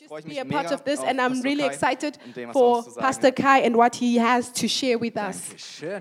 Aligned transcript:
ich 0.00 0.24
be 0.24 0.40
a 0.40 0.44
part 0.44 0.72
of 0.72 0.82
this, 0.84 1.00
and 1.00 1.20
I'm 1.20 1.42
really 1.42 1.64
excited 1.64 2.18
for 2.52 2.78
uns 2.78 2.84
zu 2.86 2.90
sagen 2.92 3.06
Pastor. 3.06 3.32
Kai 3.32 3.64
and 3.64 3.76
what 3.76 3.96
he 3.96 4.18
has 4.18 4.52
to 4.52 4.68
share 4.68 4.98
with 4.98 5.16
us. 5.16 5.50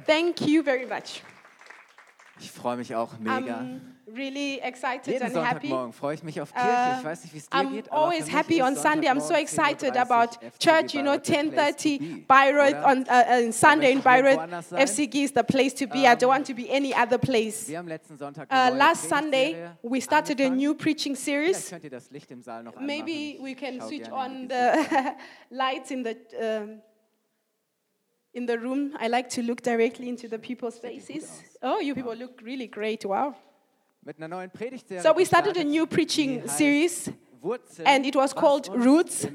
Thank 0.06 0.42
you 0.42 0.64
very 0.64 0.86
much. 0.86 1.22
Ich 2.40 2.52
freue 2.52 2.78
mich 2.78 2.94
auch 2.96 3.18
mega. 3.20 3.60
I'm 3.60 3.82
really 4.08 4.60
excited 4.62 5.08
Jeden 5.08 5.24
and 5.24 5.36
happy. 5.36 5.68
Sonntagmorgen 5.68 5.94
freue 5.94 6.16
ich 6.16 6.24
mich 6.24 6.40
auf 6.40 6.54
Kirche. 6.54 6.68
Uh, 6.68 7.00
ich 7.00 7.06
weiß 7.06 7.24
nicht, 7.24 7.34
wie 7.34 7.38
es 7.38 7.50
dir 7.50 7.58
I'm 7.58 7.72
geht, 7.72 7.92
aber 7.92 8.02
always 8.02 8.32
happy 8.32 8.62
on 8.62 8.76
Sunday. 8.76 9.10
I'm 9.10 9.20
so 9.20 9.34
excited 9.34 9.94
10:30 9.94 10.00
about 10.00 10.38
church. 10.60 10.94
You 10.94 11.02
know, 11.02 11.18
Bayreuth, 11.18 11.24
the 11.24 11.34
place 11.34 11.76
to 11.76 11.90
10:30 11.90 12.00
be, 12.00 12.26
Bayreuth 12.28 12.84
on 12.86 13.06
uh, 13.08 13.48
uh, 13.48 13.52
Sunday 13.52 13.92
in 13.92 14.02
Bayreuth. 14.02 14.40
FCG 14.72 15.24
is 15.24 15.32
the 15.32 15.44
place 15.44 15.74
to 15.76 15.88
be. 15.88 16.08
I 16.08 16.16
don't 16.16 16.30
want 16.30 16.46
to 16.48 16.54
be 16.54 16.70
any 16.70 16.94
other 16.94 17.18
place. 17.18 17.70
Uh, 17.70 18.72
last 18.74 19.10
Sunday, 19.10 19.70
we 19.82 20.00
started 20.00 20.40
a 20.40 20.50
new 20.50 20.74
preaching 20.76 21.16
series. 21.16 21.72
im 21.72 22.44
Maybe 22.80 23.40
we 23.42 23.56
can 23.56 23.82
switch 23.82 24.10
on 24.10 24.48
the 24.48 25.16
lights 25.52 25.92
in 25.92 26.04
the 26.04 26.16
um, 26.40 26.82
in 28.38 28.46
the 28.46 28.58
room. 28.58 28.94
I 29.00 29.08
like 29.08 29.30
to 29.30 29.42
look 29.42 29.62
directly 29.62 30.08
into 30.08 30.28
the 30.28 30.38
people's 30.38 30.78
faces. 30.78 31.44
Oh, 31.62 31.80
you 31.80 31.96
people 31.96 32.16
look 32.16 32.40
really 32.44 32.68
great! 32.68 33.04
Wow. 33.04 33.34
Mit 34.06 34.18
einer 34.18 34.28
neuen 34.28 34.52
Predigtserie. 34.52 35.02
So 35.02 35.14
we 35.14 35.26
started 35.26 35.58
a 35.58 35.64
new 35.64 35.88
preaching 35.88 36.48
series, 36.48 37.10
and 37.84 38.06
it 38.06 38.16
was 38.16 38.34
called 38.34 38.70
Roots. 38.74 39.26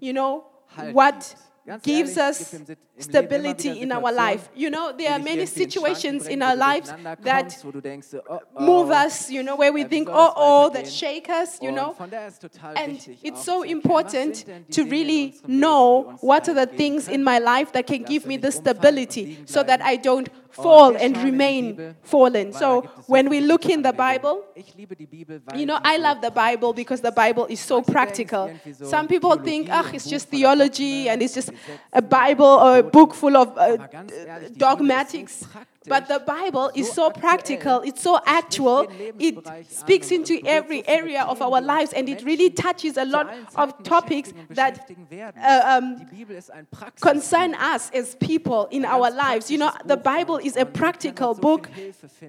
You 0.00 0.12
know 0.12 0.44
what 0.92 1.34
gives 1.82 2.16
us 2.16 2.38
gibt 2.38 2.52
im 2.52 2.66
Sit- 2.66 2.68
im 2.68 2.68
Leben 2.68 2.78
immer 2.96 3.02
stability 3.02 3.68
in 3.82 3.92
our 3.92 4.12
life. 4.12 4.48
You 4.54 4.70
know, 4.70 4.92
there 4.96 5.10
are 5.10 5.18
many 5.18 5.40
irgendwie 5.42 5.62
in 5.64 5.70
Schwanken 5.70 5.70
situations 5.70 6.26
in 6.28 6.42
our 6.42 6.56
lives 6.56 6.94
that 7.24 7.62
du 7.62 7.80
denkst, 7.80 8.06
so, 8.08 8.18
oh, 8.28 8.38
oh, 8.54 8.60
move 8.62 8.90
us, 8.90 9.28
you 9.30 9.42
know, 9.42 9.56
where 9.58 9.72
we 9.72 9.84
think, 9.84 10.08
oh, 10.10 10.32
oh, 10.36 10.70
that 10.72 10.86
shake 10.88 11.28
us, 11.28 11.58
you 11.60 11.70
know. 11.72 11.92
von 11.96 12.10
daher 12.10 12.28
ist 12.28 12.40
total 12.40 12.74
And 12.76 12.98
it's 13.22 13.44
so 13.44 13.62
erkennen, 13.62 13.64
was 13.64 13.70
important 13.70 14.36
sind 14.36 14.48
denn 14.48 14.64
die 14.68 14.72
to 14.72 14.82
really 14.90 15.24
unserem 15.26 15.48
Leben, 15.48 15.48
die 15.48 15.56
know 15.60 16.18
what 16.22 16.48
are 16.48 16.66
the 16.66 16.76
things 16.76 17.08
in 17.08 17.22
my 17.22 17.38
life 17.38 17.72
that 17.72 17.86
can 17.86 18.04
give 18.04 18.26
me 18.26 18.38
the 18.40 18.50
stability 18.50 19.38
so 19.46 19.62
that 19.62 19.80
I 19.82 19.96
don't 19.98 20.28
fall 20.56 20.96
and 20.96 20.98
schauen 20.98 21.06
in 21.06 21.12
die 21.14 21.20
remain 21.20 21.96
fallen. 22.02 22.52
So 22.52 22.82
gibt 22.82 22.98
es 22.98 23.06
so 23.06 23.12
when 23.12 23.30
we 23.30 23.40
look 23.40 23.64
in 23.68 23.84
the 23.84 23.92
Bible, 23.92 24.42
Ich 24.54 24.74
liebe 24.74 24.96
die 24.96 25.06
Bibel, 25.06 25.40
weil 25.44 25.60
You 25.60 25.66
know, 25.66 25.76
I 25.76 25.98
love 25.98 26.18
the 26.22 26.30
Bible 26.30 26.72
because 26.72 27.02
the 27.02 27.12
Bible 27.12 27.46
is 27.48 27.66
so 27.66 27.82
Manche 27.86 27.92
denken, 27.92 28.58
es 28.64 28.66
ist 28.66 28.78
practical. 28.78 28.90
Some 28.90 29.08
people 29.08 29.36
think, 29.42 29.68
und 29.68 29.94
it's 29.94 30.10
just 30.10 30.30
theology 30.30 31.08
and 31.08 31.22
it's 31.22 31.34
just 31.34 31.52
a 31.92 32.00
Bible 32.00 32.44
or 32.44 32.78
a 32.78 32.82
book 32.82 33.14
full 33.14 33.36
of 33.36 33.48
uh, 33.56 33.60
Aber 33.60 33.88
ganz 33.88 34.12
ehrlich, 34.12 34.48
die 34.48 34.52
Bibel 34.52 34.52
ist 34.52 34.58
so 34.58 34.66
dogmatics. 34.66 35.48
But 35.88 36.08
the 36.08 36.20
Bible 36.20 36.70
is 36.74 36.90
so 36.92 37.10
practical, 37.10 37.80
it's 37.82 38.02
so 38.02 38.18
actual, 38.24 38.86
it 39.18 39.36
speaks 39.70 40.10
into 40.10 40.40
every 40.44 40.86
area 40.86 41.22
of 41.22 41.40
our 41.40 41.60
lives, 41.60 41.92
and 41.92 42.08
it 42.08 42.22
really 42.24 42.50
touches 42.50 42.96
a 42.96 43.04
lot 43.04 43.28
of 43.54 43.82
topics 43.82 44.32
that 44.50 44.90
uh, 45.36 45.78
um, 45.78 45.96
Die 45.98 46.04
Bibel 46.24 46.36
ist 46.36 46.50
ein 46.50 46.66
Praxis- 46.70 47.00
concern 47.00 47.54
us 47.54 47.90
as 47.92 48.16
people 48.16 48.66
in 48.70 48.84
our 48.84 49.10
lives. 49.10 49.50
You 49.50 49.58
know, 49.58 49.70
the 49.84 49.96
Bible 49.96 50.38
is 50.38 50.56
a 50.56 50.64
practical 50.64 51.34
book, 51.34 51.68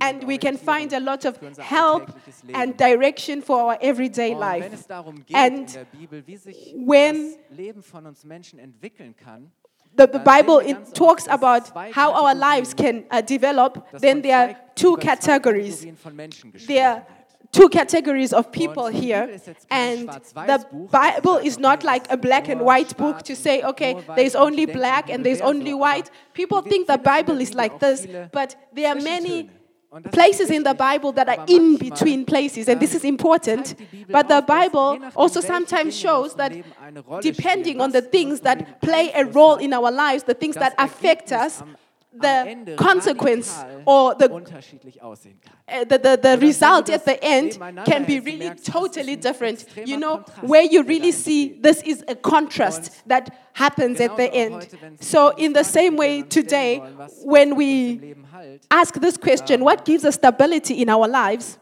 and 0.02 0.24
we 0.24 0.38
can 0.38 0.58
find 0.58 0.94
a 0.94 1.00
lot 1.00 1.26
of 1.26 1.38
help 1.58 2.12
and 2.54 2.78
direction 2.78 3.42
for 3.42 3.60
our 3.60 3.78
everyday 3.82 4.36
life. 4.36 4.70
es 4.74 4.88
darum 4.88 5.26
geht 5.26 5.36
And 5.36 5.68
in 5.68 5.74
der 5.74 5.86
Bibel, 5.86 6.24
wie 6.28 6.38
sich 6.38 6.74
when 6.76 7.36
das 9.98 10.08
Leben 10.08 10.14
von 10.14 10.14
uns 10.14 10.14
Menschen 10.14 10.14
entwickeln 10.14 10.14
kann, 10.14 10.14
The, 10.14 10.18
the 10.18 10.20
Bible 10.20 10.60
it 10.60 10.94
talks 10.94 11.28
about 11.28 11.64
how 11.94 12.14
our 12.14 12.36
lives 12.36 12.76
can 12.76 13.04
uh, 13.10 13.22
develop. 13.22 13.84
Then 14.00 14.22
there 14.22 14.38
are 14.38 14.56
two 14.76 14.96
categories. 14.98 15.82
Kategorien 15.82 15.98
von 15.98 16.16
Menschen 16.16 16.52
gesprochen 16.52 16.68
There 16.68 16.88
are 16.88 17.02
two 17.52 17.70
categories 17.70 18.34
of 18.34 18.52
people 18.52 18.88
here, 18.88 19.24
Bibel 19.24 19.36
ist 19.36 19.48
jetzt 19.48 19.70
kein 19.70 20.08
and 20.08 20.22
the 20.48 20.66
Bible 20.92 21.38
is 21.44 21.58
not 21.58 21.84
like 21.84 22.12
a 22.12 22.18
black 22.18 22.50
and 22.50 22.62
white 22.62 22.96
book 22.98 23.24
to 23.24 23.36
say, 23.36 23.64
okay, 23.64 23.96
there's 24.16 24.36
only 24.36 24.66
black 24.66 25.10
and 25.10 25.26
there's 25.26 25.42
only 25.42 25.74
white. 25.74 26.12
People 26.34 26.62
think 26.62 26.88
the 26.88 26.94
finden 26.94 27.00
in 27.00 27.04
der 27.04 27.24
Bible 27.24 27.42
is 27.42 27.54
like 27.54 27.80
this, 27.80 28.08
but 28.32 28.56
there 28.74 28.90
are 28.90 29.02
many 29.02 29.50
Zwischentöne. 29.88 29.98
Und 29.98 30.06
das 30.06 30.12
ist 30.12 30.20
places 30.20 30.50
in 30.50 30.64
the. 30.66 30.74
Bible 30.78 31.14
that 31.14 31.28
are 31.28 31.46
in 31.48 31.78
between 31.78 32.26
places, 32.26 32.68
and 32.68 32.80
this 32.80 32.94
is 32.94 33.04
important. 33.04 33.68
zeigt 33.68 33.80
die 33.80 33.98
Bibel 33.98 34.14
But 34.14 34.28
the 34.30 34.36
auch, 34.36 34.46
dass 34.46 34.64
je 34.64 34.70
Bible 34.70 35.12
also 35.16 35.42
sometimes 35.42 36.00
shows 36.00 36.36
that 36.36 36.52
Leben 36.52 36.72
eine 36.86 37.00
Rolle 37.00 37.22
depending 37.22 37.82
on 37.82 37.92
the 37.92 38.02
things 38.02 38.42
that 38.42 38.80
play 38.82 39.12
a 39.14 39.24
role 39.24 39.58
in 39.60 39.74
our 39.74 39.92
lives, 39.92 40.24
the 40.26 40.34
things 40.34 40.56
that 40.56 40.74
affect 40.78 41.32
us, 41.32 41.64
the 42.22 42.76
consequence 42.76 43.64
or 43.86 44.16
the 44.18 44.30
unterschiedlich 44.30 45.02
aussehen 45.02 45.40
kann. 45.42 45.54
uh, 45.68 45.86
the, 45.88 45.98
the, 45.98 46.18
the 46.22 46.38
result 46.46 46.90
at 46.90 47.06
the 47.06 47.22
end 47.22 47.60
can 47.86 48.06
be 48.06 48.20
really 48.20 48.48
merkst, 48.50 48.68
das 48.68 48.68
ist 48.68 48.74
totally 48.74 49.16
different. 49.16 49.66
You 49.86 49.98
know, 49.98 50.24
where 50.42 50.64
you 50.64 50.82
really 50.84 51.12
see 51.12 51.60
this 51.62 51.82
is 51.84 52.04
a 52.08 52.16
contrast 52.16 52.92
that 53.08 53.30
happens 53.54 54.00
at 54.00 54.16
the 54.18 54.32
end. 54.34 54.56
heute, 54.56 54.82
wenn 54.82 54.96
es 55.00 55.10
So, 55.10 55.32
um 55.32 55.38
in 55.38 55.54
the 55.54 55.64
same 55.64 55.98
way 55.98 56.18
wenn 56.18 56.18
wir 56.18 56.24
uns 56.24 56.34
stellen 56.34 56.48
today, 56.48 56.80
when 56.80 56.98
was 56.98 57.14
uns 57.14 57.24
im 57.26 57.58
we 57.58 58.16
ask 58.70 59.00
this 59.00 59.18
question, 59.18 59.62
what 59.62 59.86
gives 59.86 60.04
us 60.06 60.16
stability 60.16 60.82
in 60.82 60.90
our 60.90 61.08
lives? 61.08 61.60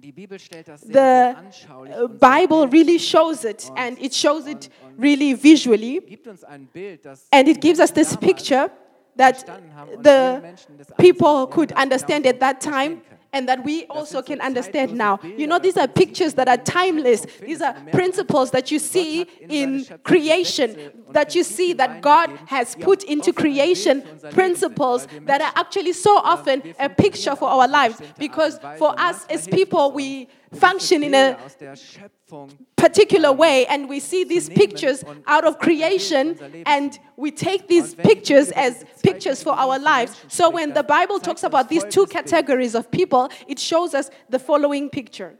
die 0.00 0.12
Bibel 0.12 0.38
stellt 0.38 0.66
das 0.66 0.80
sehr, 0.80 0.88
The 0.88 0.92
sehr 0.94 1.36
anschaulich 1.36 1.94
und 1.94 2.20
sehr 2.20 2.30
Bible 2.30 2.68
really 2.72 2.98
shows 2.98 3.44
it, 3.44 3.70
and 3.76 4.00
it 4.02 4.14
shows 4.14 4.46
it 4.46 4.70
really 4.98 5.34
visually, 5.34 6.00
gibt 6.00 6.26
uns 6.26 6.42
ein 6.44 6.66
Bild, 6.72 7.04
das 7.04 7.26
and 7.30 7.48
it 7.48 7.60
gives 7.60 7.78
us 7.78 7.92
this 7.92 8.16
picture 8.16 8.70
that 9.20 9.36
verstanden 9.36 9.74
haben 9.74 9.90
und 9.90 10.04
the 10.04 10.10
wir 10.10 10.40
Menschen 10.40 10.78
des 10.78 10.86
people 10.96 11.46
could 11.46 11.72
understand 11.76 12.26
at 12.26 12.40
that 12.40 12.60
time 12.60 13.02
and 13.32 13.48
that 13.48 13.64
we 13.64 13.86
also 13.88 14.22
can 14.22 14.40
understand 14.40 14.92
now. 14.92 15.18
You 15.22 15.46
know, 15.46 15.58
these 15.58 15.76
are 15.76 15.86
pictures 15.86 16.34
that 16.34 16.48
are 16.48 16.58
Prinzipien, 16.58 16.64
die 16.64 16.72
du 16.72 17.02
timeless. 17.02 17.26
These 17.40 17.62
are 17.62 17.74
findest, 17.74 17.88
wo 17.88 17.92
du 17.92 17.96
principles 17.96 18.50
that 18.50 18.70
you 18.70 18.78
see 18.78 19.22
in 19.40 19.50
in 19.50 19.84
seine 19.84 19.84
Schöpfung 19.84 20.02
creation, 20.04 20.76
that 21.12 21.34
you 21.34 21.44
see 21.44 21.72
that 21.74 22.00
God 22.00 22.30
has 22.46 22.74
put 22.76 23.04
into 23.04 23.30
oft 23.30 23.38
ein 23.38 23.44
Bild 23.44 23.54
creation 23.54 24.02
für 24.02 24.10
unser 24.10 24.12
Leben 24.12 24.20
sind, 24.20 24.34
principles 24.34 25.06
that 25.26 25.40
are 25.40 25.52
actually 25.54 25.92
so 25.92 26.10
often 26.16 26.62
a 26.78 26.88
picture 26.88 27.36
for 27.36 27.48
our 27.48 27.68
lives. 27.68 28.02
Because 28.18 28.58
for 28.78 28.94
us 28.98 29.26
as 29.28 29.46
people, 29.46 29.92
we 29.92 30.28
function 30.52 31.02
in 31.02 31.14
a 31.14 31.36
aus 31.44 31.56
der 31.56 31.76
Schöpfung 31.76 32.48
particular 32.76 33.36
way 33.36 33.66
and 33.66 33.88
we 33.88 34.00
see 34.00 34.24
these 34.24 34.48
pictures 34.48 35.04
out 35.26 35.44
of 35.44 35.56
als 35.56 35.62
ein 35.62 35.68
Bild 35.68 36.38
creation 36.38 36.64
and 36.66 36.98
we 37.16 37.30
take 37.30 37.66
these 37.68 37.94
Und 37.94 37.98
wenn 37.98 38.06
die 38.06 38.14
pictures 38.14 38.52
as 38.52 38.84
pictures 39.02 39.42
for 39.42 39.52
our 39.52 39.78
lives. 39.78 40.16
So 40.28 40.50
when 40.50 40.74
the 40.74 40.82
Bible 40.82 41.20
talks 41.20 41.44
about 41.44 41.68
these 41.68 41.84
two 41.88 42.06
categories 42.06 42.74
of 42.74 42.90
people, 42.90 43.28
it 43.46 43.58
shows 43.58 43.94
us 43.94 44.10
the 44.28 44.38
following 44.38 44.90
picture. 44.90 45.38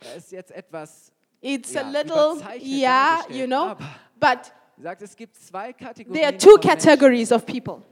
Da 0.00 0.14
ist 0.16 0.32
jetzt 0.32 0.50
etwas, 0.50 1.12
It's 1.40 1.74
a 1.74 1.82
little, 1.82 2.40
yeah, 2.60 3.22
you 3.28 3.46
know, 3.48 3.76
but 4.20 4.52
sagt, 4.80 5.02
es 5.02 5.16
gibt 5.16 5.36
zwei 5.36 5.72
Kategorien 5.72 6.12
there 6.14 6.26
are 6.26 6.38
two 6.38 6.56
categories 6.58 7.32
of 7.32 7.44
people. 7.46 7.82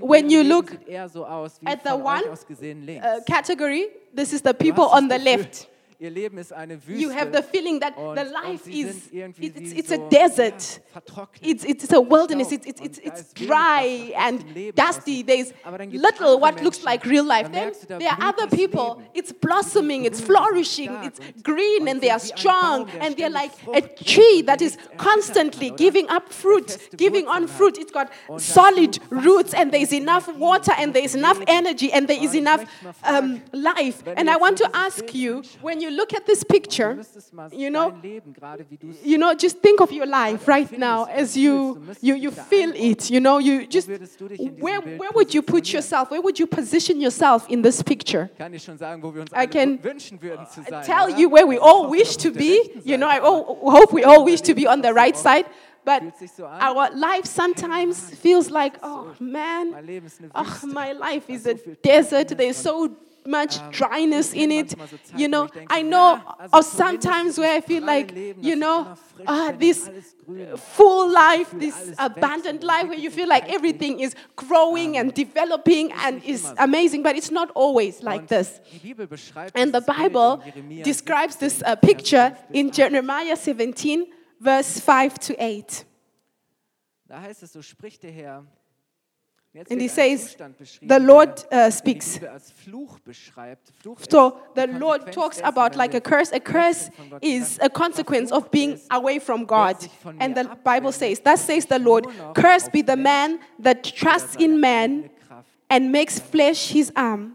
When 0.00 0.30
you 0.30 0.42
look 0.42 0.70
sieht 0.70 0.88
eher 0.88 1.08
so 1.08 1.24
aus 1.24 1.60
wie 1.60 1.66
at 1.66 1.80
the 1.84 1.92
one, 1.92 2.22
aus 2.30 2.46
gesehen 2.46 2.84
links. 2.84 3.04
Uh, 3.04 3.20
category, 3.24 3.88
this 4.14 4.32
is 4.32 4.42
the 4.42 4.52
people 4.52 4.84
on 4.84 5.08
the 5.08 5.18
left. 5.18 5.68
Ihr 6.02 6.10
Leben 6.10 6.36
ist 6.38 6.52
eine 6.52 6.84
Wüste. 6.84 7.00
You 7.00 7.12
have 7.12 7.30
the 7.32 7.44
feeling 7.44 7.78
that 7.78 7.96
und, 7.96 8.18
the 8.18 8.24
life 8.24 8.68
is 8.68 9.08
it's, 9.12 9.72
it's 9.72 9.88
so, 9.88 9.94
a 9.94 10.08
desert. 10.08 10.80
Ja. 11.14 11.28
It's, 11.40 11.64
it's 11.64 11.92
a 11.92 12.00
wilderness, 12.00 12.50
It's, 12.50 12.66
it's, 12.66 12.80
it's, 12.80 12.98
it's 12.98 13.32
dry 13.34 14.12
and 14.16 14.40
aus 14.40 14.44
dem 14.46 14.54
Leben 14.54 14.74
dusty. 14.74 15.22
There's 15.22 15.52
Aber 15.62 15.78
dann 15.78 15.90
gibt's 15.90 16.04
little 16.04 16.40
what 16.40 16.60
looks 16.60 16.82
like 16.82 17.06
real 17.06 17.24
life. 17.24 17.48
Then 17.52 17.66
merkst 17.66 17.84
du, 17.84 17.86
da 17.86 17.98
there 18.00 18.10
are 18.10 18.30
other 18.30 18.48
people, 18.48 18.96
Leben. 18.96 19.10
it's 19.14 19.32
blossoming, 19.32 20.04
it's 20.04 20.20
flourishing, 20.20 20.90
it's 21.04 21.20
green 21.44 21.86
and 21.86 22.00
they 22.00 22.10
are 22.10 22.18
sind 22.18 22.42
wie 22.42 22.48
ein 22.48 22.86
strong 22.86 22.88
and 23.00 23.16
they're 23.16 23.30
like 23.30 23.52
a 23.72 23.82
tree 24.02 24.42
that 24.42 24.60
is 24.60 24.76
constantly 24.96 25.70
giving 25.70 26.08
up 26.10 26.32
fruit, 26.32 26.80
giving 26.96 27.28
on 27.28 27.46
fruit. 27.46 27.78
It's 27.78 27.92
got 27.92 28.08
solid 28.38 28.98
roots 29.08 29.54
and 29.54 29.70
there's 29.70 29.92
enough 29.92 30.26
water 30.36 30.72
and 30.76 30.92
there's 30.92 31.14
enough 31.14 31.40
energy 31.46 31.92
and 31.92 32.08
there 32.08 32.20
is 32.20 32.34
enough 32.34 32.62
möchte 32.62 32.82
mal 32.82 32.92
fragen, 32.92 33.42
um, 33.52 33.62
life. 33.76 34.02
And 34.16 34.28
I 34.28 34.36
want 34.36 34.58
to 34.58 34.68
ask 34.74 35.14
you, 35.14 35.42
when 35.62 35.80
you 35.80 35.91
look 35.96 36.12
at 36.14 36.24
this 36.26 36.44
picture, 36.44 36.96
you 37.52 37.70
know, 37.70 37.90
dein 37.90 38.02
Leben, 38.02 38.32
gerade 38.32 38.64
wie 38.68 38.76
du 38.76 38.88
es 38.90 38.96
you 39.04 39.16
know 39.18 39.32
just 39.34 39.60
think 39.62 39.80
of 39.80 39.90
your 39.92 40.06
life 40.06 40.46
right 40.48 40.70
now 40.78 41.04
as 41.06 41.36
you 41.36 41.78
you, 42.00 42.14
you 42.16 42.30
feel 42.30 42.72
it 42.74 43.10
you 43.10 43.20
know 43.20 43.38
you 43.38 43.66
just 43.66 43.88
würdest 43.88 44.20
du 44.20 44.28
dich 44.28 44.40
in 44.40 44.54
diesem 44.56 44.62
where, 44.62 44.80
where 44.98 45.10
would 45.14 45.32
you 45.34 45.42
put 45.42 45.66
yourself 45.72 46.10
where 46.10 46.22
would 46.22 46.38
you 46.38 46.46
position 46.46 47.00
yourself 47.00 47.48
in 47.48 47.62
this 47.62 47.82
picture 47.82 48.28
kann 48.38 48.52
ich 48.54 48.62
schon 48.64 48.78
sagen, 48.78 49.02
wo 49.02 49.14
wir 49.14 49.22
uns 49.22 49.30
I 49.32 49.46
can 49.46 49.78
wünschen 49.82 50.20
würden 50.20 50.46
zu 50.46 50.62
sein. 50.68 50.82
tell 50.84 51.08
you 51.18 51.30
where 51.30 51.46
we 51.46 51.58
all 51.60 51.90
wish 51.90 52.16
to 52.16 52.30
be 52.30 52.70
you 52.84 52.96
know 52.96 53.06
i 53.08 53.18
all, 53.20 53.44
hope 53.62 53.92
we 53.94 54.04
all 54.04 54.24
wish 54.24 54.40
to 54.42 54.54
be 54.54 54.66
on 54.68 54.82
the 54.82 54.92
right 54.92 55.16
side 55.16 55.44
but 55.84 56.00
Fühlt 56.00 56.16
sich 56.18 56.30
so 56.32 56.44
an. 56.46 56.60
our 56.62 56.90
life 56.94 57.24
sometimes 57.26 58.10
ah, 58.12 58.16
feels 58.22 58.50
like 58.50 58.74
oh 58.82 59.06
man 59.18 59.70
Mein 59.70 59.84
Leben 59.86 60.06
ist 60.06 60.20
eine 60.20 60.30
Ach, 60.32 60.62
Wüste. 60.62 60.66
my 60.74 60.92
life 60.92 61.28
is 61.28 61.44
a 61.46 61.54
desert. 61.82 62.28
There's 62.38 62.62
so 62.62 62.88
much 63.26 63.58
Ähm, 63.58 63.70
dryness 63.72 64.32
in 64.32 64.50
it. 64.50 64.76
manchmal 64.76 64.88
so 64.88 64.96
Zeiten, 64.96 65.18
You 65.18 65.28
know, 65.28 65.48
I 65.68 65.82
know 65.82 66.20
of 66.52 66.64
so 66.64 66.76
sometimes 66.76 67.38
where 67.38 67.56
I 67.56 67.60
feel 67.60 67.84
like, 67.84 68.12
you 68.40 68.56
know, 68.56 68.86
wenn 69.16 69.26
uh, 69.26 69.52
this 69.58 69.90
full 70.56 71.10
life, 71.12 71.50
this 71.58 71.94
abundant 71.98 72.62
life 72.62 72.88
where 72.88 72.98
you 72.98 73.10
feel 73.10 73.28
like 73.28 73.48
everything 73.48 74.00
is 74.00 74.14
growing 74.36 74.96
and 74.98 75.12
developing 75.14 75.92
and 75.92 76.22
is 76.24 76.52
amazing, 76.58 77.02
but 77.02 77.16
it's 77.16 77.30
not 77.30 77.50
always 77.54 78.02
like 78.02 78.26
this. 78.28 78.60
Die 78.72 78.78
Bibel 78.94 79.06
beschreibt 79.06 79.56
And 79.56 79.72
the 79.72 79.80
dieses 79.80 79.86
Bild 79.86 80.44
in 80.56 80.68
Bible 80.68 80.82
describes 80.84 81.36
this 81.36 81.62
uh, 81.62 81.76
picture 81.76 82.30
Vers 82.30 82.38
5 82.38 82.50
bis 82.50 82.58
in 82.60 82.70
Jeremiah 82.72 83.36
17, 83.36 84.06
verse 84.40 84.80
5 84.80 85.18
to 85.18 85.34
8. 85.38 85.86
Da 87.06 87.20
heißt 87.20 87.42
es, 87.42 87.52
so 87.52 87.60
spricht 87.62 88.02
der 88.02 88.10
Herr. 88.12 88.44
And 89.68 89.82
he 89.82 89.88
says, 89.88 90.34
The 90.80 90.98
Lord 90.98 91.44
uh, 91.52 91.70
speaks. 91.70 92.18
Bibel 92.18 92.30
als 92.30 92.50
Fluch 92.52 92.98
beschreibt. 93.00 93.70
Fluch 93.82 94.00
ist 94.00 94.10
So 94.10 94.38
the 94.54 94.66
Lord 94.66 95.12
talks 95.12 95.42
about 95.42 95.76
like 95.76 95.94
a 95.94 96.00
curse. 96.00 96.32
A 96.32 96.40
curse 96.40 96.88
weggehen 96.88 96.96
von 96.96 97.10
Gott. 97.10 97.22
is 97.22 97.58
a 97.60 97.68
consequence 97.68 98.32
of 98.32 98.50
being 98.50 98.80
away 98.90 99.20
from 99.20 99.46
God. 99.46 99.76
And 100.18 100.34
the 100.34 100.48
Bible 100.64 100.90
says, 100.90 101.20
Thus 101.20 101.44
says 101.44 101.66
the 101.66 101.78
Lord, 101.78 102.06
Cursed 102.34 102.72
be 102.72 102.80
the 102.80 102.96
man 102.96 103.40
that 103.58 103.84
trusts 103.84 104.36
in 104.36 104.58
man 104.58 105.10
and 105.68 105.92
makes 105.92 106.18
flesh 106.18 106.70
his 106.70 106.90
arm, 106.96 107.34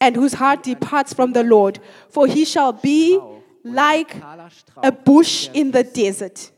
and 0.00 0.16
whose 0.16 0.34
heart 0.34 0.64
departs 0.64 1.12
from 1.12 1.32
the 1.32 1.44
Lord. 1.44 1.78
For 2.08 2.26
he 2.26 2.44
shall 2.44 2.72
be 2.72 3.20
like 3.62 4.14
ein 4.14 4.20
kahler 4.20 4.50
Strauch 4.50 4.84
a 4.84 4.90
bush 4.92 5.48
in 5.52 5.70
the 5.70 5.84
desert, 5.84 6.50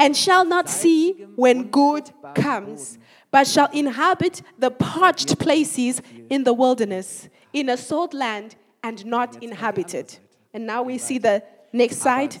and 0.00 0.16
shall 0.16 0.44
not 0.44 0.68
see 0.68 1.12
when 1.34 1.68
good 1.70 2.10
comes, 2.34 2.98
but 3.30 3.46
shall 3.46 3.70
inhabit 3.72 4.42
the 4.58 4.70
parched 4.70 5.38
places 5.38 6.00
in 6.30 6.44
the 6.44 6.52
wilderness, 6.54 7.28
in 7.52 7.68
a 7.68 7.76
salt 7.76 8.14
land 8.14 8.56
and 8.82 9.04
not 9.04 9.42
inhabited. 9.42 10.18
And 10.54 10.66
now 10.66 10.82
we 10.82 10.98
see 10.98 11.18
the 11.18 11.42
next 11.72 11.98
side. 11.98 12.40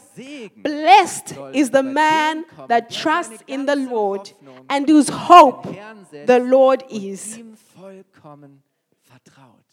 Blessed 0.56 1.34
is 1.52 1.70
the 1.70 1.82
man 1.82 2.44
that 2.68 2.90
trusts 2.90 3.42
in 3.46 3.66
the 3.66 3.76
Lord 3.76 4.32
and 4.70 4.88
whose 4.88 5.08
hope 5.08 5.64
den 5.64 5.74
Herrn 5.74 6.06
setzt 6.10 6.26
the 6.26 6.38
Lord 6.38 6.84
is. 6.90 7.38
ihm 7.38 7.56
vollkommen 7.56 8.62
vertraut. 9.02 9.64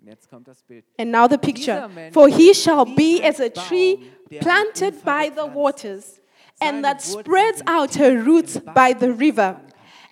Und 0.00 0.08
jetzt 0.08 0.28
kommt 0.30 0.48
das 0.48 0.62
Bild. 0.62 0.84
And 0.98 1.10
now 1.10 1.26
the 1.28 1.38
picture. 1.38 1.88
For 2.12 2.28
he 2.28 2.54
shall 2.54 2.84
be 2.84 3.20
as 3.22 3.40
a 3.40 3.48
tree 3.48 3.96
Baum, 3.96 4.06
der 4.30 4.38
am 4.38 4.44
planted 4.44 5.04
by 5.04 5.30
the 5.34 5.54
waters, 5.54 6.20
and 6.60 6.84
that 6.84 7.02
spreads 7.02 7.62
out 7.66 7.94
her 7.96 8.16
roots 8.22 8.58
by 8.58 8.92
the 8.92 9.12
river, 9.12 9.60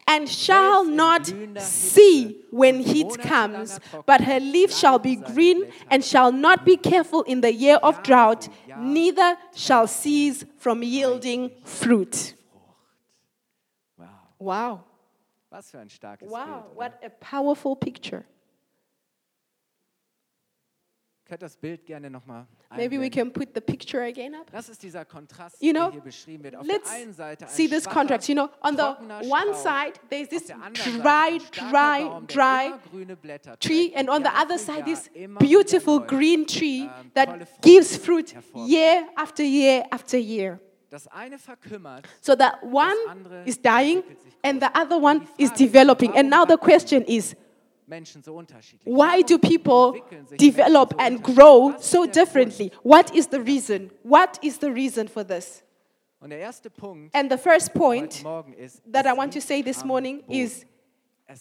and 0.07 0.29
shall 0.29 0.85
not 0.85 1.33
see 1.59 2.43
when 2.51 2.81
heat 2.81 3.19
comes, 3.21 3.81
but 4.07 4.21
her 4.21 4.39
leaves 4.39 4.79
shall 4.79 4.99
be 4.99 5.17
green, 5.17 5.65
and 5.91 6.05
shall 6.05 6.31
not 6.31 6.65
be 6.65 6.77
careful 6.77 7.23
in 7.23 7.41
the 7.41 7.53
year 7.53 7.77
of 7.77 8.03
drought, 8.03 8.49
neither 8.79 9.37
shall 9.55 9.87
cease 9.87 10.45
from 10.59 10.83
yielding 10.83 11.51
fruit. 11.65 12.35
Wow, 13.99 14.09
Wow. 14.39 14.85
was 15.51 15.71
für 15.71 15.79
ein 15.79 15.89
starkes 15.89 16.29
Wow, 16.29 16.65
what 16.75 16.93
a 17.03 17.09
powerful 17.11 17.77
picture. 17.77 18.25
Könnt 21.27 21.41
das 21.41 21.57
Bild 21.57 21.87
gerne 21.87 22.11
nochmal 22.11 22.47
Maybe 22.77 23.01
we 23.01 23.09
can 23.09 23.33
put 23.33 23.55
the 23.55 23.61
picture 23.61 24.03
again 24.03 24.35
up. 24.35 24.51
Das 24.51 24.69
ist 24.69 24.83
dieser 24.83 25.05
Kontrast, 25.05 25.63
You 25.63 25.73
der 25.73 25.83
know, 25.85 25.93
hier 25.93 26.01
beschrieben 26.01 26.45
wird. 26.45 26.57
Auf 26.57 26.67
Let's 26.67 26.91
der 26.91 27.01
einen 27.01 27.13
Seite 27.15 27.47
ein 27.47 27.51
see 27.51 27.69
this 27.69 27.85
contrast. 27.89 28.29
You 28.29 28.35
know, 28.35 28.49
on 28.63 28.77
the 28.77 29.29
one 29.31 29.55
side, 29.55 29.95
there's 30.11 30.29
this 30.29 30.47
der 30.47 30.57
dry, 30.73 31.39
dry, 31.53 32.11
dry 32.27 32.67
immer 32.67 32.79
grüne 32.91 33.17
Blätter 33.17 33.59
tree, 33.59 33.93
and 33.95 34.11
on 34.11 34.23
the 34.23 34.31
other 34.31 34.59
side, 34.59 34.85
this 34.85 35.09
beautiful 35.39 36.01
green 36.01 36.47
tree 36.47 36.83
ähm, 36.83 37.11
that 37.15 37.29
gives 37.63 37.97
fruit 37.97 38.35
year 38.55 39.05
after 39.17 39.43
year 39.43 39.85
after 39.91 40.19
year. 40.19 40.61
Das 40.91 41.09
eine 41.09 41.39
verkümmert, 41.39 42.07
So 42.21 42.37
that 42.37 42.63
one 42.63 42.95
is 43.47 43.61
dying 43.61 44.03
and 44.43 44.63
the 44.63 44.69
other 44.79 45.01
one 45.03 45.27
is 45.39 45.53
developing. 45.53 46.17
And 46.17 46.29
now 46.29 46.45
the 46.47 46.57
question 46.57 47.03
is 47.05 47.35
Menschen 47.35 47.35
so 47.35 47.35
unterschiedlich. 47.35 47.44
Why 48.85 49.23
do 49.23 49.39
people 49.39 49.97
develop 50.37 50.95
and 50.99 51.23
grow 51.23 51.75
so 51.79 52.07
differently? 52.07 52.73
What 52.83 53.15
is 53.15 53.29
the 53.29 53.41
reason? 53.41 53.91
What 54.03 54.39
is 54.43 54.59
the 54.59 54.71
reason 54.71 55.09
for 55.09 55.25
this? 55.25 55.63
Und 56.21 56.31
der 56.31 56.39
erste 56.39 56.71
Punkt 56.71 57.15
And 57.15 57.31
the 57.31 57.37
first 57.37 57.75
point 57.75 58.25
that 58.91 59.07
I 59.07 59.13
want 59.13 59.33
to 59.35 59.41
say 59.41 59.61
this 59.63 59.85
morning 59.85 60.23
is 60.29 60.65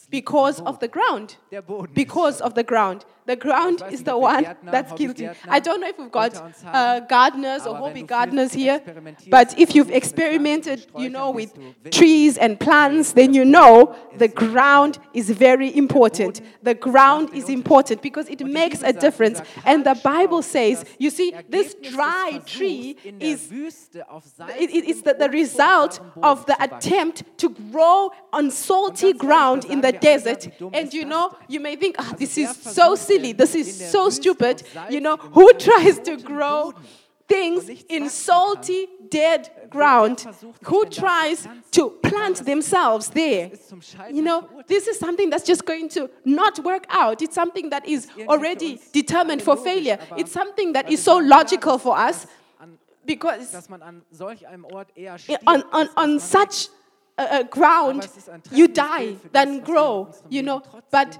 because 0.09 0.59
of 0.61 0.79
the 0.79 0.89
ground. 0.89 1.37
Because 1.93 2.41
of 2.41 2.53
the 2.53 2.63
ground. 2.63 3.05
The 3.25 3.35
ground 3.35 3.83
is 3.91 4.03
the 4.03 4.17
one 4.17 4.45
that's 4.63 4.91
guilty. 4.93 5.29
I 5.47 5.59
don't 5.59 5.79
know 5.81 5.87
if 5.87 5.97
we've 5.97 6.11
got 6.11 6.35
uh, 6.65 6.99
gardeners 7.01 7.65
or 7.65 7.75
hobby 7.77 8.03
gardeners 8.03 8.53
here, 8.53 8.81
but 9.29 9.57
if 9.57 9.75
you've 9.75 9.87
versuchst 9.87 9.93
mit 9.93 9.93
Pflanzen 9.93 9.93
und 9.93 9.97
experimented, 9.97 10.87
you 10.97 11.09
know, 11.09 11.31
with 11.31 11.53
wirst 11.53 11.57
du 11.57 11.61
wissen, 11.61 11.91
trees 11.91 12.37
and 12.37 12.59
plants, 12.59 13.13
then 13.13 13.33
you 13.33 13.45
know 13.45 13.95
the 14.17 14.27
ground 14.27 14.99
is 15.13 15.29
very 15.29 15.75
important. 15.75 16.41
The 16.63 16.75
ground 16.75 17.29
is 17.33 17.49
important 17.49 18.01
because 18.01 18.29
it 18.29 18.45
makes 18.45 18.81
a 18.83 18.93
difference. 18.93 19.41
And 19.65 19.85
the 19.85 19.95
Bible 20.03 20.41
says, 20.41 20.85
you 20.99 21.09
see, 21.09 21.33
this 21.49 21.75
dry 21.75 22.41
tree 22.45 22.97
is 23.19 23.51
it, 23.51 24.69
it 24.69 24.85
is 24.85 25.01
the, 25.01 25.13
the 25.13 25.29
result 25.29 25.99
of 26.21 26.45
the 26.45 26.61
attempt 26.61 27.23
to 27.37 27.49
grow 27.49 28.11
on 28.31 28.51
salty 28.51 29.13
ground 29.13 29.65
in 29.65 29.81
the 29.81 29.91
wir 29.91 29.99
alle, 29.99 30.13
ja, 30.13 30.17
desert. 30.17 30.49
And 30.73 30.93
you 30.93 31.05
know, 31.05 31.31
you 31.47 31.59
may 31.59 31.75
think, 31.75 31.95
ah, 31.99 32.03
Also 32.03 32.15
this 32.17 32.37
is 32.37 32.55
so 32.55 32.95
silly, 33.13 33.33
this 33.33 33.55
is 33.55 33.91
so 33.91 34.09
stupid. 34.09 34.63
You 34.89 35.01
know, 35.01 35.17
who 35.17 35.53
tries 35.53 35.99
to 35.99 36.17
grow 36.17 36.73
things 37.27 37.69
in 37.89 38.09
salty, 38.09 38.87
dead 39.09 39.49
ground? 39.69 40.25
Who 40.65 40.85
denn 40.85 40.91
da 40.91 40.95
zu 40.95 41.01
tries 41.01 41.47
to 41.71 41.89
plant 42.01 42.45
themselves 42.45 43.09
there? 43.09 43.51
ist 43.51 43.69
zum 43.69 43.81
Scheitern 43.81 44.15
You 44.15 44.21
know, 44.21 44.47
this 44.67 44.87
is 44.87 44.99
something 44.99 45.29
that's 45.29 45.45
just 45.45 45.65
going 45.65 45.89
to 45.89 46.09
not 46.25 46.59
work 46.63 46.85
out. 46.89 47.21
It's 47.21 47.35
something 47.35 47.69
that 47.69 47.87
is 47.87 48.07
already 48.27 48.79
determined 48.91 49.41
for 49.41 49.57
failure. 49.57 49.97
It's 50.17 50.31
something 50.31 50.73
that 50.73 50.91
is 50.91 51.03
so 51.03 51.17
logical 51.17 51.77
for 51.77 51.97
us 51.97 52.27
because 53.05 53.51
dass 53.51 53.69
man 53.69 53.81
an 53.81 54.01
solch 54.11 54.47
einem 54.47 54.65
Ort 54.65 54.87
eher 54.95 55.17
on, 55.45 55.63
on, 55.71 55.89
on 55.95 56.19
such 56.19 56.69
a, 57.17 57.43
ground, 57.43 58.03
Aber 58.03 58.05
es 58.05 58.17
ist 58.17 58.29
ein 58.29 58.41
you 58.51 58.67
die 58.67 58.73
Bild 58.73 59.19
für 59.21 59.29
than 59.31 59.61
das, 59.61 59.63
was 59.63 59.63
wir 59.63 59.63
in 59.63 59.63
grow, 59.63 60.07
you 60.29 60.41
know. 60.41 60.61
But 60.91 61.19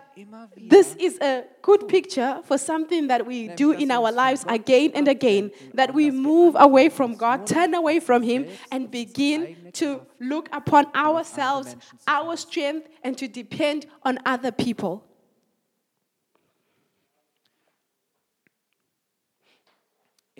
this 0.69 0.95
is 0.95 1.19
a 1.21 1.43
good 1.61 1.87
picture 1.87 2.41
for 2.43 2.57
something 2.57 3.07
that 3.07 3.25
we 3.25 3.49
do 3.49 3.71
in 3.71 3.91
our 3.91 4.11
lives 4.11 4.45
again 4.47 4.91
and 4.95 5.07
again, 5.07 5.51
that 5.73 5.93
we 5.93 6.11
move 6.11 6.55
away 6.55 6.89
from 6.89 7.15
God, 7.15 7.45
turn 7.45 7.73
away 7.73 7.99
from 7.99 8.23
Him, 8.23 8.47
and 8.71 8.89
begin 8.89 9.71
to 9.73 10.01
look 10.19 10.49
upon 10.51 10.87
ourselves, 10.95 11.75
our 12.07 12.35
strength, 12.37 12.87
and 13.03 13.17
to 13.17 13.27
depend 13.27 13.85
on 14.03 14.19
other 14.25 14.51
people. 14.51 15.03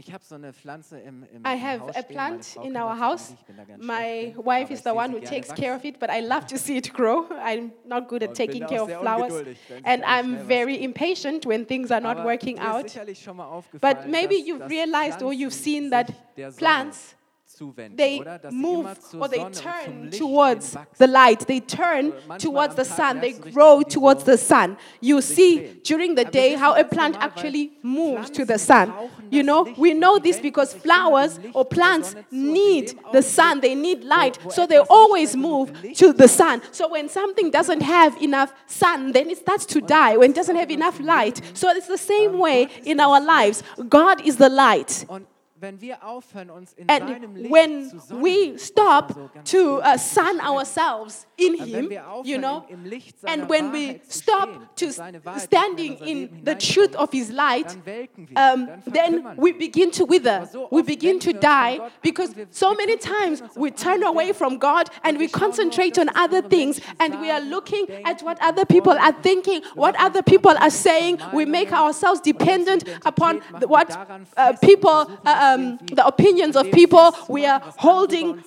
Ich 0.05 0.13
habe 0.13 0.23
so 0.23 0.35
eine 0.35 0.51
Pflanze 0.51 0.99
im, 0.99 1.23
im, 1.33 1.43
I 1.45 1.57
have 1.57 1.79
Haus 1.79 1.95
a 1.95 2.01
stehen. 2.01 2.15
Plant 2.15 2.55
in 2.63 2.75
our 2.75 2.99
house. 2.99 3.29
nicht, 3.31 3.39
ich 3.41 3.47
bin 3.47 3.57
da 3.57 3.63
ganz 3.63 3.85
My 3.85 4.35
wife 4.37 4.71
is 4.73 4.83
the 4.83 4.89
one 4.89 5.13
who 5.13 5.19
takes 5.19 5.53
care 5.53 5.73
of 5.75 5.85
it, 5.85 5.99
but 5.99 6.09
I 6.09 6.19
love 6.19 6.45
to 6.47 6.57
see 6.57 6.77
it 6.77 6.93
grow. 6.93 7.25
I'm 7.43 7.71
not 7.85 8.09
good 8.09 8.21
at 8.21 8.33
taking 8.33 8.65
care 8.65 8.81
of 8.81 8.91
flowers. 8.91 9.31
ungeduldig, 9.33 9.57
wenn 9.69 9.83
sie 9.83 9.89
And 9.89 10.03
I'm 10.05 10.45
very 10.45 10.83
impatient 10.83 11.45
when 11.45 11.65
things 11.65 11.89
are 11.91 12.01
not 12.01 12.25
working 12.25 12.59
out. 12.59 12.93
But 13.79 14.07
maybe 14.07 14.35
you've 14.35 14.67
realized 14.69 15.21
or 15.21 15.33
you've 15.33 15.53
seen 15.53 15.89
that 15.91 16.11
plants 16.57 17.15
they 17.95 18.19
oder? 18.19 18.39
Dass 18.39 18.51
sie 18.51 18.57
move 18.57 18.87
or 19.19 19.29
they 19.29 19.45
turn 19.51 20.11
towards 20.11 20.77
the 20.97 21.07
light. 21.07 21.45
They 21.47 21.59
turn 21.59 22.13
towards 22.39 22.75
the 22.75 22.85
sun. 22.85 23.21
They 23.21 23.33
merkst 23.33 23.39
du 23.39 23.43
richtig, 23.43 23.53
grow 23.53 23.81
towards 23.81 24.23
the 24.23 24.37
sun. 24.37 24.77
You 25.01 25.21
see 25.21 25.81
during 25.83 26.15
the 26.15 26.25
day 26.25 26.55
how 26.55 26.73
a 26.73 26.83
plant 26.83 27.17
actually 27.19 27.71
moves 27.81 28.29
to 28.31 28.45
the 28.45 28.57
sun. 28.57 28.93
You 29.29 29.43
know, 29.43 29.67
we 29.77 29.93
know 29.93 30.19
this 30.19 30.39
because 30.39 30.71
sich 30.71 30.83
immer 30.83 30.93
dem 30.93 31.09
flowers 31.09 31.39
or 31.53 31.65
plants 31.65 32.11
Sonne 32.11 32.23
zu. 32.29 32.35
Und 32.35 32.47
in 32.47 32.53
need 32.53 32.95
the 33.11 33.21
sun. 33.21 33.61
They 33.61 33.75
need 33.75 34.03
light. 34.03 34.39
So 34.49 34.65
they 34.65 34.79
always 34.89 35.35
move 35.35 35.71
to 35.95 36.13
the 36.13 36.27
sun. 36.27 36.61
So 36.71 36.89
when 36.89 37.09
something 37.09 37.51
doesn't 37.51 37.81
have 37.81 38.21
enough 38.21 38.53
sun, 38.67 39.11
then 39.11 39.29
it 39.29 39.37
starts 39.37 39.65
to 39.67 39.81
die. 39.81 40.17
When 40.17 40.31
it 40.31 40.35
doesn't 40.35 40.55
have 40.55 40.71
enough 40.71 40.99
light. 40.99 41.41
So 41.53 41.69
it's 41.69 41.87
the 41.87 41.97
same 41.97 42.37
way 42.37 42.67
in 42.83 42.99
our 42.99 43.19
lives. 43.19 43.63
God 43.89 44.25
is 44.25 44.37
the 44.37 44.49
light. 44.49 45.05
Und 45.63 45.69
wenn 45.69 45.81
wir 45.81 46.03
aufhören, 46.03 46.49
uns 46.49 46.73
in 46.73 46.89
And 46.89 47.09
when 47.49 47.89
we 48.21 48.57
stop 48.57 49.15
to 49.45 49.79
uh, 49.79 49.97
sun 49.97 50.41
ourselves 50.41 51.25
in 51.37 51.55
Him, 51.55 51.89
you 52.25 52.37
know, 52.37 52.65
im, 52.67 52.83
im 52.83 52.85
Licht 52.85 53.15
and 53.23 53.49
when 53.49 53.71
we 53.71 54.01
stop 54.09 54.75
to 54.75 54.87
dass 54.87 54.95
seine 54.97 55.23
Wahrheit 55.23 55.41
standing 55.41 55.93
in 55.93 56.01
unser 56.01 56.05
in 56.05 56.19
Leben 56.19 56.45
the 56.45 56.55
truth 56.55 56.95
of 56.95 57.11
His 57.13 57.31
light, 57.31 57.77
um, 58.35 58.67
then 58.85 59.25
we 59.37 59.53
begin 59.53 59.89
to 59.91 60.05
wither. 60.05 60.49
We 60.69 60.83
begin 60.83 61.19
to 61.21 61.29
wir 61.29 61.35
uns 61.35 61.45
von 61.45 61.79
die 61.79 61.79
because 62.01 62.35
so 62.51 62.73
many 62.73 62.97
times 62.97 63.41
we 63.55 63.71
turn 63.71 64.03
away 64.03 64.33
from 64.33 64.59
God 64.59 64.89
and 65.03 65.17
we 65.17 65.23
wir 65.23 65.29
schauen 65.29 65.41
nur 65.41 65.49
auf 65.49 65.53
concentrate 65.53 65.97
on 65.97 66.09
other 66.15 66.41
things 66.41 66.81
and 66.99 67.21
we 67.21 67.31
are 67.31 67.41
looking 67.41 67.85
at 68.03 68.21
what 68.21 68.37
other 68.41 68.65
people 68.65 68.93
are 68.99 69.13
thinking, 69.21 69.63
what 69.75 69.95
other 69.97 70.21
people 70.21 70.55
are 70.59 70.71
saying. 70.71 71.19
We 71.33 71.45
make 71.45 71.71
ourselves 71.71 72.19
dependent 72.19 72.83
upon 73.05 73.37
machen 73.37 73.59
the, 73.61 73.67
wir 73.67 73.67
what 73.67 73.89
uh, 74.37 74.53
people, 74.61 75.09
uh, 75.25 75.52
um, 75.53 75.77
the 75.85 76.05
opinions 76.05 76.55
of 76.55 76.71
people, 76.71 77.15
we 77.29 77.45
are 77.45 77.61
holding 77.77 78.43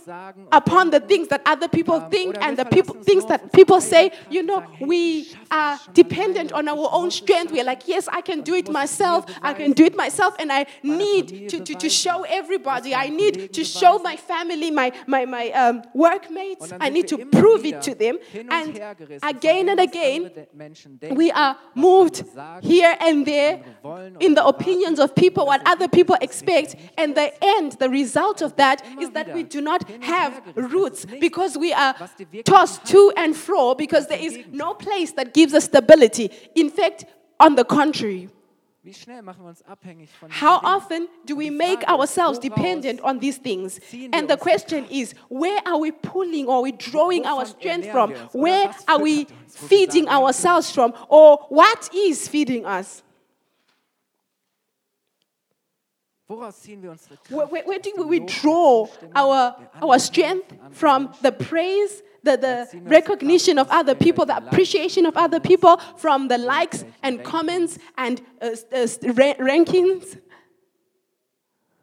upon 0.53 0.91
the 0.91 1.01
things 1.01 1.29
that 1.29 1.43
other 1.47 1.69
people 1.69 2.01
think 2.01 2.37
and 2.41 2.57
the 2.57 2.65
people, 2.65 2.95
things 2.95 3.25
that 3.27 3.53
people 3.53 3.81
say, 3.81 4.13
you 4.31 4.43
know, 4.43 4.65
we 4.81 5.33
are 5.51 5.79
dependent 5.93 6.53
on 6.53 6.69
our 6.69 6.89
own 6.93 7.11
strength. 7.11 7.53
We're 7.53 7.65
like, 7.65 7.87
yes, 7.87 8.09
I 8.09 8.21
can 8.21 8.43
do 8.43 8.55
it 8.55 8.71
myself. 8.71 9.27
I 9.43 9.55
can 9.55 9.73
do 9.73 9.85
it 9.85 9.97
myself, 9.97 10.35
and 10.39 10.53
I 10.53 10.67
need 10.83 11.49
to, 11.51 11.61
to, 11.61 11.75
to 11.75 11.89
show 11.89 12.23
everybody. 12.25 12.95
I 12.95 13.09
need 13.09 13.53
to 13.53 13.65
show 13.65 13.99
my 13.99 14.17
family, 14.17 14.71
my, 14.71 14.93
my, 15.07 15.25
my 15.25 15.51
um, 15.51 15.83
workmates. 15.95 16.73
I 16.81 16.89
need 16.89 17.09
to 17.09 17.19
prove 17.27 17.65
it 17.65 17.83
to 17.83 17.95
them. 17.95 18.19
And 18.51 18.81
again 19.23 19.69
and 19.69 19.81
again, 19.81 20.47
we 21.11 21.31
are 21.31 21.57
moved 21.75 22.25
here 22.63 22.97
and 23.01 23.27
there 23.27 23.63
in 24.21 24.35
the 24.35 24.45
opinions 24.45 24.99
of 24.99 25.15
people, 25.15 25.47
what 25.47 25.61
other 25.67 25.89
people 25.89 26.15
Ergebnis 26.17 26.31
ist, 26.31 26.47
dass 26.47 26.55
expect. 26.55 26.77
And 26.99 27.15
the 27.15 27.33
end, 27.43 27.73
the 27.79 27.89
result 27.89 28.43
of 28.43 28.57
that 28.57 28.83
is 29.01 29.11
that 29.11 29.33
we 29.35 29.43
do 29.43 29.61
not 29.61 29.83
have 30.03 30.43
roots 30.55 31.05
Es 31.05 31.05
ist 31.05 31.11
nichts, 31.11 31.21
because 31.21 31.59
we 31.59 31.73
are 31.75 31.95
was 31.99 32.15
dir 32.17 32.27
wirklich 32.33 32.45
tossed 32.45 32.85
to 32.87 33.13
and 33.17 33.37
fro 33.37 33.75
because 33.75 34.07
there 34.09 34.21
is 34.21 34.39
no 34.53 34.75
place 34.75 35.13
that 35.15 35.35
gives 35.35 35.55
us 35.55 35.65
stability. 35.65 36.31
In 36.55 36.71
fact, 36.71 37.07
on 37.39 37.57
the 37.57 37.65
contrary. 37.65 38.29
Wie 38.87 38.95
schnell 38.95 39.21
machen 39.23 39.43
wir 39.43 39.49
uns 39.49 39.63
abhängig 39.63 40.09
von 40.11 40.31
How 40.31 40.61
often 40.63 41.09
do 41.25 41.37
we 41.37 41.51
make 41.51 41.85
ourselves 41.89 42.39
dependent 42.39 43.03
on 43.03 43.19
these 43.19 43.37
things? 43.37 43.81
And 44.13 44.31
the 44.31 44.37
question 44.37 44.87
is, 44.89 45.13
where 45.29 45.61
are 45.67 45.81
we 45.81 45.91
pulling 45.91 46.47
or 46.47 46.63
we 46.63 46.71
drawing 46.71 47.27
our 47.27 47.45
strength 47.47 47.91
from? 47.91 48.11
wir 48.11 48.23
uns? 48.23 48.35
Oder 48.35 48.45
Where 48.45 48.71
are 48.87 49.03
we 49.03 49.27
füttert 49.27 49.31
uns? 49.33 49.55
Wo 49.57 49.63
wir 49.63 49.69
feeding 49.69 50.09
ourselves 50.09 50.71
from? 50.71 50.95
Or 51.09 51.47
what 51.49 51.93
is 51.93 52.29
feeding 52.29 52.65
us? 52.65 53.03
Woraus 53.03 53.03
ziehen 55.33 55.43
wir 55.43 55.75
unsere 55.75 56.05
Kraft? 56.05 56.16
Where, 56.29 57.47
where, 57.47 57.63
where 57.65 57.79
do 57.79 58.05
we 58.05 58.19
draw 58.21 58.89
our, 59.15 59.57
our 59.81 59.99
strength 60.01 60.53
from 60.73 61.13
the 61.23 61.31
praise, 61.31 62.03
the, 62.25 62.37
the 62.37 62.47
ziehen 62.69 62.73
wir 62.73 62.73
unsere 62.73 62.91
recognition 62.91 63.59
of 63.59 63.69
other 63.71 63.95
people, 63.95 64.27
the 64.27 64.37
appreciation 64.37 65.07
of 65.07 65.17
other 65.17 65.39
people, 65.39 65.77
from 65.97 66.27
the 66.27 66.37
likes 66.37 66.85
and 67.05 67.23
comments 67.23 67.79
and 67.97 68.21
uh, 68.43 68.57
uh, 68.73 68.87
ra- 69.15 69.37
rankings, 69.39 70.19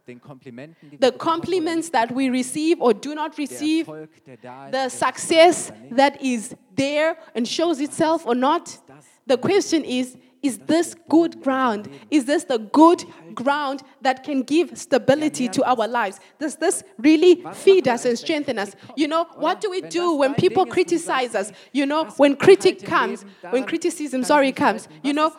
Den 0.05 0.19
Komplimenten, 0.19 0.89
die 0.91 0.99
wir 0.99 1.11
the 1.11 1.17
compliments 1.17 1.89
that 1.91 2.11
we 2.13 2.29
receive 2.29 2.81
or 2.81 2.93
do 2.93 3.15
not 3.15 3.37
receive, 3.37 3.87
Erfolg, 3.87 4.09
der 4.25 4.35
da 4.35 4.65
ist, 4.65 4.73
the 4.73 4.89
success 4.89 5.71
that 5.95 6.21
is 6.21 6.53
there 6.75 7.15
and 7.33 7.47
shows 7.47 7.79
itself 7.79 8.25
or 8.25 8.35
not. 8.35 8.77
The 9.25 9.37
question 9.37 9.85
is 9.85 10.17
is 10.43 10.57
this 10.59 10.95
good 11.07 11.41
ground? 11.41 11.89
Is 12.11 12.25
this 12.25 12.43
the 12.43 12.59
good 12.59 13.05
ground 13.33 13.81
that 14.01 14.23
can 14.23 14.43
give 14.43 14.77
stability 14.77 15.47
to 15.47 15.63
our 15.63 15.87
lives? 15.87 16.19
Does 16.37 16.57
this 16.57 16.83
really 16.97 17.43
feed 17.53 17.87
us 17.87 18.05
and 18.05 18.19
strengthen 18.19 18.59
us? 18.59 18.75
You 18.97 19.07
know, 19.07 19.25
what 19.35 19.61
do 19.61 19.71
we 19.71 19.81
do 19.81 20.13
when 20.15 20.35
people 20.35 20.65
criticize 20.65 21.33
us? 21.33 21.51
You 21.71 21.85
know, 21.85 22.05
when 22.17 22.35
critic 22.35 22.83
comes, 22.83 23.25
when 23.49 23.63
criticism, 23.63 24.23
sorry, 24.23 24.51
comes, 24.51 24.89
you 25.01 25.13
know, 25.13 25.29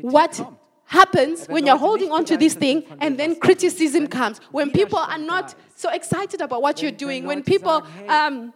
what 0.00 0.40
happens 0.86 1.46
when 1.46 1.64
you're 1.64 1.76
holding 1.76 2.10
on 2.10 2.24
to 2.24 2.36
this 2.36 2.54
thing 2.54 2.84
and 3.00 3.18
then 3.18 3.38
criticism 3.38 4.08
comes? 4.08 4.40
When 4.50 4.72
people 4.72 4.98
are 4.98 5.18
not 5.18 5.54
so 5.76 5.90
excited 5.90 6.40
about 6.40 6.60
what 6.60 6.82
you're 6.82 6.90
doing, 6.90 7.24
when 7.24 7.44
people 7.44 7.86
um, 8.08 8.52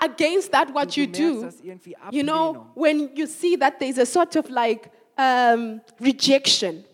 against 0.00 0.52
that 0.52 0.72
what 0.72 0.96
you 0.96 1.06
do, 1.06 1.50
you 2.10 2.22
know, 2.22 2.70
when 2.74 3.10
you 3.14 3.26
see 3.26 3.56
that 3.56 3.80
there's 3.80 3.98
a 3.98 4.06
sort 4.06 4.36
of 4.36 4.48
like 4.50 4.90
um, 5.18 5.80
rejection 6.00 6.84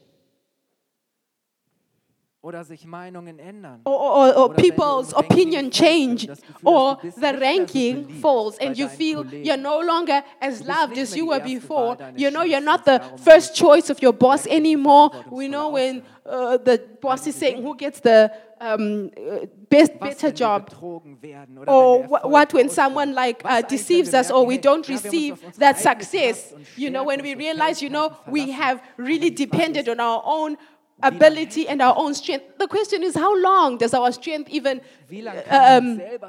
oder 2.43 2.65
sich 2.65 2.87
Meinungen 2.87 3.39
ändern. 3.39 3.81
or, 3.85 3.93
or, 4.01 4.01
or 4.01 4.45
Oder 4.47 4.57
wenn 4.57 4.57
du 4.57 4.65
im 4.65 4.75
people's 4.75 5.15
opinion 5.15 5.71
change 5.71 6.27
das 6.27 6.41
Gefühl 6.41 6.55
hast, 6.55 6.65
or 6.65 6.99
the 7.03 7.07
nicht 7.07 7.21
mehr 7.21 7.33
so 7.35 7.39
ranking 7.45 8.09
falls 8.23 8.59
and 8.61 8.79
you 8.79 8.89
feel 8.89 9.21
you're 9.43 9.59
no 9.59 9.81
longer 9.83 10.23
as 10.41 10.65
loved 10.65 10.97
as 10.97 11.15
you 11.15 11.27
were 11.29 11.41
before. 11.41 11.99
You 12.17 12.31
know, 12.31 12.43
you're 12.43 12.65
not 12.65 12.85
the 12.87 12.99
first 13.23 13.55
choice 13.55 13.91
of 13.91 14.03
your 14.03 14.15
boss 14.15 14.47
anymore. 14.47 15.11
We 15.31 15.49
know 15.49 15.71
when 15.75 16.03
uh, 16.25 16.57
the 16.57 16.81
boss 17.01 17.27
is 17.27 17.35
saying 17.35 17.63
who 17.63 17.77
gets 17.77 18.01
the 18.01 18.31
um, 18.59 19.11
uh, 19.19 19.45
best, 19.69 19.99
better 20.01 20.31
job. 20.33 20.65
betrogen 20.71 21.21
werden 21.21 21.59
oder 21.59 21.71
or 21.73 21.95
wenn 21.95 22.03
der 22.03 22.11
wha- 22.11 22.17
Erfolg 22.19 22.33
what 22.33 22.55
when 22.55 22.69
someone 22.71 23.13
like 23.13 23.45
uh, 23.45 23.61
deceives 23.69 24.15
us 24.15 24.31
or 24.31 24.47
we 24.49 24.57
don't 24.59 24.87
ja, 24.89 24.95
wir 24.95 24.97
haben 24.97 25.05
uns 25.05 25.05
receive 25.05 25.37
that 25.59 25.79
success 25.79 26.55
you 26.77 26.89
know 26.91 27.05
when 27.07 27.23
we 27.23 27.35
realize 27.35 27.83
you 27.83 27.91
know 27.91 28.11
we 28.27 28.51
have 28.53 28.81
really 28.99 29.29
Aber 29.29 29.37
die 29.37 29.47
Frage 29.47 29.51
depended 29.51 29.89
on 29.91 30.01
our 30.01 30.23
own 30.25 30.57
ability 31.03 31.69
and 31.69 31.81
our 31.83 31.95
own 31.97 32.15
strength. 32.15 32.59
The 32.59 32.67
question 32.67 33.03
is 33.03 33.15
how 33.15 33.35
long 33.37 33.79
does 33.79 33.95
our 33.95 34.13
strength 34.13 34.51
even 34.51 34.81
Wie 35.09 35.23
lange 35.23 35.43
kann 35.43 35.99
man 35.99 36.01
um, 36.01 36.21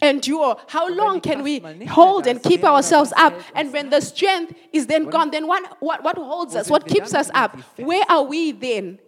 endure? 0.00 0.56
How 0.68 0.88
long 0.88 1.20
can 1.20 1.42
we 1.42 1.60
mal 1.60 1.74
nicht 1.74 1.86
mehr 1.86 1.94
hold 1.94 2.26
and 2.26 2.42
keep 2.42 2.64
ourselves 2.64 3.12
up? 3.16 3.34
And 3.54 3.72
when 3.72 3.90
the 3.90 4.00
strength 4.00 4.54
is 4.72 4.86
then 4.86 5.10
gone 5.10 5.30
then 5.30 5.46
what, 5.46 5.62
what, 5.80 6.02
what 6.02 6.16
holds 6.16 6.54
us? 6.56 6.68
What 6.70 6.86
keeps 6.86 7.14
us 7.14 7.30
up? 7.34 7.56
where 7.76 8.04
are 8.08 8.22
we 8.24 8.52
then? 8.52 8.98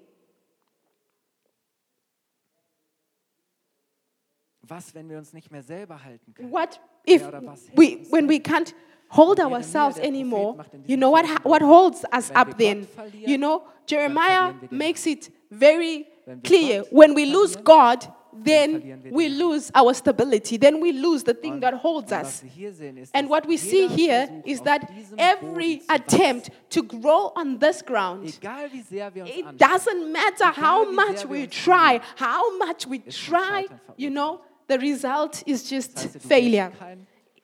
Was, 4.66 4.94
wenn 4.94 5.11
wir 5.11 5.18
uns 5.18 5.33
nicht 5.35 5.50
mehr 5.50 5.62
selber 5.62 6.02
halten 6.02 6.33
können? 6.33 6.50
What 6.50 6.80
if 7.06 7.21
Wer 7.23 7.28
oder 7.28 7.47
was 7.47 7.68
hält 7.68 7.78
we, 7.78 8.06
when 8.11 8.28
we 8.28 8.38
can't 8.38 8.75
hold 9.14 9.40
ourselves 9.40 9.99
anymore? 9.99 10.56
You 10.87 10.97
know 10.97 11.11
what, 11.11 11.26
what 11.44 11.62
holds 11.62 12.04
us 12.12 12.30
up 12.35 12.59
then? 12.59 12.87
You 13.14 13.38
know, 13.38 13.62
Jeremiah 13.87 14.52
verlieren 14.52 14.61
wir 14.61 14.68
den 14.68 14.78
makes 14.78 15.06
it 15.06 15.30
very 15.50 16.06
clear. 16.42 16.85
When 16.90 17.14
we 17.14 17.25
lose 17.26 17.56
God, 17.56 18.06
then 18.33 19.02
we 19.12 19.28
lose 19.28 19.71
our 19.75 19.94
stability. 19.94 20.56
Then 20.56 20.80
we 20.80 20.92
lose 20.92 21.23
the 21.23 21.35
thing 21.35 21.61
that 21.61 21.75
holds 21.75 22.11
us. 22.11 22.25
was 22.25 22.42
wir 22.42 22.50
hier 22.50 22.73
sehen, 22.73 22.97
ist, 22.97 23.14
And 23.14 23.28
what 23.28 23.47
we 23.47 23.56
see 23.56 23.87
here 23.87 24.28
is 24.44 24.61
that 24.62 24.90
every 25.16 25.83
attempt 25.88 26.50
to 26.71 26.83
grow 26.83 27.33
on 27.37 27.59
this 27.59 27.83
ground, 27.83 28.26
egal 28.26 28.73
wie 28.73 28.83
sehr 28.83 29.14
wir 29.14 29.25
uns 29.25 29.33
it 29.37 29.47
doesn't 29.59 30.11
matter 30.11 30.50
how 30.50 30.90
much 30.90 31.25
we 31.28 31.47
try, 31.47 32.00
how 32.16 32.59
much 32.59 32.87
we 32.88 32.99
try, 32.99 33.66
you 33.97 34.11
know, 34.11 34.40
the 34.66 34.78
result 34.78 35.42
is 35.47 35.68
just 35.68 35.97
heißt, 35.97 36.04
du 36.06 36.14
wirst 36.14 36.26
failure. 36.26 36.73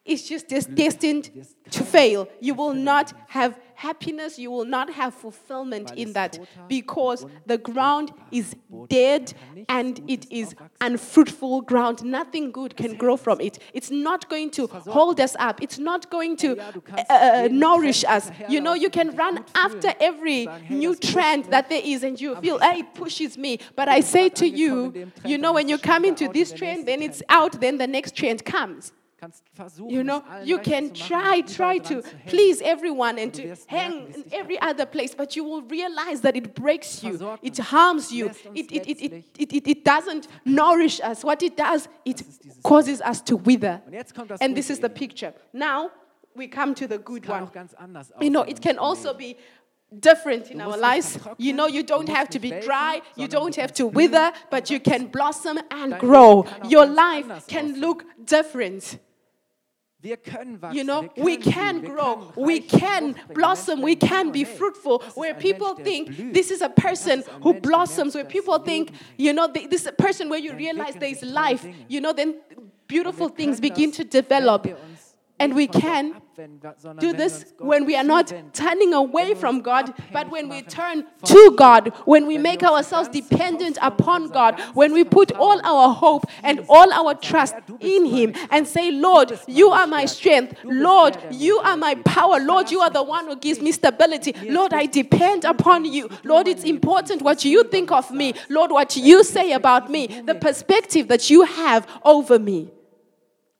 It's 0.04 0.26
just 0.26 0.48
des- 0.48 0.68
destined 0.74 1.30
to 1.70 1.84
fail. 1.84 2.26
You 2.40 2.54
will 2.54 2.74
not 2.74 3.12
have 3.28 3.58
happiness, 3.74 4.38
you 4.38 4.50
will 4.50 4.64
not 4.64 4.90
have 4.92 5.14
fulfillment 5.14 5.90
in 5.96 6.12
that 6.12 6.38
because 6.68 7.26
the 7.46 7.58
ground 7.58 8.12
is 8.30 8.54
dead 8.88 9.22
ist. 9.22 9.34
Da 9.34 9.38
kann 9.38 9.54
nichts 9.54 9.66
and 9.68 10.10
it 10.10 10.26
is 10.30 10.54
unfruitful 10.80 11.62
ground. 11.62 12.02
Nothing 12.04 12.50
good 12.52 12.76
can 12.76 12.96
grow 12.96 13.16
from 13.16 13.40
it. 13.40 13.58
It's 13.72 13.90
not 13.90 14.28
going 14.28 14.50
to 14.52 14.66
hold 14.66 15.20
us 15.20 15.36
up. 15.38 15.62
It's 15.62 15.78
not 15.78 16.10
going 16.10 16.36
to 16.38 16.56
kannst 16.56 17.10
uh, 17.10 17.48
nourish 17.50 18.04
us. 18.04 18.30
You 18.48 18.60
know, 18.60 18.74
you 18.74 18.90
can 18.90 19.14
run 19.16 19.44
after 19.54 19.94
every 20.00 20.46
und 20.46 20.54
sagen, 20.54 20.66
hey, 20.66 20.74
new 20.74 20.94
trend 20.94 21.44
that 21.50 21.68
there 21.68 21.82
is 21.84 22.02
and 22.04 22.20
you 22.20 22.36
feel, 22.36 22.58
hey, 22.58 22.80
it 22.80 22.94
pushes 22.94 23.38
me. 23.38 23.58
But 23.76 23.88
I 23.88 24.00
say 24.00 24.28
to 24.30 24.46
you, 24.46 24.86
in 24.86 24.92
dem 24.92 25.12
Trend, 25.12 25.30
you 25.30 25.38
know, 25.38 25.52
when 25.52 25.68
you 25.68 25.78
come 25.78 26.04
into 26.04 26.28
this 26.28 26.52
trend, 26.52 26.86
then 26.86 27.02
it's 27.02 27.22
out, 27.28 27.60
then 27.60 27.78
the 27.78 27.86
next 27.86 28.14
trend 28.16 28.44
comes. 28.44 28.92
You 29.88 30.02
know, 30.02 30.22
you 30.44 30.58
can 30.58 30.92
try, 30.92 31.42
try 31.42 31.78
to 31.78 32.02
please 32.26 32.62
everyone 32.62 33.18
and 33.18 33.34
to 33.34 33.54
hang 33.66 33.90
merken, 33.90 34.06
wie 34.06 34.10
es 34.10 34.16
in 34.16 34.32
every 34.32 34.58
other 34.60 34.86
place, 34.86 35.14
but 35.14 35.36
you 35.36 35.44
will 35.44 35.62
realize 35.62 36.22
that 36.22 36.36
it 36.36 36.54
breaks 36.54 37.02
you, 37.02 37.38
it 37.42 37.58
harms 37.58 38.10
you, 38.10 38.30
it, 38.54 38.72
it, 38.72 38.86
it, 38.86 39.24
it, 39.38 39.68
it, 39.68 39.84
doesn't 39.84 40.28
nourish 40.44 41.00
us. 41.00 41.22
What 41.22 41.42
it 41.42 41.56
does, 41.56 41.88
it 42.04 42.22
causes 42.62 43.00
us 43.02 43.20
to 43.22 43.36
wither. 43.36 43.82
Und 43.86 43.92
jetzt 43.92 44.14
kommt 44.14 44.30
das 44.30 44.40
And 44.40 44.56
this 44.56 44.70
is 44.70 44.80
the 44.80 44.88
picture. 44.88 45.34
Now 45.52 45.90
we 46.34 46.48
come 46.48 46.74
to 46.74 46.86
the 46.86 46.98
good 46.98 47.28
one. 47.28 47.42
auch 47.44 47.52
ganz 47.52 47.74
anders 47.74 48.12
You 48.20 48.30
know, 48.30 48.42
it 48.42 48.60
can 48.62 48.78
also 48.78 49.12
be 49.14 49.36
different 49.98 50.50
in 50.50 50.60
our 50.60 50.76
lives. 50.76 51.18
You 51.38 51.52
know, 51.52 51.66
you 51.66 51.82
don't 51.82 52.08
have 52.08 52.28
to 52.30 52.38
be 52.38 52.50
dry, 52.50 53.02
you 53.16 53.28
don't 53.28 53.56
have 53.56 53.72
to 53.74 53.86
wither, 53.86 54.32
but 54.50 54.70
you 54.70 54.80
can 54.80 55.06
blossom 55.08 55.58
and 55.70 55.98
grow. 55.98 56.42
Leben 56.42 56.50
kann 56.50 56.62
auch 56.62 56.70
Your 56.70 56.86
life 56.86 57.46
can 57.48 57.80
look 57.80 58.04
different. 58.24 58.98
Wir 60.02 60.16
können 60.16 60.62
wachsen, 60.62 60.76
You 60.78 60.84
know, 60.84 61.10
we 61.16 61.36
can 61.36 61.82
grow, 61.82 62.32
we 62.34 62.60
can 62.60 63.14
blossom, 63.34 63.82
we 63.82 63.94
can 63.94 64.32
be 64.32 64.46
fruitful. 64.46 65.02
Where 65.14 65.34
people 65.34 65.74
think 65.74 66.32
this 66.32 66.50
is 66.50 66.62
a 66.62 66.70
person 66.70 67.20
Das 67.20 67.26
ist 67.26 67.28
ein 67.28 67.42
who 67.42 67.52
blossoms, 67.54 68.14
where 68.14 68.24
people 68.24 68.58
think, 68.58 68.92
you 69.18 69.32
know, 69.34 69.46
this 69.46 69.82
is 69.82 69.86
a 69.86 69.92
person 69.92 70.30
where 70.30 70.40
you 70.40 70.54
realize 70.54 70.94
there's 70.98 71.22
life, 71.22 71.66
you 71.88 72.00
know, 72.00 72.14
then 72.14 72.36
beautiful 72.86 73.28
things 73.28 73.60
begin 73.60 73.92
to 73.92 74.04
develop. 74.04 74.66
And 75.40 75.56
we 75.56 75.66
can 75.66 76.20
do 76.98 77.14
this 77.14 77.54
when 77.58 77.86
we 77.86 77.96
are 77.96 78.04
not 78.04 78.30
turning 78.52 78.92
away 78.92 79.32
from 79.34 79.62
God, 79.62 79.94
but 80.12 80.30
when 80.30 80.50
we 80.50 80.60
turn 80.60 81.06
to 81.24 81.54
God, 81.56 81.88
when 82.04 82.26
we 82.26 82.36
make 82.36 82.62
ourselves 82.62 83.08
dependent 83.08 83.78
upon 83.80 84.28
God, 84.28 84.60
when 84.74 84.92
we 84.92 85.02
put 85.02 85.32
all 85.32 85.58
our 85.64 85.94
hope 85.94 86.26
and 86.42 86.64
all 86.68 86.92
our 86.92 87.14
trust 87.14 87.54
Herr, 87.54 87.62
du 87.62 87.78
bist 87.78 87.90
in 87.90 88.04
Him 88.04 88.34
and 88.50 88.68
say, 88.68 88.90
Lord, 88.90 89.38
you 89.48 89.70
are 89.70 89.86
my 89.86 90.04
strength. 90.04 90.56
Lord, 90.62 91.14
der, 91.14 91.20
der 91.22 91.30
mir 91.30 91.38
you 91.38 91.58
are 91.60 91.76
my 91.78 91.94
power. 92.04 92.38
Lord, 92.38 92.70
you 92.70 92.80
are 92.80 92.90
the 92.90 93.02
one 93.02 93.26
who 93.26 93.36
gives 93.36 93.62
me 93.62 93.72
stability. 93.72 94.34
Lord, 94.42 94.74
I 94.74 94.84
depend 94.84 95.46
upon 95.46 95.86
you. 95.86 96.10
Lord, 96.22 96.48
it's 96.48 96.64
important 96.64 97.22
what 97.22 97.46
you 97.46 97.64
think 97.64 97.90
of 97.90 98.10
me. 98.10 98.34
Lord, 98.50 98.70
what 98.70 98.94
you 98.94 99.24
say 99.24 99.52
about 99.52 99.90
me, 99.90 100.06
the 100.26 100.34
perspective 100.34 101.08
that 101.08 101.30
you 101.30 101.44
have 101.44 101.86
over 102.04 102.38
me. 102.38 102.68
Dann 102.68 102.68
sind 102.68 102.68
wir 102.70 102.78
wie 103.30 103.59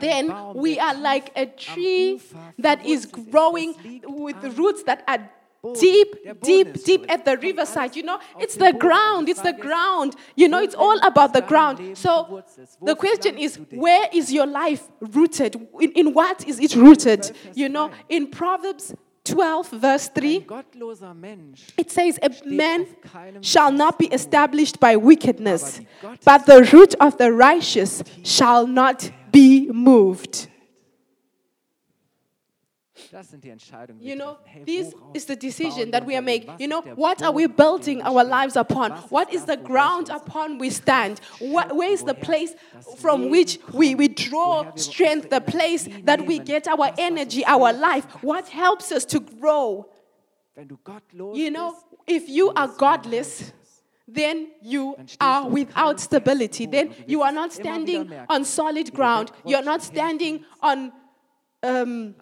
then 0.00 0.54
we 0.54 0.78
are 0.78 0.94
like 0.94 1.32
a 1.36 1.46
tree 1.46 2.20
that 2.58 2.84
is 2.86 3.06
growing 3.06 3.74
with 4.04 4.36
roots 4.56 4.84
that 4.84 5.02
are 5.08 5.28
deep, 5.74 6.40
deep, 6.42 6.84
deep 6.84 7.04
at 7.08 7.24
the 7.24 7.36
riverside. 7.36 7.96
You 7.96 8.02
know, 8.04 8.18
it's 8.38 8.56
the 8.56 8.72
ground, 8.72 9.28
it's 9.28 9.40
the 9.40 9.52
ground. 9.52 10.16
You 10.36 10.48
know, 10.48 10.60
it's 10.60 10.74
all 10.74 10.98
about 11.06 11.32
the 11.32 11.42
ground. 11.42 11.96
So 11.96 12.44
the 12.80 12.96
question 12.96 13.38
is, 13.38 13.58
where 13.70 14.08
is 14.12 14.32
your 14.32 14.46
life 14.46 14.88
rooted? 15.00 15.56
In, 15.80 15.92
in 15.92 16.14
what 16.14 16.46
is 16.46 16.58
it 16.60 16.74
rooted? 16.74 17.32
You 17.54 17.68
know, 17.68 17.90
in 18.08 18.28
Proverbs 18.28 18.94
12, 19.24 19.68
verse 19.80 20.10
3, 20.14 20.36
Ein 20.40 20.46
gottloser 20.46 21.14
Mensch 21.14 21.60
it 21.76 21.90
says, 21.90 22.18
A 22.22 22.30
man 22.44 22.86
shall 23.40 23.70
not 23.70 23.96
be 23.96 24.06
established 24.06 24.80
by 24.80 24.96
wickedness, 24.96 25.80
but 26.24 26.44
the 26.46 26.68
root 26.72 26.94
of 27.00 27.16
the 27.18 27.30
righteous 27.32 28.02
shall 28.24 28.66
not 28.66 29.12
be 29.30 29.68
moved. 29.72 30.48
Das 32.94 33.00
sind 33.00 33.00
die 33.00 33.00
Entscheidungen, 33.00 33.00
die 33.00 33.01
You 34.00 34.16
know. 34.16 34.38
This 34.64 34.94
is 35.12 35.26
the 35.26 35.36
decision 35.36 35.90
that 35.90 36.06
we 36.06 36.16
are 36.16 36.22
making. 36.22 36.54
You 36.58 36.68
know, 36.68 36.80
what 36.80 37.22
are 37.22 37.32
we 37.32 37.46
Boden, 37.46 37.52
auf 37.52 37.56
dem 37.56 37.56
building 37.56 38.02
our 38.02 38.24
lives 38.24 38.56
upon? 38.56 38.92
What 39.10 39.32
is 39.32 39.44
the 39.44 39.56
ground 39.56 40.08
upon 40.08 40.58
we 40.58 40.70
stand? 40.70 41.20
What, 41.38 41.76
where 41.76 41.90
is 41.90 42.02
the 42.04 42.14
place 42.14 42.54
from 42.96 43.28
which 43.28 43.58
we, 43.72 43.94
we 43.94 44.08
draw 44.08 44.74
strength, 44.76 45.28
the 45.30 45.40
place 45.40 45.88
that 46.04 46.26
we 46.26 46.38
get 46.38 46.66
our 46.68 46.92
energy, 46.96 47.44
our 47.44 47.72
life? 47.72 48.04
What 48.22 48.48
helps 48.48 48.90
us 48.92 49.04
to 49.06 49.20
grow? 49.20 49.88
Wenn 50.56 50.68
du 50.68 50.78
gottlos 50.84 51.36
You 51.36 51.50
know, 51.50 51.74
if 52.06 52.28
you 52.28 52.50
are 52.54 52.68
bist 52.68 52.80
du 52.80 52.84
ein 52.84 53.02
godless, 53.02 53.52
then 54.06 54.46
you 54.62 54.94
are 54.94 54.96
du 54.96 55.06
auf 55.06 55.18
keinem 55.18 55.52
without 55.52 56.00
stability. 56.00 56.66
Then 56.66 56.94
you 57.06 57.22
are 57.22 57.32
not 57.32 57.52
standing 57.52 58.10
on 58.28 58.44
solid 58.44 58.92
ground. 58.92 59.32
You're 59.44 59.64
not 59.64 59.82
standing 59.82 60.44
on 60.62 60.92
um, 61.62 62.14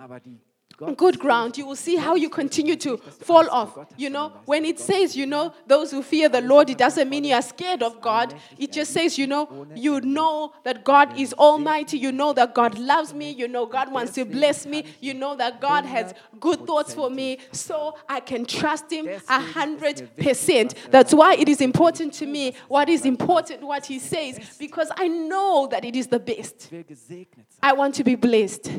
good 0.96 1.18
ground, 1.18 1.58
you 1.58 1.66
will 1.66 1.76
see 1.76 1.96
how 1.96 2.14
you 2.14 2.28
continue 2.28 2.76
to 2.76 2.96
fall 2.96 3.48
off. 3.50 3.78
You 3.96 4.10
know, 4.10 4.32
when 4.44 4.64
it 4.64 4.78
says, 4.78 5.16
you 5.16 5.26
know, 5.26 5.52
those 5.66 5.90
who 5.90 6.02
fear 6.02 6.28
the 6.28 6.40
Lord, 6.40 6.70
it 6.70 6.78
doesn't 6.78 7.08
mean 7.08 7.24
you 7.24 7.34
are 7.34 7.42
scared 7.42 7.82
of 7.82 8.00
God. 8.00 8.34
It 8.58 8.72
just 8.72 8.92
says, 8.92 9.18
you 9.18 9.26
know, 9.26 9.66
you 9.74 10.00
know 10.00 10.52
that 10.64 10.84
God 10.84 11.18
is 11.18 11.32
almighty. 11.34 11.98
You 11.98 12.12
know 12.12 12.32
that 12.32 12.54
God 12.54 12.78
loves 12.78 13.12
me. 13.14 13.30
You 13.30 13.48
know 13.48 13.66
God 13.66 13.92
wants 13.92 14.12
to 14.14 14.24
bless 14.24 14.66
me. 14.66 14.84
You 15.00 15.14
know 15.14 15.36
that 15.36 15.60
God 15.60 15.84
has 15.84 16.14
good 16.38 16.66
thoughts 16.66 16.94
for 16.94 17.10
me. 17.10 17.38
So 17.52 17.96
I 18.08 18.20
can 18.20 18.44
trust 18.44 18.90
Him 18.90 19.08
a 19.28 19.40
hundred 19.40 20.10
percent. 20.16 20.74
That's 20.90 21.12
why 21.12 21.34
it 21.34 21.48
is 21.48 21.60
important 21.60 22.14
to 22.14 22.26
me 22.26 22.54
what 22.68 22.88
is 22.88 23.04
important, 23.04 23.62
what 23.62 23.86
He 23.86 23.98
says, 23.98 24.38
because 24.58 24.90
I 24.96 25.08
know 25.08 25.68
that 25.70 25.84
it 25.84 25.96
is 25.96 26.06
the 26.06 26.18
best. 26.18 26.68
Ich 26.70 26.72
will 26.72 26.84
gesegnet 26.84 27.46
sein, 27.48 27.60
I 27.62 27.72
want 27.72 27.94
to 27.96 28.04
be 28.04 28.14
blessed. 28.14 28.70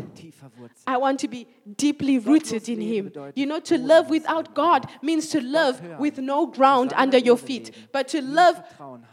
I 0.88 0.98
want 0.98 1.20
to 1.20 1.27
be 1.27 1.48
deeply 1.91 2.19
rooted 2.19 2.69
in 2.69 2.81
Him. 2.81 3.12
You 3.36 3.45
know, 3.45 3.60
to 3.60 3.77
love 3.77 4.10
without 4.10 4.53
God 4.53 4.89
means 5.01 5.29
to 5.29 5.41
love 5.41 5.81
with 6.00 6.17
no 6.19 6.45
ground 6.45 6.93
under 6.95 7.17
your 7.17 7.38
feet, 7.38 7.71
but 7.91 8.07
to 8.10 8.21
love 8.21 8.62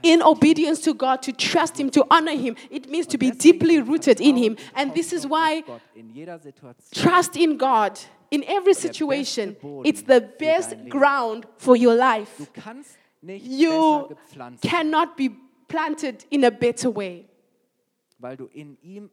in 0.02 0.22
obedience 0.22 0.80
to 0.82 0.94
God, 0.94 1.22
to 1.22 1.32
trust 1.32 1.78
Him, 1.78 1.90
to 1.90 2.06
honor 2.10 2.36
Him. 2.36 2.56
It 2.70 2.88
means 2.88 3.06
to 3.08 3.18
be 3.18 3.30
deeply 3.30 3.80
rooted 3.80 4.20
in 4.20 4.36
Him. 4.36 4.56
And 4.74 4.94
this 4.94 5.12
is 5.12 5.26
why 5.26 5.62
Gott 5.62 5.80
in 5.96 6.14
jeder 6.14 6.38
Situation 6.38 6.92
trust 6.94 7.36
in 7.36 7.56
God 7.56 7.98
in 8.30 8.44
every 8.46 8.74
situation, 8.74 9.56
it's 9.84 10.02
the 10.02 10.20
best 10.20 10.76
ground 10.88 11.46
for 11.56 11.76
your 11.76 11.94
life. 11.94 12.36
Du 12.36 12.46
kannst 12.60 12.98
nicht 13.22 13.46
You 13.46 13.70
besser 13.70 14.08
gepflanzt 14.08 14.62
sein, 14.62 14.70
cannot 14.70 15.16
be 15.16 15.30
planted 15.66 16.26
in 16.30 16.44
a 16.44 16.50
better 16.50 16.90
way. 16.90 17.24
weil 17.24 17.24
du 17.24 17.24
in 17.24 18.07
ihm 18.07 18.07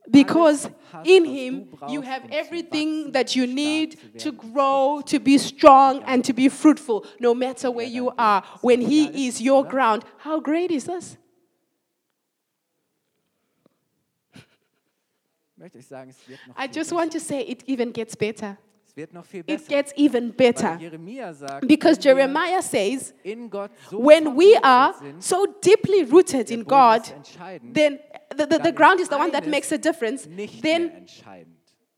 Because 0.09 0.69
in 1.03 1.25
Him 1.25 1.69
you 1.88 2.01
have 2.01 2.24
um 2.24 2.29
everything 2.31 3.12
that 3.12 3.35
you 3.35 3.45
need 3.45 4.19
to 4.19 4.31
grow, 4.31 5.01
to 5.05 5.19
be 5.19 5.38
strong, 5.38 6.01
and 6.03 6.25
to 6.25 6.33
be 6.33 6.50
fruitful, 6.50 7.05
no 7.19 7.35
matter 7.35 7.69
where 7.69 7.85
you 7.85 8.12
are. 8.17 8.43
When 8.62 8.81
He 8.81 9.27
is 9.27 9.39
your 9.41 9.63
ground, 9.63 10.03
how 10.17 10.39
great 10.39 10.71
is 10.71 10.85
this? 10.85 11.17
Möchte 15.57 15.79
ich 15.79 15.87
sagen, 15.87 16.09
es 16.09 16.27
wird 16.27 16.39
noch 16.48 16.57
I 16.57 16.68
just 16.68 16.91
want 16.91 17.11
to 17.13 17.20
say 17.20 17.41
it 17.41 17.63
even 17.68 17.94
gets 17.94 18.15
better. 18.15 18.57
Es 18.96 18.98
wird 18.98 19.14
noch 19.14 19.25
viel 19.25 19.44
It 19.46 19.68
gets 19.68 19.92
even 19.98 20.31
better. 20.31 20.79
Because 21.68 21.98
Jeremiah 21.98 22.62
says, 22.62 23.14
in 23.25 23.50
Gott 23.50 23.72
so 23.90 24.00
when 24.00 24.38
we 24.38 24.55
are 24.64 24.94
so 25.20 25.46
deeply 25.62 26.05
rooted 26.05 26.50
in 26.50 26.64
God, 26.64 27.01
then 27.62 28.00
the, 28.29 28.46
the, 28.46 28.58
the 28.60 28.72
ground 28.72 29.01
is 29.01 29.10
the 29.10 29.18
one 29.18 29.31
that 29.31 29.48
makes 29.48 29.74
a 29.74 29.77
difference. 29.77 30.25
Then 30.62 31.08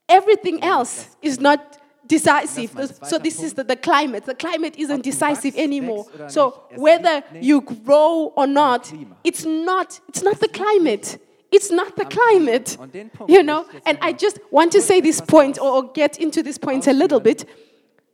everything 0.10 0.64
else 0.64 1.16
is 1.22 1.40
not 1.40 1.78
decisive. 2.08 2.72
So 3.04 3.20
this 3.20 3.44
is 3.44 3.54
the, 3.54 3.64
the 3.64 3.76
climate. 3.76 4.26
The 4.26 4.34
climate 4.34 4.76
isn't 4.80 5.04
decisive 5.04 5.56
anymore. 5.56 6.08
So 6.30 6.64
whether 6.76 7.24
you 7.40 7.62
grow 7.62 8.34
or 8.36 8.48
not, 8.48 8.92
it's 9.24 9.46
not 9.46 10.00
it's 10.10 10.24
not 10.24 10.40
the 10.40 10.48
climate. 10.48 11.20
It's 11.52 11.72
not 11.72 11.94
the 11.96 12.06
climate. 12.06 12.78
Und 12.80 12.94
den 12.94 13.10
Punkt 13.10 13.32
You 13.32 13.42
know, 13.42 13.66
and 13.86 13.98
I 14.02 14.12
just 14.12 14.40
want 14.52 14.72
to 14.74 14.82
say 14.82 15.02
this 15.02 15.22
point 15.22 15.60
or, 15.60 15.92
get 15.94 16.18
into 16.18 16.44
this 16.44 16.60
point 16.60 16.88
a 16.88 16.92
little 16.92 17.20
bit. 17.20 17.46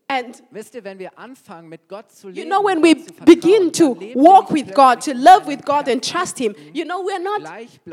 And 0.08 0.42
Wisst 0.52 0.76
ihr, 0.76 0.84
wenn 0.84 1.00
wir 1.00 1.18
anfangen, 1.18 1.70
mit 1.70 1.88
Gott 1.88 2.12
zu 2.12 2.28
leben, 2.28 2.38
you 2.38 2.46
know, 2.46 2.64
when 2.64 2.84
we 2.84 2.96
begin 3.26 3.72
to 3.72 3.96
dann 3.96 4.00
leben 4.00 4.16
wir 4.16 4.24
walk 4.24 4.52
with 4.52 4.74
God, 4.74 5.02
to 5.02 5.14
love 5.14 5.48
with 5.48 5.64
God 5.66 5.88
and 5.88 6.04
trust 6.04 6.38
Him, 6.38 6.54
you 6.74 6.86
know, 6.86 7.02
we're 7.02 7.20
not 7.20 7.42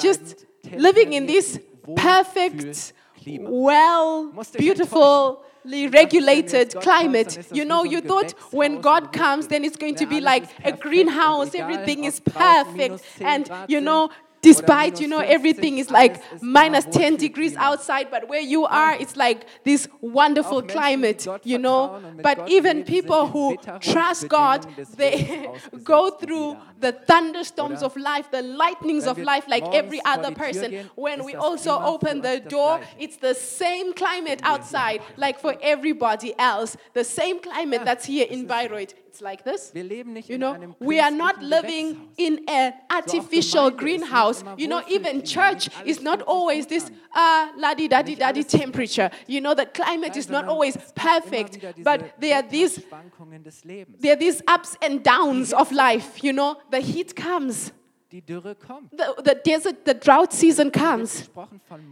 just 0.02 0.46
living 0.76 1.12
in 1.14 1.26
this 1.26 1.58
perfect, 1.96 2.92
well, 3.24 4.32
beautifully 4.58 5.86
regulated 5.88 6.52
jetzt 6.52 6.74
Gott 6.74 6.84
kommt, 6.84 7.00
climate. 7.00 7.28
dann 7.28 7.40
ist 7.40 7.50
das 7.50 7.56
You 7.58 7.64
know, 7.64 7.84
you 7.84 8.00
thought 8.00 8.34
when 8.50 8.82
God 8.82 9.12
comes, 9.12 9.48
then 9.48 9.64
it's 9.64 9.78
going 9.78 9.96
to 9.96 10.06
be 10.06 10.20
like 10.20 10.44
a 10.64 10.72
greenhouse, 10.72 11.54
everything 11.54 12.04
is 12.04 12.20
perfect. 12.20 13.02
And, 13.20 13.50
you 13.68 13.80
know, 13.80 14.10
despite, 14.42 15.00
you 15.00 15.08
know, 15.08 15.18
everything 15.18 15.78
is 15.78 15.90
like 15.90 16.22
minus 16.42 16.84
10 16.86 17.16
degrees 17.16 17.56
outside, 17.56 18.10
but 18.10 18.28
where 18.28 18.40
you 18.40 18.64
are, 18.66 18.94
it's 18.94 19.16
like 19.16 19.46
this 19.64 19.88
wonderful 20.00 20.58
Auch 20.58 20.62
Menschen, 20.62 20.68
die 20.68 20.72
climate, 20.72 21.26
you 21.44 21.58
know. 21.58 21.80
vertrauen 21.80 22.04
und 22.04 22.16
mit 22.16 22.22
But 22.22 22.50
even 22.50 22.84
people 22.84 23.26
who 23.26 23.56
trust 23.80 24.28
God, 24.28 24.66
they 24.96 25.48
go 25.84 26.10
through 26.10 26.56
the 26.80 26.92
thunderstorms 27.06 27.82
of 27.82 27.96
life, 27.96 28.30
the 28.30 28.42
lightnings 28.42 29.06
of 29.06 29.18
life, 29.18 29.46
like 29.48 29.64
every 29.72 30.00
other 30.04 30.32
person. 30.32 30.90
When 30.94 31.24
we 31.24 31.34
also 31.34 31.78
open 31.78 32.22
the 32.22 32.40
door, 32.40 32.80
it's 32.98 33.16
the 33.16 33.34
same 33.34 33.92
climate 33.92 34.40
outside, 34.42 35.02
like 35.16 35.38
for 35.38 35.54
everybody 35.60 36.34
else. 36.38 36.76
The 36.94 37.04
same 37.04 37.40
climate 37.40 37.82
that's 37.84 38.06
here 38.06 38.26
in 38.28 38.46
Bayreuth. 38.46 38.94
It's 39.10 39.20
like 39.20 39.42
this. 39.42 39.74
Wir 39.74 39.82
leben 39.82 40.12
nicht 40.12 40.28
You 40.28 40.36
in 40.36 40.40
know, 40.40 40.52
einem 40.52 40.74
we 40.78 41.00
are 41.02 41.10
not 41.10 41.42
living 41.42 41.96
in 42.16 42.48
an 42.48 42.74
artificial 42.88 43.70
Gemeinde 43.72 43.76
greenhouse. 43.76 44.44
You 44.56 44.68
know, 44.68 44.82
even 44.88 45.24
church 45.24 45.68
is 45.84 46.00
not 46.00 46.22
always 46.28 46.66
this 46.68 46.84
an. 46.88 46.96
uh, 47.12 47.46
la 47.60 47.74
di 47.74 47.88
da 47.88 48.02
di 48.04 48.12
Nicht 48.12 48.20
da 48.20 48.30
di 48.32 48.38
alles 48.40 48.46
ist 48.46 48.60
temperature. 48.60 49.10
You 49.26 49.40
know, 49.40 49.52
the 49.54 49.66
climate 49.66 50.16
is 50.16 50.28
not 50.28 50.44
always 50.46 50.76
es 50.76 50.94
gibt 50.94 50.98
immer 50.98 51.10
perfect, 51.20 51.82
but 51.82 52.20
there 52.20 52.36
are 52.36 52.48
these 52.48 52.78
Wetterschwankungen 52.78 53.42
des 53.42 53.64
Lebens. 53.64 54.00
there 54.00 54.12
are 54.12 54.16
these 54.20 54.40
ups 54.46 54.76
and 54.80 55.02
downs 55.02 55.52
of 55.52 55.72
life. 55.72 56.22
You 56.22 56.32
know, 56.32 56.58
the 56.70 56.78
heat 56.80 57.16
comes, 57.16 57.72
Die 58.12 58.20
Dürre 58.20 58.54
kommt. 58.54 58.90
the, 58.96 59.14
the 59.24 59.34
desert, 59.44 59.84
the 59.84 59.94
drought 59.94 60.32
season 60.32 60.70
comes. 60.70 61.28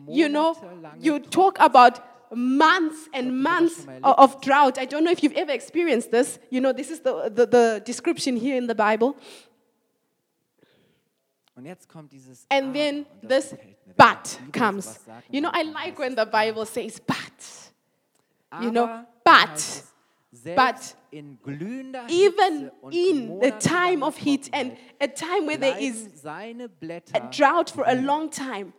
You 0.07 0.29
know, 0.29 0.55
you 1.01 1.19
talk 1.19 1.59
about 1.59 2.01
months 2.35 3.09
and 3.13 3.33
months 3.43 3.85
schon 3.85 4.01
mal 4.01 4.11
o- 4.19 4.25
of 4.25 4.41
drought. 4.41 4.79
I 4.79 4.87
don't 4.87 5.03
know 5.05 5.11
if 5.13 5.23
you've 5.23 5.37
ever 5.37 5.53
experienced 5.53 6.11
this. 6.11 6.39
You 6.51 6.61
know, 6.61 6.73
this 6.73 6.91
is 6.91 7.01
the, 7.01 7.31
the, 7.35 7.47
the 7.47 7.83
description 7.85 8.37
here 8.37 8.57
in 8.57 8.67
the 8.67 8.75
Bible. 8.75 9.15
Und 11.57 11.65
jetzt 11.67 11.89
kommt 11.89 12.13
dieses 12.13 12.47
And 12.51 12.73
then 12.73 13.05
this 13.27 13.55
but 13.97 14.39
comes. 14.53 15.01
You 15.31 15.41
know, 15.41 15.51
I 15.53 15.63
like 15.65 15.99
when 15.99 16.15
the 16.15 16.25
Bible 16.27 16.65
says 16.65 17.01
but. 17.01 18.63
you 18.63 18.71
know, 18.71 18.87
but- 19.25 19.35
dann 19.35 19.51
heißt 19.51 19.85
es, 20.33 20.43
selbst 20.43 20.97
in 21.11 21.39
glühender 21.43 22.07
Even 22.09 22.71
in 22.91 23.41
the 23.41 23.51
time 23.59 24.03
of 24.05 24.17
heat 24.19 24.49
and 24.53 24.77
a 25.01 25.09
time 25.09 25.47
where 25.47 25.59
there 25.59 25.77
is 25.81 26.07
a 27.15 27.21
drought 27.31 27.71
for 27.71 27.85
a 27.87 27.95
long 27.95 28.31
time, 28.31 28.73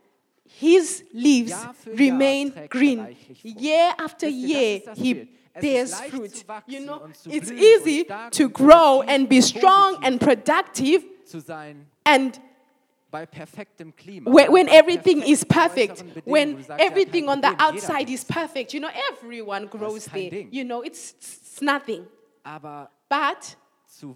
his 0.60 1.04
leaves 1.12 1.52
Jahr 1.52 1.74
für 1.74 1.92
Jahr 1.92 2.00
remain 2.00 2.54
green. 2.70 3.16
Year 3.44 3.94
after 3.98 4.28
Wisst 4.28 4.50
ihr, 4.50 4.82
das 4.86 4.98
year, 4.98 5.06
he 5.06 5.14
Bild. 5.14 5.28
Es 5.54 5.64
ist 5.64 6.00
bears 6.00 6.02
fruit. 6.10 6.46
You 6.68 6.80
know, 6.82 7.10
it's 7.26 7.52
easy 7.52 8.06
to 8.32 8.50
grow 8.50 9.02
and 9.08 9.28
be 9.28 9.42
strong 9.42 9.98
and 10.04 10.20
productive 10.20 11.04
and 12.06 12.40
bei 13.12 13.26
perfektem 13.26 13.94
Klima. 13.96 14.32
when, 14.32 14.70
everything 14.70 15.24
is 15.24 15.44
perfect, 15.44 16.04
äußeren 16.04 16.14
Bedingungen, 16.14 16.26
wo 16.26 16.32
when 16.32 16.58
du 16.58 16.64
sagst, 16.64 16.80
ja, 16.80 16.86
everything 16.86 17.28
on 17.28 17.42
the 17.42 17.50
outside 17.60 18.10
is 18.10 18.24
perfect, 18.24 18.74
you 18.74 18.80
know, 18.80 18.90
everyone 19.12 19.68
grows 19.68 20.06
there. 20.06 20.48
You 20.52 20.64
know, 20.64 20.84
it's, 20.84 21.16
it's 21.20 21.62
nothing. 21.62 22.06
But 22.44 23.56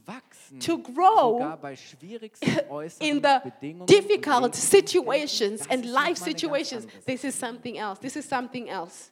wachsen, 0.06 0.60
To 0.60 0.78
grow 0.78 1.34
sogar 1.34 1.58
bei 1.58 1.76
schwierigsten 1.76 2.60
äußeren 2.70 3.08
in 3.08 3.22
the 3.24 3.86
difficult 3.86 4.56
situations 4.56 5.70
and 5.70 5.86
life 5.86 5.94
mal 5.94 6.00
eine 6.00 6.14
ganz 6.14 6.24
situations, 6.24 6.88
this 7.06 7.24
is 7.24 7.40
something 7.40 7.78
else. 7.78 8.00
This 8.02 8.16
is 8.16 8.28
something 8.28 8.68
else. 8.68 9.12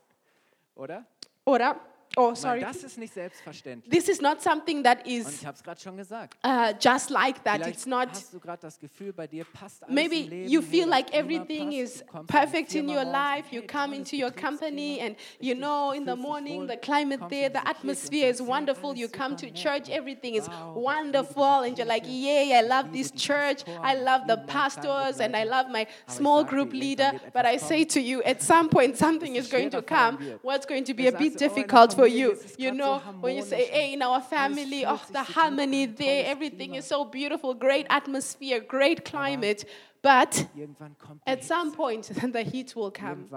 Oder? 0.76 1.06
Oder? 1.46 1.80
Oh, 2.18 2.34
sorry. 2.36 2.62
das 2.62 2.84
ist 2.84 2.98
nicht 2.98 3.14
selbstverständlich. 3.14 3.92
This 3.92 4.10
is 4.10 4.22
not 4.22 4.42
something 4.42 4.84
that 4.84 5.08
is 5.08 5.26
Und 5.26 5.34
ich 5.34 5.46
habe 5.46 5.56
es 5.56 5.64
gerade 5.64 5.80
schon 5.80 5.98
gesagt. 5.98 6.38
uh, 6.46 6.74
just 6.80 7.10
like 7.10 7.44
that. 7.44 7.56
Vielleicht 7.56 7.76
It's 7.76 7.86
not. 7.86 8.10
hast 8.10 8.34
du 8.34 8.40
gerade 8.40 8.62
das 8.62 8.80
Gefühl, 8.80 9.14
bei 9.14 9.28
dir 9.28 9.46
passt 9.46 9.84
alles 9.84 9.96
Maybe 9.96 10.18
im 10.18 10.30
Leben, 10.30 10.50
you 10.50 10.62
feel 10.62 10.88
like 10.88 11.14
everything 11.14 11.72
is 11.72 12.00
du 12.00 12.06
kommst 12.06 12.22
in 12.22 12.28
die 12.28 12.40
perfect 12.40 12.76
in 12.76 12.90
your 12.90 13.06
life. 13.06 13.46
You 13.52 13.62
come 13.62 13.96
into 13.96 14.16
your 14.16 14.32
company 14.32 15.00
and 15.02 15.16
you 15.40 15.56
know 15.56 15.92
in 15.92 16.06
the 16.06 16.16
morning 16.16 16.68
the 16.68 16.78
climate 16.78 17.22
there, 17.30 17.50
the 17.50 17.60
diese 17.60 17.62
Kirche 17.62 17.62
und 17.62 17.68
atmosphere 17.68 18.30
is 18.30 18.42
wonderful. 18.42 18.98
You 18.98 19.08
come 19.08 19.36
to 19.38 19.50
church, 19.52 19.90
everything 19.90 20.36
is 20.36 20.48
wow, 20.48 20.54
ich 20.54 20.76
liebe 20.76 20.82
wonderful, 20.82 21.64
and 21.64 21.78
you're 21.78 21.88
like, 21.88 22.06
yay, 22.06 22.54
I 22.54 22.62
love 22.62 22.92
this 22.92 23.12
church. 23.12 23.64
I 23.82 23.96
love 23.96 24.28
the 24.28 24.38
pastors 24.48 25.20
and 25.20 25.36
I 25.36 25.44
love 25.44 25.70
my 25.70 25.88
small 26.08 26.44
group 26.44 26.74
leader. 26.74 27.12
But 27.34 27.46
I 27.46 27.58
say 27.58 27.86
to 27.86 28.02
you, 28.02 28.22
at 28.24 28.42
some 28.42 28.70
point, 28.70 28.98
something 28.98 29.36
is 29.36 29.48
going 29.48 29.70
to 29.72 29.82
come. 29.82 30.18
What's 30.42 30.66
going 30.66 30.84
to 30.86 30.94
be 30.94 31.08
a 31.08 31.12
bit 31.12 31.34
oh, 31.36 31.40
difficult 31.40 31.96
for 32.02 32.08
you. 32.08 32.38
You 32.58 32.72
know, 32.72 33.00
when 33.22 33.36
you 33.36 33.44
say, 33.44 33.66
hey, 33.66 33.94
in 33.94 34.02
our 34.02 34.22
family, 34.22 34.86
oh, 34.86 34.96
the 34.96 35.06
so 35.08 35.14
gut 35.14 35.28
an, 35.28 35.34
harmony 35.34 35.86
there, 35.86 36.26
everything 36.26 36.76
is 36.76 36.86
so 36.86 37.06
beautiful, 37.06 37.54
great 37.54 37.86
atmosphere, 37.90 38.60
great 38.60 39.06
climate. 39.06 39.66
But 40.02 40.48
Irgendwann 40.56 40.96
kommt 40.98 41.22
die 41.26 41.34
at 41.34 41.44
some 41.44 41.72
point, 41.72 42.10
then 42.20 42.32
the 42.32 42.42
heat 42.42 42.76
will 42.76 42.92
come. 42.92 43.30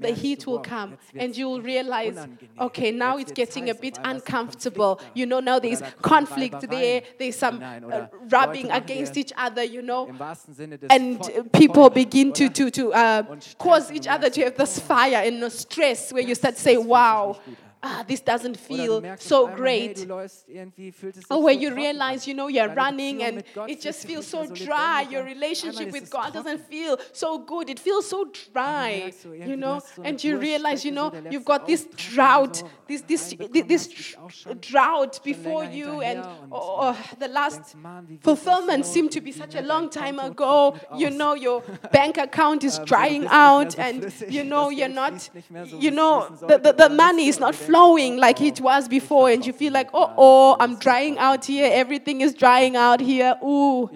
The 0.00 0.12
heat 0.12 0.46
will 0.46 0.60
come, 0.60 0.96
and 1.18 1.36
you'll 1.36 1.60
realize, 1.60 2.16
okay, 2.60 2.92
now 2.92 3.18
it's 3.18 3.32
getting 3.32 3.68
a 3.68 3.74
bit 3.74 3.98
auf 3.98 4.04
einmal 4.04 4.16
ist 4.16 4.28
ein 4.28 4.36
uncomfortable. 4.36 5.00
You 5.14 5.26
know, 5.26 5.40
now 5.40 5.58
there's 5.58 5.82
conflict 6.02 6.60
there, 6.70 7.02
there's 7.18 7.36
some 7.36 7.60
uh, 7.60 8.06
rubbing 8.30 8.70
against 8.70 9.16
each 9.16 9.32
other, 9.36 9.64
you 9.64 9.82
know, 9.82 10.06
im 10.06 10.18
wahrsten 10.18 10.54
Sinne 10.54 10.78
des 10.78 10.86
and 10.88 11.20
uh, 11.20 11.42
people 11.52 11.90
begin 11.90 12.32
to, 12.32 12.48
to, 12.48 12.70
to 12.70 12.92
uh, 12.92 13.22
cause 13.58 13.90
each 13.90 14.06
other 14.06 14.30
to 14.30 14.44
have 14.44 14.56
this 14.56 14.78
fire 14.78 15.22
and 15.26 15.52
stress 15.52 16.12
where 16.12 16.22
you 16.22 16.34
start 16.34 16.54
to 16.54 16.60
say, 16.60 16.76
wow, 16.76 17.32
nicht 17.32 17.46
gut 17.46 17.56
an. 17.56 17.67
Ah, 17.82 18.04
this 18.06 18.20
doesn't 18.20 18.56
feel 18.56 19.02
so 19.18 19.44
auf 19.44 19.50
einmal, 19.52 19.68
hey, 19.68 19.86
great. 19.88 20.02
du 20.02 20.08
läufst 20.08 20.48
irgendwie, 20.48 20.92
fühlt 20.92 21.16
es 21.16 21.22
sich 21.22 21.30
Or 21.30 21.44
where 21.44 21.54
you 21.54 21.72
realize, 21.72 22.26
you 22.26 22.34
know, 22.34 22.48
you're 22.48 22.74
running 22.74 23.22
and 23.22 23.44
it 23.66 23.82
just 23.82 24.06
feels 24.06 24.28
so 24.28 24.46
dry. 24.46 25.06
Your 25.10 25.24
relationship 25.24 25.92
with 25.92 26.10
God 26.10 26.32
doesn't 26.32 26.60
feel 26.68 26.96
so 27.12 27.38
good. 27.38 27.70
It 27.70 27.78
feels 27.80 28.08
so 28.08 28.26
dry, 28.52 29.12
you 29.24 29.56
know. 29.56 29.76
hast 29.76 29.94
so 29.94 30.02
eine 30.02 30.10
And 30.10 30.24
you 30.24 30.38
realize, 30.38 30.84
you 30.84 30.92
know, 30.92 31.12
you've 31.30 31.44
got 31.44 31.66
this 31.66 31.86
drought, 31.96 32.64
this 32.86 33.02
this 33.02 33.36
this 33.36 33.88
hast, 33.88 33.88
dich 33.88 34.18
auch 34.18 34.30
schon 34.30 34.60
drought 34.60 35.22
before 35.22 35.64
you, 35.64 36.00
and 36.00 36.24
hinterher 36.24 36.48
oh, 36.50 36.94
the 37.20 37.28
last 37.28 37.58
denkst, 37.58 37.74
Mann, 37.82 38.08
wie 38.08 38.14
wird 38.14 38.26
das 38.26 38.38
fulfillment 38.38 38.86
seemed 38.86 39.12
to 39.12 39.20
be 39.20 39.32
such 39.32 39.54
a 39.56 39.62
long 39.62 39.90
time 39.90 40.18
ago. 40.18 40.74
You 40.96 41.10
know, 41.10 41.34
your 41.34 41.62
bank 41.92 42.18
account 42.18 42.64
is 42.64 42.78
drying 42.80 43.22
bist 43.28 43.32
nicht 43.32 43.32
mehr 43.32 43.50
out, 43.50 43.78
and 43.78 44.30
you 44.30 44.44
know, 44.44 44.70
you're 44.70 44.88
not, 44.88 45.12
fließt 45.12 45.34
nicht 45.34 45.50
mehr 45.50 45.66
so, 45.66 45.78
wie 45.78 45.84
you 45.86 45.90
know, 45.90 46.28
the, 46.40 46.58
the, 46.62 46.72
the 46.76 46.88
money 46.88 47.28
is 47.28 47.38
not 47.38 47.54
und 47.54 47.58
du 47.58 47.64
denkst, 47.64 47.67
flowing 47.68 48.16
like 48.16 48.40
it 48.40 48.60
was 48.60 48.88
before, 48.88 49.30
and 49.30 49.44
you 49.46 49.52
feel 49.52 49.72
like, 49.72 49.90
oh, 49.92 50.10
oh, 50.16 50.56
I'm 50.58 50.78
drying 50.78 51.18
out 51.18 51.44
here, 51.44 51.68
everything 51.72 52.22
is 52.22 52.34
drying 52.34 52.76
out 52.76 53.00
here. 53.00 53.36
Ooh, 53.44 53.90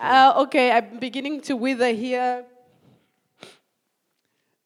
uh, 0.00 0.44
okay, 0.44 0.70
I'm 0.70 0.98
beginning 0.98 1.40
to 1.42 1.56
wither 1.56 1.92
here. 1.92 2.44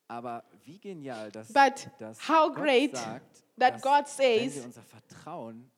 Aber 0.08 0.42
wie 0.66 0.78
genial, 0.78 1.30
dass, 1.30 1.50
But 1.52 1.88
how 2.18 2.50
great 2.50 2.94
that 3.56 3.80
God 3.80 4.06
says, 4.06 4.56
wir 4.56 4.64
unser 4.64 4.82
Vertrauen 4.82 5.70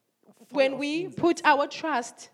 voll 0.49 0.59
when 0.59 0.79
we 0.79 1.09
put 1.09 1.45
our 1.45 1.69
trust 1.69 2.31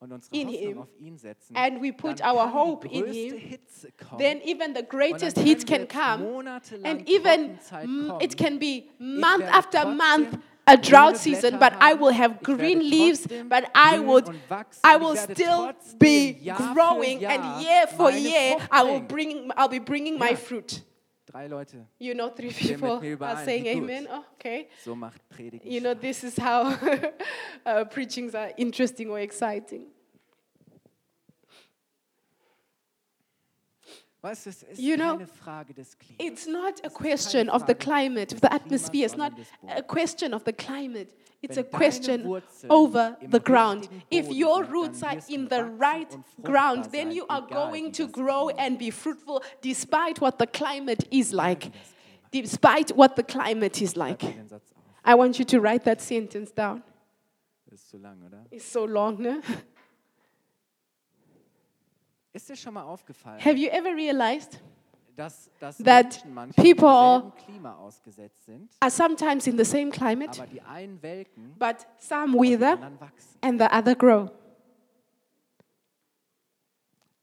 und 0.00 0.12
unsere 0.12 0.36
in 0.36 0.48
Hoffnung 0.48 0.68
him 0.68 0.78
auf 0.78 0.88
ihn 0.98 1.18
setzen, 1.18 1.56
and 1.56 1.82
we 1.82 1.92
put 1.92 2.22
our 2.22 2.52
hope 2.52 2.86
in 2.86 3.06
him, 3.06 3.58
kommen, 3.96 4.18
then 4.18 4.40
even 4.44 4.74
the 4.74 4.82
greatest 4.82 5.38
heat 5.38 5.66
can 5.66 5.86
come. 5.86 6.22
And 6.84 7.08
even 7.08 7.58
kommen. 7.58 8.20
it 8.20 8.36
can 8.36 8.58
be 8.58 8.90
month 8.98 9.44
after 9.44 9.86
month 9.86 10.38
a 10.66 10.76
drought 10.76 11.16
season, 11.16 11.58
but 11.58 11.72
I 11.80 11.94
will 11.94 12.10
have 12.10 12.42
green 12.42 12.80
leaves, 12.80 13.26
but 13.48 13.70
I 13.74 13.98
would. 13.98 14.28
I 14.82 14.96
will 14.96 15.16
still 15.16 15.72
be 15.98 16.52
growing 16.74 17.24
and 17.24 17.62
year 17.62 17.86
for 17.86 18.10
year 18.10 18.56
I 18.70 18.82
will 18.82 19.00
bring 19.00 19.50
I'll 19.56 19.68
be 19.68 19.78
bringing 19.78 20.18
my 20.18 20.34
fruit. 20.34 20.82
Drei 21.36 21.48
Leute, 21.48 21.86
You 21.98 22.14
know, 22.14 22.30
three 22.30 22.50
people 22.50 22.98
are 23.26 23.44
saying 23.44 23.66
amen. 23.66 24.08
Oh, 24.10 24.24
okay. 24.34 24.68
so 24.82 24.94
macht 24.94 25.20
Predigen 25.28 25.70
You 25.70 25.80
know, 25.80 25.92
this 25.92 26.24
is 26.24 26.38
how 26.38 26.74
uh, 27.66 27.84
preachings 27.84 28.34
are 28.34 28.52
interesting 28.56 29.10
or 29.10 29.20
exciting. 29.20 29.86
Weißt 34.26 34.46
du, 34.46 34.50
es 34.50 34.62
ist 34.64 34.80
You 34.80 34.96
know, 34.96 35.18
keine 35.18 35.28
Frage 35.28 35.72
des 35.72 35.96
Klimas. 35.96 36.18
It's 36.18 36.48
not 36.48 36.84
a 36.84 36.90
question 36.90 37.48
of 37.48 37.64
the 37.68 37.74
climate, 37.76 38.34
of 38.34 38.40
the 38.40 38.52
atmosphere. 38.52 39.06
It's 39.06 39.16
not 39.16 39.32
a 39.68 39.82
question 39.82 40.34
of 40.34 40.42
the 40.44 40.52
climate. 40.52 41.14
It's 41.42 41.56
a 41.56 41.62
question 41.62 42.26
over 42.68 43.16
the 43.30 43.38
ground. 43.38 43.88
If 44.10 44.28
your 44.32 44.64
roots 44.64 45.04
are 45.04 45.18
in 45.28 45.46
the 45.48 45.62
right 45.62 46.12
ground, 46.42 46.86
then 46.90 47.12
you 47.12 47.24
are 47.28 47.42
going 47.42 47.92
to 47.92 48.08
grow 48.08 48.48
and 48.48 48.76
be 48.76 48.90
fruitful 48.90 49.44
despite 49.62 50.20
what 50.20 50.40
the 50.40 50.48
climate 50.48 51.06
is 51.12 51.32
like. 51.32 51.70
Despite 52.32 52.96
what 52.96 53.14
the 53.14 53.22
climate 53.22 53.80
is 53.80 53.94
like. 53.94 54.18
dir 54.18 54.32
den 54.32 54.48
Satz 54.48 54.72
auf. 54.72 54.82
I 55.04 55.14
want 55.14 55.38
you 55.38 55.44
to 55.44 55.60
write 55.60 55.84
that 55.84 56.00
sentence 56.00 56.52
down. 56.52 56.82
Das 57.66 57.80
ist 57.80 57.90
zu 57.90 57.98
lang, 57.98 58.20
oder? 58.24 58.44
It's 58.50 58.72
so 58.72 58.86
long, 58.86 59.22
no? 59.22 59.40
Ist 62.36 62.50
dir 62.50 62.56
schon 62.56 62.74
mal 62.74 62.82
aufgefallen, 62.82 63.42
Have 63.42 63.56
you 63.56 63.70
ever 63.70 63.96
realized 63.96 64.60
dass, 65.16 65.48
dass 65.58 65.78
that 65.78 66.22
people- 66.54 67.32
Klima 67.46 67.74
ausgesetzt 67.76 68.44
sind, 68.44 68.68
are 68.78 68.90
sometimes 68.90 69.46
in 69.46 69.56
the 69.56 69.64
same 69.64 69.88
climate, 69.88 70.38
aber 70.38 70.46
die 70.46 70.60
einen 70.60 71.00
welken 71.00 71.54
but 71.58 71.76
some 71.98 72.34
wither 72.38 72.78
and 73.40 73.58
the 73.58 73.66
other 73.72 73.94
grow? 73.94 74.28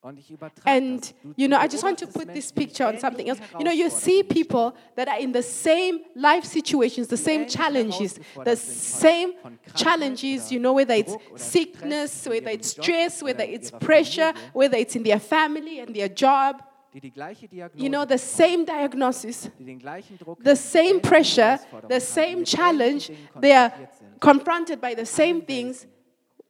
Und 0.03 0.19
ich 0.19 0.29
übertrage 0.29 0.69
And 0.69 1.13
you 1.37 1.47
know, 1.47 1.57
I 1.57 1.67
just 1.67 1.81
want 1.81 1.97
to 1.99 2.07
put 2.07 2.33
this 2.33 2.51
picture 2.51 2.85
on 2.85 2.99
something 2.99 3.29
else. 3.29 3.39
You 3.57 3.63
know, 3.63 3.71
you 3.71 3.89
see 3.89 4.21
people 4.21 4.73
that 4.97 5.07
are 5.07 5.17
in 5.17 5.31
the 5.31 5.41
same 5.41 6.01
life 6.13 6.43
situations, 6.43 7.07
the 7.07 7.15
same 7.15 7.47
challenges, 7.47 8.15
the 8.15 8.21
herausgefordert 8.21 8.57
sind 8.57 9.33
von- 9.41 9.59
same 9.63 9.73
challenges, 9.75 10.51
you 10.51 10.59
know, 10.59 10.73
whether 10.75 10.93
it's 10.93 11.15
sickness, 11.37 12.27
whether 12.27 12.51
it's 12.51 12.71
stress, 12.71 13.23
whether 13.23 13.45
it's 13.45 13.71
pressure, 13.71 14.33
whether 14.53 14.77
it's 14.77 14.93
in 14.97 15.03
their 15.03 15.21
family 15.21 15.79
and 15.79 15.95
their 15.95 16.09
job. 16.09 16.61
die 16.93 16.99
die 16.99 17.11
gleiche 17.11 17.47
Diagnose 17.47 17.81
You 17.81 17.89
know, 17.89 18.05
the 18.05 18.17
same 18.17 18.65
diagnosis, 18.65 19.49
die 19.57 19.63
den 19.63 19.79
gleichen 19.79 20.17
Druck 20.17 20.43
the 20.43 20.55
same 20.55 20.99
pressure, 20.99 21.59
the 21.87 22.01
same 22.01 22.43
challenge, 22.43 23.09
they 23.39 23.53
are 23.53 23.71
confronted 24.19 24.81
by 24.81 24.93
the 24.93 25.05
same 25.05 25.41
things. 25.41 25.87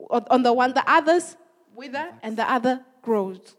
On 0.09 0.25
on 0.31 0.43
the 0.43 0.51
one, 0.51 0.73
the 0.73 0.83
others 0.87 1.37
wither 1.75 2.09
and 2.23 2.35
the 2.35 2.43
other 2.51 2.83
grows. 3.03 3.57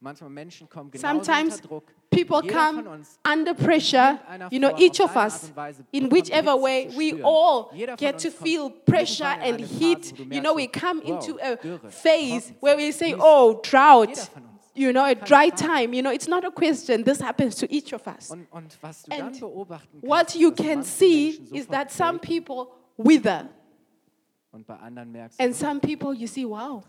Manchmal 0.00 0.30
Menschen 0.30 0.68
kommen 0.68 0.90
genauso 0.90 1.06
Sometimes 1.06 1.56
unter 1.56 1.68
Druck. 1.68 1.84
people 2.10 2.40
Jeder 2.40 2.54
come 2.54 3.04
under 3.24 3.54
pressure. 3.54 4.18
You 4.50 4.58
know, 4.58 4.74
each 4.78 4.98
of 5.00 5.14
us, 5.16 5.44
Art 5.44 5.50
und 5.50 5.56
Weise 5.56 5.84
in 5.92 6.04
um 6.04 6.10
whichever 6.10 6.56
way, 6.56 6.88
we 6.96 7.22
all 7.22 7.70
get 7.96 8.18
to 8.20 8.30
feel 8.30 8.70
pressure 8.70 9.24
and 9.24 9.60
heat. 9.60 10.06
Phase, 10.06 10.12
wo 10.18 10.24
du 10.24 10.34
You 10.34 10.40
know, 10.40 10.54
we 10.54 10.66
come 10.66 11.02
into 11.02 11.38
a 11.40 11.56
phase 11.90 12.52
where 12.60 12.76
we 12.76 12.92
say, 12.92 13.14
oh, 13.18 13.60
drought. 13.62 14.08
Jeder 14.08 14.30
von 14.32 14.42
uns. 14.44 14.50
You 14.74 14.92
know, 14.92 15.04
a 15.04 15.14
dry 15.14 15.50
time. 15.50 15.92
You 15.92 16.00
know, 16.02 16.12
it's 16.12 16.28
not 16.28 16.44
a 16.44 16.50
question. 16.50 17.02
This 17.04 17.20
happens 17.20 17.56
to 17.56 17.66
each 17.70 17.92
of 17.92 18.06
us. 18.06 18.30
Und, 18.30 18.46
und 18.50 18.78
was 18.80 19.02
du 19.02 19.12
And 19.12 19.38
What 20.00 20.34
you 20.34 20.52
can 20.52 20.82
see 20.82 21.40
is 21.52 21.66
that 21.66 21.90
some 21.90 22.18
people 22.18 22.68
wither, 22.96 23.48
und 24.52 24.66
bei 24.66 24.76
anderen 24.76 25.12
merkst 25.12 25.38
du, 25.38 25.44
and 25.44 25.54
some 25.54 25.80
people 25.80 26.14
you 26.14 26.26
see, 26.26 26.46
wow, 26.46 26.82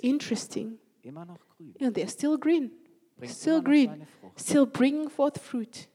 interesting. 0.00 0.78
Immer 1.02 1.24
noch 1.24 1.38
grün. 1.56 1.74
know, 1.78 1.90
they're 1.90 2.08
still 2.08 2.38
green, 2.38 2.70
Bringt 3.16 3.34
still 3.34 3.62
green, 3.62 4.06
still 4.36 4.66
bringing 4.66 5.08
forth 5.10 5.38
fruit. 5.40 5.88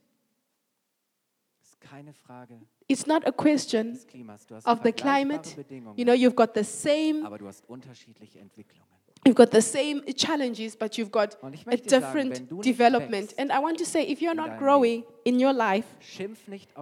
ist 1.63 1.79
keine 1.81 2.13
Frage 2.13 2.59
It's 2.87 3.07
not 3.07 3.25
a 3.25 3.31
question 3.31 3.93
des 3.93 4.05
Klimas. 4.07 4.45
Du 4.45 4.55
hast 4.55 4.67
of 4.67 4.81
the 4.83 4.91
climate. 4.91 5.55
You 5.95 6.03
know, 6.03 6.13
you've 6.13 6.35
got 6.35 6.53
the 6.53 6.63
same, 6.63 7.25
aber 7.25 7.37
du 7.37 7.47
hast 7.47 7.63
unterschiedliche 7.69 8.39
Entwicklungen. 8.39 8.83
you've 9.25 9.35
got 9.37 9.51
the 9.51 9.61
same 9.61 10.03
challenges, 10.15 10.75
but 10.75 10.97
you've 10.97 11.09
got 11.11 11.37
a 11.41 11.47
sagen, 11.47 11.87
different 11.87 12.51
nicht 12.51 12.65
development. 12.65 13.33
And 13.37 13.51
I 13.51 13.59
want 13.59 13.77
to 13.79 13.85
say, 13.85 14.03
if 14.03 14.21
you're 14.21 14.35
not 14.35 14.57
growing 14.59 15.05
in 15.23 15.39
your 15.39 15.53
life, 15.53 15.85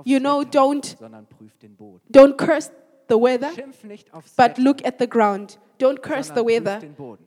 You 0.06 0.20
know, 0.20 0.44
don't- 0.44 0.98
prüf 1.30 1.56
den 1.60 1.76
Boden. 1.76 2.02
don't 2.10 2.36
curse 2.38 2.72
the 3.08 3.16
weather, 3.20 3.52
but 4.36 4.58
look 4.58 4.84
at 4.84 4.98
the 4.98 5.08
ground. 5.08 5.60
Don't 5.82 6.02
curse 6.02 6.30
the 6.30 6.44
weather, 6.44 6.78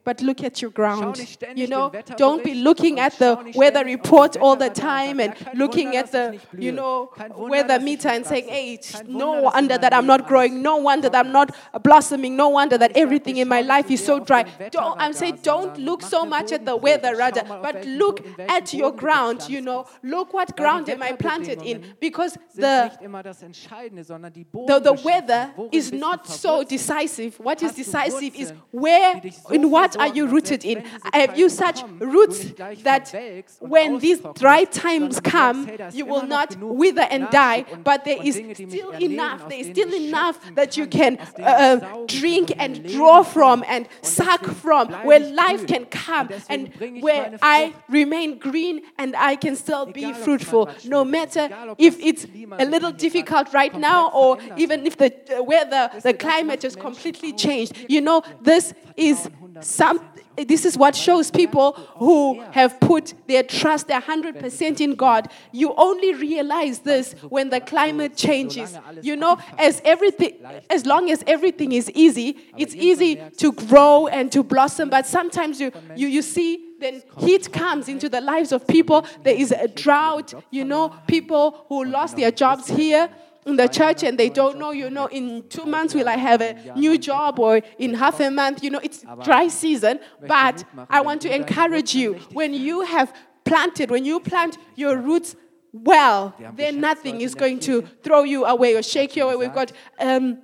but 0.03 0.21
look 0.21 0.43
at 0.43 0.61
your 0.61 0.71
ground. 0.71 1.15
You 1.55 1.67
know, 1.67 1.91
don't 2.17 2.43
be 2.43 2.55
looking 2.55 2.99
at 2.99 3.13
the 3.19 3.31
weather 3.55 3.83
report 3.83 4.37
all 4.37 4.55
the 4.55 4.69
time 4.69 5.19
and 5.19 5.33
looking 5.53 5.95
at 5.95 6.11
the, 6.11 6.39
you 6.57 6.71
know, 6.71 7.11
weather 7.35 7.79
meter 7.79 8.09
and 8.09 8.25
saying, 8.25 8.47
hey, 8.47 8.79
no 9.07 9.41
Wunder, 9.41 9.75
dass 9.75 9.75
in 9.75 9.75
wonder 9.75 9.77
that 9.77 9.93
I'm 9.93 10.07
not 10.07 10.27
growing, 10.27 10.61
no 10.61 10.77
wonder 10.77 11.09
that 11.09 11.25
I'm 11.25 11.31
not 11.31 11.55
blossoming, 11.83 12.35
no 12.35 12.49
wonder 12.49 12.77
that 12.77 12.91
everything 12.95 13.37
in 13.37 13.47
my 13.47 13.61
life 13.61 13.91
is 13.91 14.03
so 14.03 14.05
so 14.05 14.15
sehr 14.15 14.21
auf 14.21 14.25
dry. 14.25 14.43
Don't, 14.71 14.95
I'm 14.99 15.13
saying, 15.13 15.39
don't 15.43 15.77
look 15.77 16.01
so 16.01 16.25
much 16.25 16.51
at 16.51 16.65
the 16.65 16.75
weather, 16.75 17.15
rather, 17.15 17.43
but 17.43 17.85
look 17.85 18.21
Bo- 18.21 18.29
in 18.29 18.35
welchem 18.37 18.55
at 18.57 18.73
your 18.73 18.91
ground, 18.91 19.49
you 19.49 19.61
know, 19.61 19.85
look 20.03 20.33
what 20.33 20.55
ground 20.55 20.89
am 20.89 21.01
I 21.01 21.13
planted 21.13 21.61
in? 21.61 21.83
Because 21.99 22.37
the 22.55 22.89
nicht 22.89 23.01
immer 23.01 23.23
das 23.23 23.41
Entscheidende, 23.43 24.03
sondern 24.03 24.33
die 24.33 24.45
the, 24.67 24.79
the 24.79 24.93
weather 25.03 25.53
is 25.71 25.91
not 25.91 26.27
so 26.27 26.63
decisive. 26.63 27.39
What 27.39 27.61
is 27.61 27.73
decisive 27.73 28.35
is 28.35 28.44
Wurzeln, 28.51 28.61
where, 28.71 29.13
die 29.13 29.19
dich 29.21 29.35
so 29.35 29.53
in 29.53 29.71
what 29.71 29.97
are 29.99 30.07
you 30.13 30.27
rooted 30.27 30.63
in? 30.63 30.83
Have 31.13 31.37
you 31.37 31.49
such 31.49 31.83
roots 31.99 32.53
that 32.83 33.13
when 33.59 33.99
these 33.99 34.21
dry 34.35 34.65
times 34.65 35.19
come, 35.21 35.65
merkst, 35.65 35.69
hey, 35.69 35.77
da 35.77 35.87
ist 35.87 35.97
you 35.97 36.05
will 36.05 36.27
not 36.27 36.55
wither 36.59 37.07
and 37.09 37.29
die, 37.31 37.65
but 37.83 38.03
there 38.05 38.21
is 38.23 38.35
Dinge, 38.35 38.53
die 38.53 38.65
mich 38.65 38.73
still 38.73 38.91
enough, 39.01 39.49
there 39.49 39.59
is 39.59 39.67
still 39.67 39.93
enough 39.93 40.39
that 40.55 40.77
you 40.77 40.87
can 40.87 41.17
aus 41.19 41.33
denen 41.33 41.47
ich 41.47 41.83
uh, 41.83 42.05
drink 42.07 42.53
and 42.57 42.83
draw 42.95 43.23
from 43.23 43.63
and 43.67 43.87
suck 44.01 44.45
from, 44.61 44.89
where 45.03 45.19
life 45.19 45.65
can 45.67 45.85
come 45.85 46.29
and 46.49 46.69
where 47.01 47.37
I 47.41 47.73
remain 47.89 48.39
green 48.39 48.81
and 48.97 49.15
I 49.15 49.35
can 49.35 49.55
still 49.55 49.85
be 49.85 49.99
Egal, 49.99 50.11
ob 50.11 50.17
es 50.17 50.23
fruitful, 50.23 50.69
no 50.85 51.03
matter 51.05 51.49
if 51.77 51.97
it's 51.99 52.27
a 52.59 52.65
little 52.65 52.91
difficult 52.91 53.53
right 53.53 53.73
now 53.77 54.09
or 54.13 54.37
even 54.57 54.85
if 54.85 54.97
the 54.97 55.11
uh, 55.37 55.43
weather, 55.43 55.89
the 56.01 56.13
climate 56.13 56.63
has 56.63 56.75
completely 56.75 57.33
changed. 57.33 57.73
You 57.87 58.01
know, 58.01 58.21
this 58.41 58.73
is 58.95 59.29
some. 59.61 59.99
This 60.37 60.65
is 60.65 60.77
what 60.77 60.97
shows 60.97 61.31
people 61.31 61.73
who 61.95 62.41
have 62.51 62.77
put 62.81 63.13
their 63.25 63.41
trust, 63.41 63.87
100% 63.87 64.81
in 64.81 64.95
God. 64.95 65.29
You 65.53 65.73
only 65.75 66.13
realize 66.13 66.79
this 66.79 67.13
when 67.29 67.49
the 67.49 67.61
climate 67.61 68.17
changes. 68.17 68.77
You 69.01 69.15
know, 69.15 69.37
as 69.57 69.81
everything, 69.85 70.33
as 70.69 70.85
long 70.85 71.09
as 71.09 71.23
everything 71.25 71.71
is 71.71 71.89
easy, 71.91 72.37
it's 72.57 72.75
easy 72.75 73.21
to 73.37 73.53
grow 73.53 74.07
and 74.07 74.29
to 74.33 74.43
blossom. 74.43 74.89
But 74.89 75.07
sometimes 75.07 75.61
you, 75.61 75.71
you, 75.95 76.07
you 76.07 76.21
see 76.21 76.65
then 76.79 77.01
heat 77.17 77.53
comes 77.53 77.87
into 77.87 78.09
the 78.09 78.19
lives 78.19 78.51
of 78.51 78.67
people. 78.67 79.05
There 79.23 79.33
is 79.35 79.51
a 79.51 79.69
drought, 79.69 80.33
you 80.51 80.65
know, 80.65 80.93
people 81.07 81.65
who 81.69 81.85
lost 81.85 82.17
their 82.17 82.31
jobs 82.31 82.67
here 82.67 83.09
in 83.45 83.55
the 83.57 83.67
church 83.67 84.03
and 84.03 84.17
they 84.17 84.29
don't 84.29 84.57
know, 84.57 84.71
you 84.71 84.89
know, 84.89 85.05
in 85.07 85.47
two 85.49 85.65
months 85.65 85.93
will 85.93 86.09
I 86.09 86.17
have 86.17 86.41
a 86.41 86.73
new 86.75 86.97
job 86.97 87.39
or 87.39 87.61
in 87.77 87.93
half 87.93 88.19
a 88.19 88.31
month, 88.31 88.63
you 88.63 88.69
know, 88.71 88.79
it's 88.83 89.05
dry 89.23 89.47
season. 89.47 89.99
But 90.27 90.63
I 90.89 91.01
want 91.01 91.21
to 91.21 91.33
encourage 91.33 91.93
you 91.93 92.15
when 92.33 92.53
you 92.53 92.81
have 92.81 93.13
planted, 93.43 93.91
when 93.91 94.03
you 94.05 94.19
plant 94.19 94.57
your 94.75 94.97
roots 94.97 95.35
well, 95.71 96.33
then 96.55 96.79
nothing 96.79 97.21
is 97.21 97.35
going 97.35 97.59
to 97.61 97.81
throw 98.01 98.23
you 98.23 98.45
away 98.45 98.75
or 98.75 98.81
shake 98.81 99.15
you 99.15 99.25
away. 99.25 99.35
We've 99.35 99.53
got 99.53 99.71
um, 99.99 100.39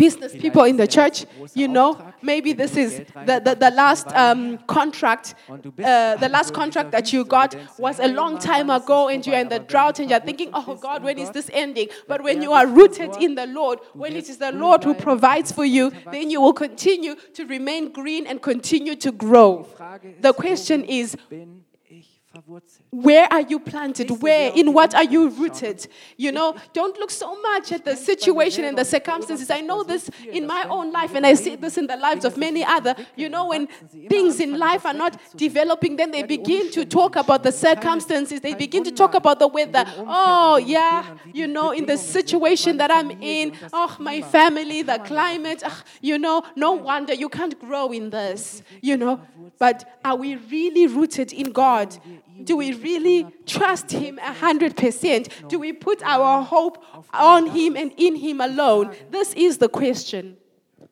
business 0.00 0.32
people 0.32 0.64
in 0.64 0.76
the 0.78 0.86
church, 0.86 1.26
you 1.54 1.68
know, 1.68 1.90
maybe 2.22 2.54
this 2.54 2.74
is 2.76 2.98
the, 3.28 3.36
the, 3.46 3.54
the 3.54 3.70
last 3.82 4.06
um, 4.14 4.56
contract, 4.76 5.34
uh, 5.50 6.16
the 6.16 6.28
last 6.36 6.54
contract 6.54 6.90
that 6.90 7.12
you 7.12 7.22
got 7.24 7.54
was 7.78 8.00
a 8.00 8.08
long 8.08 8.38
time 8.38 8.70
ago 8.70 9.08
and 9.08 9.26
you're 9.26 9.38
in 9.38 9.50
the 9.50 9.58
drought 9.58 9.98
and 10.00 10.08
you're 10.08 10.26
thinking, 10.28 10.50
oh 10.54 10.74
God, 10.76 11.02
when 11.02 11.18
is 11.18 11.30
this 11.30 11.50
ending? 11.52 11.88
But 12.08 12.22
when 12.22 12.40
you 12.40 12.52
are 12.52 12.66
rooted 12.66 13.14
in 13.20 13.34
the 13.34 13.46
Lord, 13.46 13.80
when 13.92 14.16
it 14.16 14.30
is 14.30 14.38
the 14.38 14.52
Lord 14.52 14.84
who 14.84 14.94
provides 14.94 15.52
for 15.52 15.66
you, 15.66 15.92
then 16.10 16.30
you 16.30 16.40
will 16.40 16.54
continue 16.54 17.14
to 17.34 17.44
remain 17.44 17.92
green 17.92 18.26
and 18.26 18.40
continue 18.40 18.96
to 18.96 19.12
grow. 19.12 19.66
The 20.20 20.32
question 20.32 20.84
is? 20.84 21.16
Where 22.90 23.26
are 23.32 23.40
you 23.40 23.58
planted? 23.58 24.08
Where, 24.22 24.52
in 24.54 24.72
what 24.72 24.94
are 24.94 25.04
you 25.04 25.30
rooted? 25.30 25.88
You 26.16 26.30
know, 26.30 26.54
don't 26.72 26.96
look 26.98 27.10
so 27.10 27.40
much 27.40 27.72
at 27.72 27.84
the 27.84 27.96
situation 27.96 28.64
and 28.64 28.78
the 28.78 28.84
circumstances. 28.84 29.50
I 29.50 29.60
know 29.60 29.82
this 29.82 30.08
in 30.30 30.46
my 30.46 30.64
own 30.70 30.92
life, 30.92 31.14
and 31.16 31.26
I 31.26 31.34
see 31.34 31.56
this 31.56 31.76
in 31.76 31.88
the 31.88 31.96
lives 31.96 32.24
of 32.24 32.36
many 32.36 32.64
other. 32.64 32.94
You 33.16 33.30
know, 33.30 33.48
when 33.48 33.66
things 34.08 34.38
in 34.38 34.58
life 34.60 34.86
are 34.86 34.94
not 34.94 35.20
developing, 35.36 35.96
then 35.96 36.12
they 36.12 36.22
begin 36.22 36.70
to 36.70 36.84
talk 36.84 37.16
about 37.16 37.42
the 37.42 37.50
circumstances. 37.50 38.40
They 38.40 38.54
begin 38.54 38.84
to 38.84 38.92
talk 38.92 39.14
about 39.14 39.40
the 39.40 39.48
weather. 39.48 39.84
Oh, 39.98 40.56
yeah, 40.56 41.16
you 41.32 41.48
know, 41.48 41.72
in 41.72 41.86
the 41.86 41.96
situation 41.96 42.76
that 42.76 42.92
I'm 42.92 43.10
in, 43.10 43.56
oh, 43.72 43.96
my 43.98 44.22
family, 44.22 44.82
the 44.82 44.98
climate, 44.98 45.64
ah, 45.66 45.82
you 46.00 46.16
know, 46.16 46.44
no 46.54 46.72
wonder 46.72 47.12
you 47.12 47.28
can't 47.28 47.58
grow 47.58 47.90
in 47.90 48.10
this, 48.10 48.62
you 48.80 48.96
know. 48.96 49.20
But 49.58 49.98
are 50.04 50.16
we 50.16 50.36
really 50.36 50.86
rooted 50.86 51.32
in 51.32 51.50
God? 51.50 51.98
Do 52.44 52.56
we 52.56 52.72
really 52.72 53.26
trust 53.46 53.90
Him 53.90 54.18
a 54.18 54.32
hundred 54.32 54.76
percent? 54.76 55.28
Do 55.48 55.58
we 55.58 55.72
put 55.72 56.02
our 56.02 56.42
hope 56.42 56.82
on 57.12 57.46
Him 57.46 57.76
and 57.76 57.92
in 57.96 58.16
Him 58.16 58.40
alone? 58.40 58.94
This 59.10 59.34
is 59.34 59.58
the 59.58 59.68
question. 59.68 60.36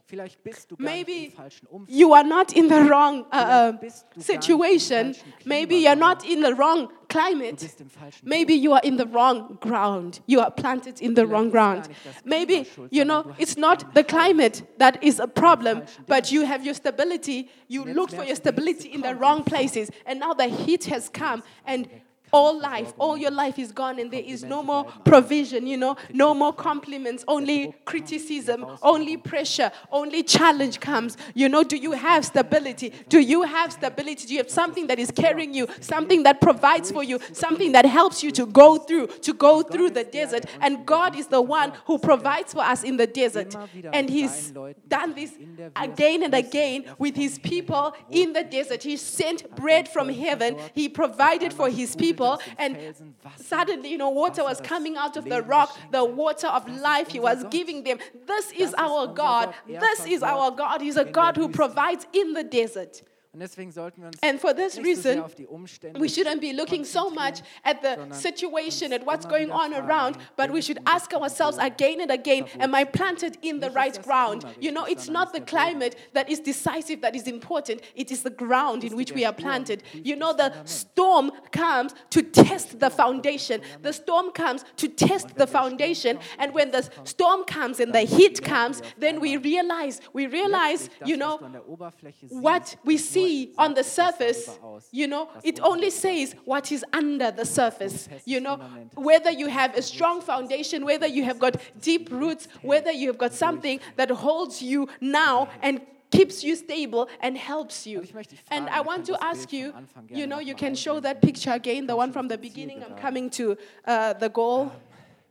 Vielleicht 0.07 0.43
bist 0.43 0.71
du 0.71 0.77
gar 0.77 0.85
nicht 0.85 1.07
Maybe 1.07 1.25
im 1.27 1.33
falschen 1.33 1.67
Umfeld. 1.69 1.99
you 1.99 2.15
are 2.15 2.25
not 2.25 2.53
in 2.57 2.69
the 2.69 2.81
wrong 2.89 3.27
uh, 3.31 3.73
uh, 3.75 3.89
situation. 4.19 5.15
Maybe 5.45 5.77
you're 5.77 5.97
not 5.97 6.25
in 6.25 6.41
the 6.41 6.55
wrong 6.55 6.89
climate. 7.09 7.61
bist 7.61 7.81
im 7.81 7.91
falschen 7.91 8.29
Maybe 8.29 8.55
you 8.55 8.73
are 8.73 8.83
in 8.83 8.97
the 8.97 9.07
wrong 9.07 9.59
ground. 9.61 10.21
You 10.27 10.41
are 10.41 10.51
planted 10.51 11.01
in 11.01 11.15
the 11.15 11.27
wrong 11.27 11.51
ground. 11.51 11.89
Maybe, 12.25 12.67
you 12.91 13.05
know, 13.05 13.35
it's 13.39 13.57
not 13.57 13.95
the 13.95 14.05
climate 14.05 14.63
that 14.79 15.03
is 15.03 15.21
a 15.21 15.27
problem, 15.27 15.83
but 16.07 16.31
you 16.31 16.45
have 16.47 16.65
your 16.65 16.75
stability. 16.75 17.51
You 17.69 17.85
look 17.85 18.11
for 18.11 18.25
your 18.25 18.37
stability 18.37 18.89
in 18.93 19.01
the 19.01 19.15
wrong 19.15 19.45
places. 19.45 19.91
And 20.07 20.21
now 20.21 20.35
the 20.35 20.47
heat 20.47 20.85
has 20.87 21.09
come 21.09 21.43
and 21.65 21.89
all 22.33 22.59
life, 22.61 22.93
all 22.99 23.17
your 23.17 23.31
life 23.31 23.59
is 23.59 23.73
gone, 23.73 23.99
and 23.99 24.11
there 24.11 24.23
is 24.25 24.45
no 24.45 24.63
more 24.63 24.85
provision, 25.05 25.67
you 25.67 25.77
know, 25.77 25.97
no 26.13 26.35
more 26.35 26.53
compliments, 26.53 27.25
only 27.29 27.75
criticism, 27.85 28.67
only 28.83 29.17
pressure, 29.17 29.71
only 29.91 30.23
challenge 30.23 30.81
comes. 30.81 31.17
You 31.35 31.49
know, 31.49 31.63
do 31.63 31.77
you 31.77 31.93
have 31.93 32.25
stability? 32.25 32.93
Do 33.09 33.21
you 33.21 33.43
have 33.43 33.73
stability? 33.73 34.27
Do 34.27 34.35
you 34.35 34.41
have 34.41 34.51
something 34.51 34.87
that 34.89 34.99
is 34.99 35.11
carrying 35.11 35.55
you, 35.55 35.69
something 35.81 36.23
that 36.25 36.41
provides 36.41 36.91
for 36.91 37.03
you, 37.03 37.19
something 37.33 37.73
that 37.73 37.87
helps 37.87 38.23
you 38.23 38.31
to 38.33 38.47
go 38.47 38.79
through, 38.79 39.09
to 39.09 39.33
go 39.33 39.63
through 39.63 39.91
the 39.91 40.05
desert? 40.05 40.45
And 40.61 40.85
God 40.87 41.17
is 41.17 41.27
the 41.29 41.43
one 41.43 41.73
who 41.87 41.99
provides 41.99 42.53
for 42.53 42.63
us 42.63 42.83
in 42.83 42.97
the 42.97 43.07
desert. 43.07 43.55
And 43.93 44.09
He's 44.09 44.53
done 44.89 45.15
this 45.15 45.33
again 45.77 46.23
and 46.23 46.35
again 46.35 46.85
with 46.99 47.17
His 47.17 47.39
people 47.39 47.95
in 48.11 48.33
the 48.33 48.45
desert. 48.45 48.83
He 48.83 48.97
sent 48.97 49.55
bread 49.57 49.89
from 49.89 50.09
heaven, 50.09 50.57
He 50.75 50.89
provided 50.89 51.53
for 51.53 51.69
His 51.69 51.95
people, 51.97 52.18
and 52.59 52.95
suddenly, 53.37 53.91
you 53.91 53.99
know, 53.99 54.11
water 54.11 54.45
was 54.45 54.61
coming 54.61 54.97
out 54.97 55.17
of 55.17 55.25
the 55.25 55.43
rock, 55.43 55.77
the 55.91 56.05
water 56.05 56.49
of 56.49 56.69
life 56.81 57.09
He 57.09 57.21
was 57.21 57.45
giving 57.51 57.85
them. 57.85 57.99
This 58.27 58.53
is 58.53 58.75
our 58.79 59.07
God. 59.07 59.55
This 59.67 60.07
is 60.07 60.23
our 60.23 60.51
God. 60.51 60.81
He's 60.81 60.97
a 60.97 61.05
God 61.05 61.37
who 61.37 61.49
provides 61.49 62.07
in 62.13 62.33
the 62.35 62.45
desert. 62.45 63.03
Und 63.35 63.41
deswegen 63.41 63.71
sollten 63.71 64.01
wir 64.01 64.09
uns 64.09 64.23
And 64.23 64.41
for 64.41 64.55
this 64.55 64.79
nicht 64.79 64.97
so 64.97 65.03
sehr 65.03 65.13
reason, 65.13 65.25
auf 65.25 65.35
die 65.35 65.47
Umstände 65.47 66.01
we 66.01 66.07
shouldn't 66.07 66.41
be 66.41 66.53
looking 66.53 66.83
so 66.83 67.11
much 67.11 67.43
at 67.63 67.83
the 67.83 68.15
situation, 68.15 68.91
at 68.91 69.05
what's 69.05 69.29
going 69.29 69.51
on 69.51 69.75
around, 69.75 70.17
but 70.37 70.51
we 70.51 70.63
should 70.63 70.79
ask 70.87 71.13
ourselves 71.13 71.59
again 71.59 72.01
and 72.01 72.11
again 72.11 72.47
Am 72.59 72.75
I 72.75 72.85
planted 72.85 73.37
in 73.43 73.61
the 73.61 73.71
right 73.71 74.03
ground? 74.03 74.47
You 74.59 74.73
know, 74.73 74.87
it's 74.87 75.11
not 75.11 75.35
the 75.35 75.43
climate 75.43 75.97
that 76.15 76.31
is 76.31 76.41
decisive, 76.41 77.03
that 77.03 77.15
is 77.15 77.29
important, 77.29 77.83
it 77.95 78.11
is 78.11 78.23
the 78.23 78.31
ground 78.31 78.83
in 78.83 78.97
which 78.97 79.13
we 79.13 79.27
are 79.27 79.35
planted. 79.35 79.83
You 79.93 80.17
know, 80.17 80.33
the 80.33 80.53
storm 80.65 81.31
comes 81.53 81.95
to 82.11 82.23
test 82.23 82.81
the 82.81 82.89
foundation, 82.89 83.61
the 83.83 83.93
storm 83.93 84.33
comes 84.33 84.65
to 84.77 84.89
test 84.89 85.37
the 85.37 85.47
foundation, 85.47 86.19
and 86.39 86.55
when 86.55 86.71
the 86.71 86.89
storm 87.05 87.45
comes 87.45 87.79
and 87.79 87.93
the 87.93 88.07
heat 88.07 88.43
comes, 88.43 88.81
then 88.97 89.21
we 89.21 89.37
realize, 89.37 90.01
we 90.15 90.27
realize, 90.27 90.89
you 91.05 91.19
know, 91.19 91.37
du 91.37 91.45
an 91.45 91.53
der 91.53 91.69
Oberfläche 91.69 92.27
siehst, 92.27 92.43
what 92.43 92.77
we 92.85 92.97
nur 92.97 93.18
see 93.19 93.55
on 93.59 93.75
the 93.75 93.85
surface, 93.85 94.51
you 94.91 95.07
know, 95.07 95.29
it 95.43 95.61
only 95.61 95.91
says 95.91 96.35
what 96.45 96.73
is 96.73 96.85
under 96.93 97.31
the 97.31 97.45
surface. 97.45 98.09
You 98.25 98.41
know, 98.41 98.57
whether 98.95 99.31
you 99.31 99.49
have 99.49 99.75
a 99.77 99.83
strong 99.83 100.21
foundation, 100.21 100.85
whether 100.85 101.07
you 101.07 101.25
have 101.25 101.39
got 101.39 101.57
deep 101.81 102.11
roots, 102.11 102.49
whether 102.63 102.93
you 102.93 103.09
have 103.09 103.19
got 103.19 103.33
something 103.35 103.81
that 103.97 104.11
holds 104.11 104.63
you 104.63 104.89
now 105.01 105.49
and 105.63 105.81
keeps 106.11 106.43
you 106.43 106.57
stable 106.57 107.09
and 107.21 107.37
helps 107.37 107.87
you. 107.87 107.99
Und 107.99 108.05
ich 108.05 108.15
möchte 108.15 108.35
dich 108.35 108.45
And 108.51 108.69
I 108.71 108.81
want 108.81 109.07
to 109.07 109.17
ask 109.23 109.53
you, 109.53 109.73
you 110.09 110.27
know, 110.27 110.41
you 110.41 110.55
can 110.55 110.75
show 110.75 111.01
that 111.01 111.21
picture 111.21 111.53
again, 111.53 111.87
the 111.87 111.97
one 111.97 112.13
from 112.13 112.29
the 112.29 112.39
beginning. 112.39 112.83
I'm 112.83 112.97
coming 112.97 113.31
to 113.31 113.57
uh, 113.87 114.15
the 114.15 114.29
goal, 114.29 114.73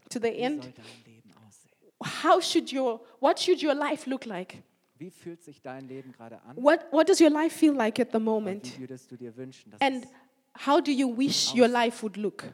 to 0.10 0.19
the 0.19 0.30
end. 0.30 0.63
soll 0.63 0.73
dein 0.73 1.04
Leben 1.06 1.34
aussehen? 1.47 2.23
How 2.23 2.39
should 2.39 2.71
your, 2.71 3.02
what 3.19 3.39
should 3.39 3.62
your 3.62 3.76
life 3.76 4.08
look 4.08 4.26
like? 4.26 4.62
Wie 4.97 5.12
fühlt 5.12 5.43
sich 5.43 5.62
dein 5.62 5.88
Leben 5.88 6.12
gerade 6.12 6.41
an? 6.43 6.57
What, 6.57 6.86
what 6.91 7.07
does 7.07 7.19
your 7.19 7.29
life 7.29 7.55
feel 7.55 7.73
like 7.73 7.99
at 7.99 8.12
the 8.12 8.19
moment? 8.19 8.75
Wie 8.77 8.81
würdest 8.81 9.12
du 9.12 9.15
dir 9.17 9.36
wünschen, 9.36 9.71
dass 9.71 9.81
And 9.81 10.07
how 10.65 10.81
do 10.81 10.91
you 10.91 11.15
wish 11.15 11.53
your 11.53 11.67
life 11.67 12.01
would 12.03 12.17
look? 12.17 12.45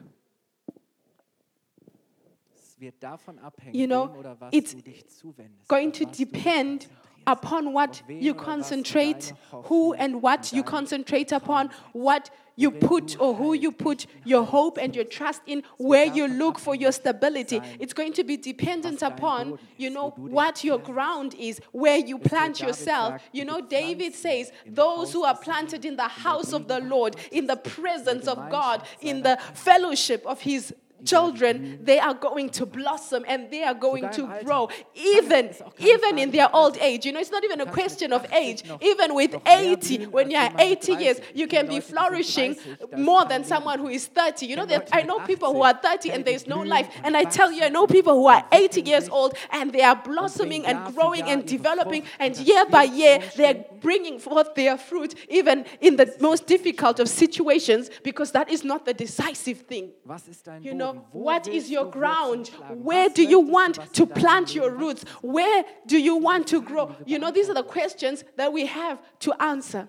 es 2.54 2.80
wird 2.80 3.02
davon 3.02 3.38
abhängen, 3.38 3.74
You 3.74 3.86
know, 3.86 4.08
wem 4.12 4.18
oder 4.18 4.40
was 4.40 4.52
it's 4.52 4.74
du 4.74 4.82
dich 4.82 5.06
zuwendest? 5.08 5.68
Going 5.68 5.92
to 5.92 6.04
depend. 6.06 6.88
Upon 7.26 7.72
what 7.72 8.02
you 8.08 8.32
oder 8.32 8.38
was 8.38 8.44
du 8.44 8.44
concentrate, 8.44 9.32
who 9.50 9.94
and 9.94 10.22
what 10.22 10.52
you 10.52 10.62
concentrate 10.62 11.32
upon, 11.32 11.70
what 11.92 12.30
you 12.56 12.70
put 12.70 13.20
or 13.20 13.34
who 13.34 13.52
you 13.52 13.72
put 13.72 14.06
your 14.24 14.44
hope 14.44 14.78
and 14.78 14.94
your 14.94 15.04
trust 15.04 15.42
in, 15.46 15.62
where 15.76 16.06
you 16.06 16.28
look 16.28 16.58
for 16.58 16.74
your 16.74 16.92
stability. 16.92 17.60
It's 17.80 17.92
going 17.92 18.12
to 18.12 18.24
be 18.24 18.36
dependent 18.36 19.02
upon, 19.02 19.58
you 19.76 19.90
know, 19.90 20.14
wo 20.16 20.24
du 20.24 20.28
dich 20.28 20.32
what 20.32 20.64
your 20.64 20.78
ground 20.78 21.34
is, 21.34 21.60
where 21.72 21.98
you 21.98 22.18
plant 22.18 22.60
yourself. 22.60 23.20
You 23.32 23.44
know, 23.44 23.60
David 23.60 24.14
says, 24.14 24.52
those 24.66 25.12
who 25.12 25.24
are 25.24 25.36
planted 25.36 25.84
in 25.84 25.96
the 25.96 26.02
Herrn, 26.08 26.14
in 26.14 26.20
der 26.20 26.30
house 26.30 26.52
of 26.52 26.68
the 26.68 26.80
Lord, 26.80 27.16
in 27.30 27.46
the 27.46 27.56
presence 27.56 28.26
of 28.26 28.50
God, 28.50 28.82
in 29.00 29.22
the 29.22 29.38
fellowship 29.54 30.24
of 30.26 30.40
his 30.40 30.72
children, 31.04 31.78
they 31.82 31.98
are 31.98 32.14
going 32.14 32.50
to 32.50 32.66
blossom 32.66 33.24
and 33.28 33.50
they 33.50 33.62
are 33.62 33.74
going 33.74 34.08
to 34.10 34.26
grow, 34.44 34.68
even 34.94 35.50
ist 35.50 35.62
auch 35.62 35.74
keine 35.74 35.94
even 35.94 36.18
in 36.18 36.30
their 36.30 36.54
old 36.54 36.76
age. 36.78 37.06
You 37.06 37.12
know, 37.12 37.20
it's 37.20 37.30
not 37.30 37.44
even 37.44 37.60
a 37.60 37.66
question 37.66 38.12
of 38.12 38.24
age. 38.32 38.62
Even 38.80 39.14
with 39.14 39.34
80, 39.46 40.06
when 40.06 40.30
you're 40.30 40.50
80 40.58 40.94
years, 40.94 41.20
you 41.34 41.46
can 41.46 41.66
be 41.66 41.74
Leute, 41.74 41.84
die 41.84 41.86
sind 41.86 41.94
flourishing 41.94 42.54
30, 42.54 42.76
da 42.78 42.84
ist 42.84 42.98
more 42.98 43.24
than 43.28 43.44
someone 43.44 43.78
who 43.78 43.88
is 43.88 44.06
30. 44.06 44.46
You 44.46 44.56
know, 44.56 44.66
that 44.66 44.88
I 44.92 45.02
know 45.02 45.20
people 45.20 45.52
who 45.52 45.62
are 45.62 45.74
30 45.74 46.10
and 46.10 46.24
there's 46.24 46.46
no 46.46 46.62
life. 46.62 46.88
And 47.02 47.16
I 47.16 47.24
tell 47.24 47.50
you, 47.52 47.62
I 47.62 47.68
know 47.68 47.86
people 47.86 48.14
who 48.14 48.26
are 48.26 48.44
80 48.52 48.82
years 48.82 49.08
old 49.08 49.34
and 49.50 49.72
they 49.72 49.82
are 49.82 49.96
blossoming 49.96 50.66
and 50.66 50.94
growing 50.94 51.22
and 51.22 51.46
developing. 51.46 52.04
And 52.18 52.36
year 52.36 52.64
by 52.66 52.84
year, 52.84 53.20
they're 53.36 53.64
bringing 53.80 54.18
forth 54.18 54.54
their 54.54 54.78
fruit, 54.78 55.14
even 55.28 55.64
in 55.80 55.96
the 55.96 56.14
most 56.20 56.46
difficult 56.46 57.00
of 57.00 57.08
situations, 57.08 57.90
because 58.02 58.32
that 58.32 58.48
is 58.50 58.64
not 58.64 58.84
the 58.84 58.94
decisive 58.94 59.62
thing. 59.62 59.92
Was 60.04 60.28
ist 60.28 60.46
dein 60.46 60.62
You 60.62 60.74
know, 60.74 60.93
what 61.12 61.46
is 61.46 61.70
your 61.70 61.90
ground? 61.90 62.50
Where 62.82 63.08
do 63.08 63.22
you 63.22 63.40
want 63.40 63.78
to 63.94 64.06
plant 64.06 64.54
your 64.54 64.70
roots? 64.70 65.04
Where 65.22 65.64
do 65.86 65.98
you 65.98 66.16
want 66.16 66.46
to 66.48 66.60
grow? 66.60 66.86
Fragen, 66.86 66.96
die 66.98 67.06
wir 67.06 67.12
You 67.14 67.18
know, 67.18 67.30
these 67.30 67.48
are 67.50 67.54
the 67.54 67.62
questions 67.68 68.24
that 68.36 68.52
we 68.52 68.66
have 68.66 68.98
to 69.20 69.32
answer. 69.40 69.88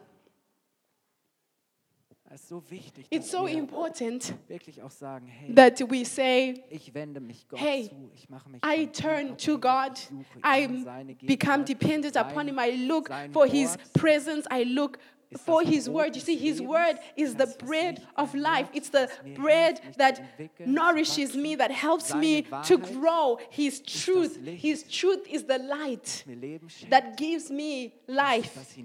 Es 2.36 2.42
ist 2.42 2.50
so 2.50 2.62
wichtig, 2.70 3.06
It's 3.10 3.32
so 3.32 3.48
important 3.48 4.34
wirklich 4.50 4.82
auch 4.82 4.92
sagen, 4.92 5.26
hey, 5.26 5.56
that 5.56 5.80
we 5.90 6.04
say, 6.04 6.66
ich 6.70 6.94
wende 6.94 7.22
mich 7.22 7.48
Gott 7.48 7.62
Hey, 7.62 7.88
zu, 7.88 8.12
ich 8.14 8.30
mache 8.30 8.50
mich 8.50 8.62
I 8.62 8.88
turn 8.88 9.38
to 9.38 9.58
God. 9.58 9.94
ich 9.94 10.10
suche 10.10 10.40
ihn, 10.60 10.86
I 10.86 11.26
become 11.26 11.64
dependent 11.64 12.18
upon 12.18 12.48
Him. 12.50 12.60
I 12.60 12.72
look 12.88 13.10
for 13.32 13.46
His 13.46 13.78
presence. 13.94 14.46
I 14.52 14.64
look 14.66 14.98
for 15.38 15.64
His 15.64 15.90
word. 15.90 16.16
You 16.16 16.22
see, 16.22 16.38
His 16.38 16.62
word 16.62 17.00
is 17.16 17.36
the 17.36 17.48
bread 17.60 18.02
of 18.16 18.34
life. 18.36 18.70
It's 18.74 18.90
the 18.90 19.10
bread 19.36 19.82
that 19.98 20.18
zu 20.18 20.22
entwickeln, 20.22 20.66
zu 20.68 20.72
nourishes 20.72 21.36
me, 21.36 21.56
that 21.56 21.72
helps 21.72 22.14
me 22.14 22.46
to 22.64 22.78
grow. 22.78 23.40
His 23.50 23.82
truth. 23.82 24.38
His 24.46 24.84
truth 24.84 25.28
is 25.30 25.44
the 25.44 25.58
light 25.58 26.24
mir 26.26 26.36
Leben 26.36 26.70
schenkt, 26.70 26.90
that 26.92 27.18
gives 27.18 27.50
me 27.50 27.94
life. 28.08 28.76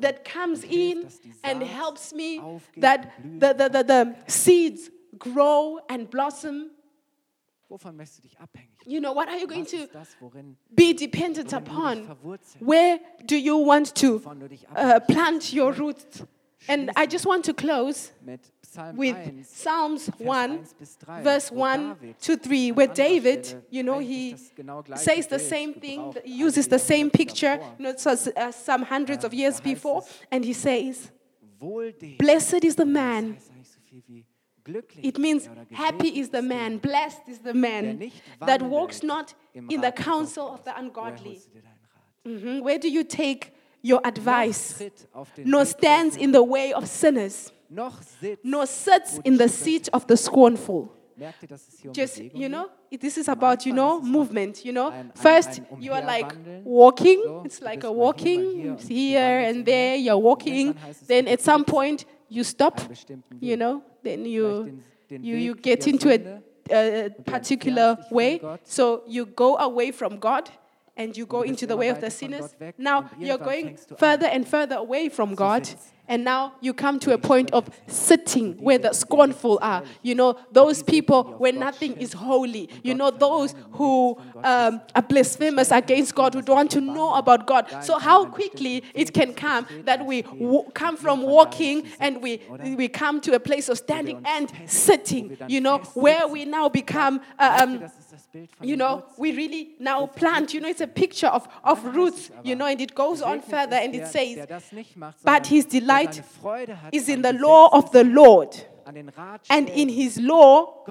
that 0.00 0.24
comes 0.24 0.64
in 0.64 1.08
and 1.42 1.62
helps 1.62 2.12
me 2.12 2.40
that 2.76 3.12
the, 3.22 3.54
the, 3.54 3.68
the, 3.68 3.82
the 3.82 4.16
seeds 4.26 4.90
grow 5.18 5.78
and 5.88 6.10
blossom. 6.10 6.70
Wovon 7.68 7.96
möchtest 7.96 8.18
du 8.18 8.28
dich 8.28 8.38
abhängig 8.38 8.70
machen? 8.78 8.90
You 8.90 9.00
know, 9.00 9.14
what 9.14 9.28
are 9.28 9.38
you 9.38 9.46
going 9.48 9.66
to 9.66 9.86
das, 9.92 10.16
worin, 10.20 10.56
be 10.70 10.94
dependent 10.94 11.50
worin 11.50 11.64
du 11.64 11.98
dich 12.00 12.20
upon? 12.20 12.38
Where 12.60 13.00
do 13.24 13.36
you 13.36 13.56
want 13.56 13.94
to 13.96 14.20
wovon 14.20 14.40
du 14.40 14.48
dich 14.48 14.66
uh, 14.70 15.00
plant 15.00 15.52
your 15.52 15.72
roots? 15.76 16.24
And 16.68 16.90
I 16.96 17.06
just 17.06 17.26
want 17.26 17.44
to 17.44 17.54
close 17.54 18.12
with 18.94 19.20
Psalms 19.44 20.10
1, 20.18 20.26
1 20.26 20.58
bis 20.78 20.96
3, 20.96 21.22
verse 21.22 21.52
1 21.52 21.96
to 22.22 22.36
3, 22.36 22.72
where 22.72 22.88
David, 22.88 23.62
you 23.70 23.82
know, 23.82 23.98
he 24.00 24.32
das 24.32 24.52
genau 24.56 24.82
gleiche 24.82 24.98
says 24.98 25.26
the 25.28 25.38
same 25.38 25.74
thing, 25.74 26.14
he 26.24 26.42
uses 26.42 26.68
the 26.68 26.78
same 26.78 27.10
picture, 27.10 27.60
you 27.78 27.84
know, 27.84 27.94
uh, 27.94 28.52
some 28.52 28.84
hundreds 28.84 29.24
of 29.24 29.32
Äh, 29.32 29.36
years 29.36 29.60
before, 29.60 30.02
and 30.30 30.44
he 30.44 30.52
says, 30.52 31.10
Blessed 32.18 32.64
is 32.64 32.76
the 32.76 32.84
man 32.84 33.36
It 35.02 35.18
means 35.18 35.48
happy 35.72 36.18
is 36.20 36.30
the 36.30 36.42
man, 36.42 36.78
blessed 36.78 37.28
is 37.28 37.40
the 37.42 37.54
man 37.54 38.10
that 38.40 38.62
walks 38.62 39.02
not 39.02 39.34
in 39.54 39.80
the 39.80 39.92
counsel 39.92 40.48
of 40.48 40.62
the 40.64 40.72
ungodly. 40.78 41.34
holst 41.34 41.46
du 41.46 41.60
dir 41.60 41.62
deinen 41.62 41.78
Rat? 41.94 42.58
Mhm. 42.58 42.64
Where 42.64 42.78
do 42.78 42.88
you 42.88 43.04
take 43.04 43.52
your 43.82 44.00
advice? 44.04 44.78
tritt 44.78 45.08
auf 45.12 45.32
den 45.34 45.48
Nor 45.48 45.64
stands 45.64 46.16
in 46.16 46.32
the 46.32 46.40
way 46.40 46.74
of 46.74 46.86
sinners, 46.86 47.52
nor 48.42 48.66
sits 48.66 49.18
in 49.24 49.38
the 49.38 49.48
seat 49.48 49.88
of 49.92 50.06
the 50.08 50.16
scornful. 50.16 50.88
Merkt 51.18 51.42
ihr, 51.44 51.48
dass 51.48 51.66
es 51.66 51.78
hier 51.80 51.90
um 51.90 51.94
Just, 51.94 52.18
you 52.18 52.48
know, 52.48 52.66
this 53.00 53.16
is 53.16 53.26
about, 53.26 53.64
you 53.64 53.72
know, 53.72 53.96
ist 53.96 54.02
es 54.02 54.10
noch 54.10 54.18
movement, 54.18 54.64
you 54.64 54.72
know. 54.72 54.92
First, 55.14 55.62
you 55.80 55.92
are 55.92 56.04
like 56.04 56.26
walking, 56.62 57.18
it's 57.42 57.60
like 57.62 57.84
a 57.84 57.86
mal 57.86 57.94
hier, 57.94 57.96
mal 57.96 57.96
walking 57.96 58.50
hier 58.50 58.70
und 58.72 58.82
du 58.82 58.94
here 58.94 59.48
and 59.48 59.64
there, 59.64 59.96
you're 59.96 60.22
walking. 60.22 60.74
dann 60.74 60.82
heißt 60.82 61.02
es, 61.02 61.08
Then 61.08 61.26
at 61.26 61.40
some 61.40 61.64
point, 61.64 62.06
you 62.28 62.42
stop, 62.44 62.80
you 63.40 63.56
know, 63.56 63.82
then 64.02 64.24
you, 64.24 64.64
Vielleicht 64.64 64.66
den- 64.66 64.84
den 65.10 65.24
you, 65.24 65.36
you 65.36 65.54
get 65.54 65.86
into 65.86 66.08
a 66.10 66.42
a 66.68 67.08
particular 67.24 67.90
entfernst 67.92 68.02
dich 68.02 68.08
von 68.08 68.16
way. 68.16 68.40
So 68.64 69.02
you 69.06 69.24
go 69.26 69.56
away 69.56 69.92
from 69.92 70.18
God 70.18 70.50
and 70.96 71.16
you 71.16 71.26
go 71.26 71.42
into 71.42 71.66
the 71.66 71.76
way 71.76 71.88
of 71.88 72.00
the 72.00 72.10
sinners. 72.10 72.54
Now 72.78 73.10
you're 73.18 73.38
going 73.38 73.66
fängst 73.66 73.88
du 73.88 73.94
an, 73.94 73.98
further 73.98 74.26
and 74.26 74.48
further 74.48 74.76
away 74.76 75.08
from 75.08 75.34
God. 75.34 75.68
And 76.08 76.24
now 76.24 76.52
you 76.60 76.72
come 76.72 77.00
to 77.00 77.12
a 77.12 77.18
point 77.18 77.50
of 77.52 77.68
sitting 77.88 78.54
where 78.62 78.78
the 78.78 78.92
scornful 78.92 79.58
are. 79.60 79.82
You 80.02 80.14
know, 80.14 80.38
those 80.52 80.82
people 80.82 81.24
where 81.38 81.52
nothing 81.52 81.96
is 81.96 82.12
holy. 82.12 82.68
You 82.84 82.94
know, 82.94 83.10
those 83.10 83.54
who 83.72 84.16
um, 84.44 84.80
are 84.94 85.02
blasphemous 85.02 85.72
against 85.72 86.14
God, 86.14 86.34
who 86.34 86.42
don't 86.42 86.56
want 86.56 86.70
to 86.72 86.80
know 86.80 87.14
about 87.14 87.46
God. 87.46 87.66
So, 87.82 87.98
how 87.98 88.26
quickly 88.26 88.84
it 88.94 89.12
can 89.12 89.34
come 89.34 89.66
that 89.84 90.06
we 90.06 90.22
w- 90.22 90.70
come 90.74 90.96
from 90.96 91.22
walking 91.22 91.88
and 91.98 92.22
we, 92.22 92.40
we 92.76 92.88
come 92.88 93.20
to 93.22 93.34
a 93.34 93.40
place 93.40 93.68
of 93.68 93.78
standing 93.78 94.22
and 94.24 94.52
sitting, 94.66 95.36
you 95.48 95.60
know, 95.60 95.78
where 95.94 96.28
we 96.28 96.44
now 96.44 96.68
become. 96.68 97.20
Uh, 97.38 97.58
um, 97.62 97.90
das 98.16 98.22
ist 98.22 98.26
das 98.26 98.32
Bild 98.32 98.50
von 98.52 98.66
you 98.66 98.76
know, 98.76 99.02
we 99.18 99.32
really 99.32 99.74
now 99.78 100.06
plant. 100.06 100.52
You 100.52 100.60
know, 100.60 100.68
it's 100.68 100.80
a 100.80 100.86
picture 100.86 101.28
of, 101.28 101.48
of 101.62 101.84
roots, 101.84 102.30
you 102.42 102.54
know, 102.54 102.66
and 102.66 102.80
it 102.80 102.94
goes 102.94 103.22
on 103.22 103.42
further 103.42 103.76
and 103.76 103.94
it 103.94 104.06
says, 104.06 104.34
der 104.34 104.46
das 104.46 104.72
nicht 104.72 104.96
macht, 104.96 105.22
But 105.24 105.46
his 105.46 105.66
delight 105.66 106.14
seine 106.14 106.26
Freude 106.40 106.82
hat 106.82 106.94
is 106.94 107.08
in 107.08 107.22
the 107.22 107.32
law 107.32 107.68
of 107.72 107.90
the 107.92 108.02
Lord, 108.04 108.66
and 109.48 109.68
in 109.68 109.88
his 109.88 110.18
law 110.18 110.84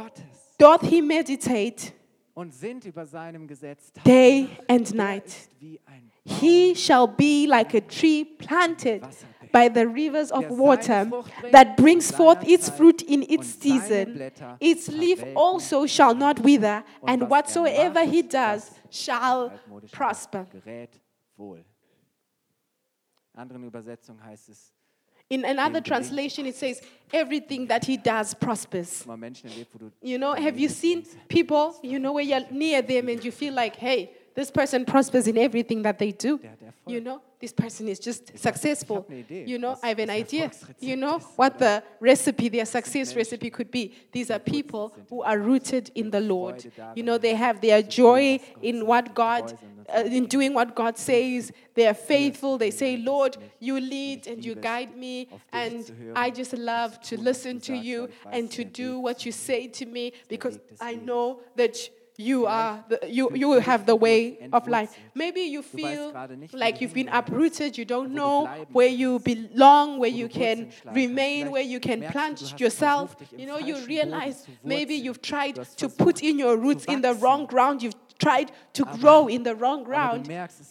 doth 0.57 0.81
he 0.81 1.01
meditate 1.01 1.93
und 2.35 2.53
sind 2.53 2.85
über 2.85 3.05
seinem 3.05 3.47
Gesetz 3.47 3.91
day 4.03 4.49
and 4.67 4.93
night. 4.93 5.25
ist 5.25 5.49
wie 5.59 5.79
ein 5.85 6.11
He 6.27 6.75
shall 6.75 7.07
be 7.07 7.45
like 7.47 7.75
a 7.75 7.81
tree 7.81 8.25
planted 8.25 9.03
by 9.55 9.69
the 9.69 9.87
rivers 9.87 10.31
of 10.31 10.49
water 10.49 11.09
that 11.53 11.77
brings 11.77 12.11
forth 12.11 12.45
its 12.45 12.67
fruit 12.67 13.01
in 13.03 13.23
its 13.29 13.47
season. 13.47 14.29
Its 14.59 14.89
leaf 14.89 15.23
also 15.33 15.85
shall 15.85 16.13
not 16.13 16.41
wither, 16.41 16.83
and 17.07 17.29
whatsoever 17.29 18.03
he 18.03 18.21
does 18.21 18.69
shall 18.89 19.53
prosper. 19.93 20.45
In 21.37 21.63
anderen 23.33 23.63
Übersetzungen 23.63 24.21
heißt 24.25 24.49
es, 24.49 24.73
In 25.27 25.43
another 25.43 25.81
translation, 25.81 26.45
it 26.45 26.55
says, 26.55 26.81
everything 27.11 27.65
that 27.67 27.83
he 27.85 27.97
does 27.97 28.35
prospers. 28.35 29.05
mal 29.07 29.17
Menschen 29.17 29.49
erlebt, 29.49 29.73
wo 29.73 29.79
du 29.79 29.91
You 30.01 30.19
know, 30.19 30.33
have 30.35 30.59
you 30.59 30.69
seen 30.69 31.03
people, 31.27 31.73
you 31.81 31.97
know, 31.97 32.13
where 32.13 32.23
you're 32.23 32.45
near 32.51 32.83
them 32.83 33.07
and 33.09 33.23
you 33.23 33.31
feel 33.31 33.53
like, 33.53 33.75
hey, 33.75 34.11
this 34.35 34.51
person 34.51 34.85
prospers 34.85 35.27
in 35.27 35.37
everything 35.37 35.81
that 35.83 35.97
they 35.97 36.11
do? 36.11 36.37
Der 36.37 36.49
hat 36.49 36.61
Erfolg. 36.61 36.93
You 36.93 36.99
know, 37.01 37.21
this 37.39 37.53
person 37.53 37.87
is 37.87 37.99
just 37.99 38.37
successful. 38.37 38.97
hab 38.97 39.09
eine 39.09 39.19
Idee, 39.19 39.45
You 39.45 39.57
know, 39.57 39.77
I 39.81 39.89
have 39.89 39.99
an 39.99 40.09
idea. 40.09 40.51
You 40.79 40.95
know, 40.97 41.19
what 41.37 41.57
the 41.57 41.81
recipe, 41.99 42.49
their 42.49 42.65
success 42.65 43.15
recipe 43.15 43.49
could 43.49 43.71
be. 43.71 43.93
These 44.11 44.31
are 44.31 44.39
people 44.39 44.93
who 45.09 45.23
are 45.23 45.39
rooted 45.39 45.91
in 45.95 46.11
the 46.11 46.19
Lord. 46.19 46.65
You 46.95 47.03
know, 47.03 47.17
they 47.17 47.35
have 47.35 47.61
their 47.61 47.81
joy 47.81 48.39
in 48.61 48.85
what 48.85 49.13
God, 49.15 49.57
uh, 49.89 50.03
in 50.05 50.25
doing 50.25 50.53
what 50.53 50.75
God 50.75 50.97
says. 50.97 51.51
They 51.73 51.87
are 51.87 51.93
faithful. 51.93 52.57
They 52.57 52.71
say, 52.71 52.97
Lord, 52.97 53.37
you 53.59 53.79
lead 53.79 54.27
and 54.27 54.43
you 54.43 54.55
guide 54.55 54.97
me. 54.97 55.29
And 55.51 56.13
I 56.15 56.29
just 56.29 56.53
love 56.53 56.99
to 57.03 57.17
listen 57.17 57.59
to 57.61 57.73
you 57.73 58.09
and 58.31 58.51
to 58.51 58.63
do 58.63 58.99
what 58.99 59.25
you 59.25 59.31
say 59.31 59.67
to 59.67 59.85
me 59.85 60.13
because 60.27 60.59
I 60.81 60.95
know 60.95 61.39
that 61.55 61.77
you 62.17 62.45
are 62.45 62.83
the, 62.87 62.99
you 63.07 63.29
you 63.35 63.59
have 63.59 63.85
the 63.85 63.95
way 63.95 64.49
of 64.51 64.67
life. 64.67 64.97
Maybe 65.13 65.41
you 65.41 65.61
feel 65.61 66.11
gerade 66.11 66.37
nicht, 66.37 66.53
wo 66.53 66.59
like 66.59 66.81
you've 66.81 66.93
been 66.93 67.09
uprooted. 67.09 67.77
You 67.77 67.85
don't 67.85 68.13
know 68.13 68.47
where 68.71 68.87
you 68.87 69.19
belong, 69.19 69.99
where 69.99 70.11
you 70.11 70.27
can 70.27 70.69
remain, 70.93 71.51
where 71.51 71.63
you 71.63 71.79
can 71.79 72.01
plant 72.01 72.39
du, 72.39 72.45
du 72.45 72.51
hast 72.51 72.59
yourself. 72.59 73.11
versucht, 73.11 73.21
dich 73.21 73.33
im 73.33 73.39
You 73.39 73.45
know, 73.47 73.59
you 73.59 73.75
realize 73.85 74.47
maybe 74.63 74.95
you've 74.95 75.21
tried 75.21 75.55
to 75.77 75.89
put 75.89 76.21
in 76.21 76.39
your 76.39 76.57
roots 76.57 76.85
in 76.85 77.01
the 77.01 77.13
wrong 77.21 77.45
ground. 77.45 77.81
You've 77.81 77.95
tried 78.17 78.51
to 78.73 78.85
grow 78.99 79.27
in 79.27 79.43
the 79.43 79.55
wrong 79.55 79.83
ground, 79.83 80.29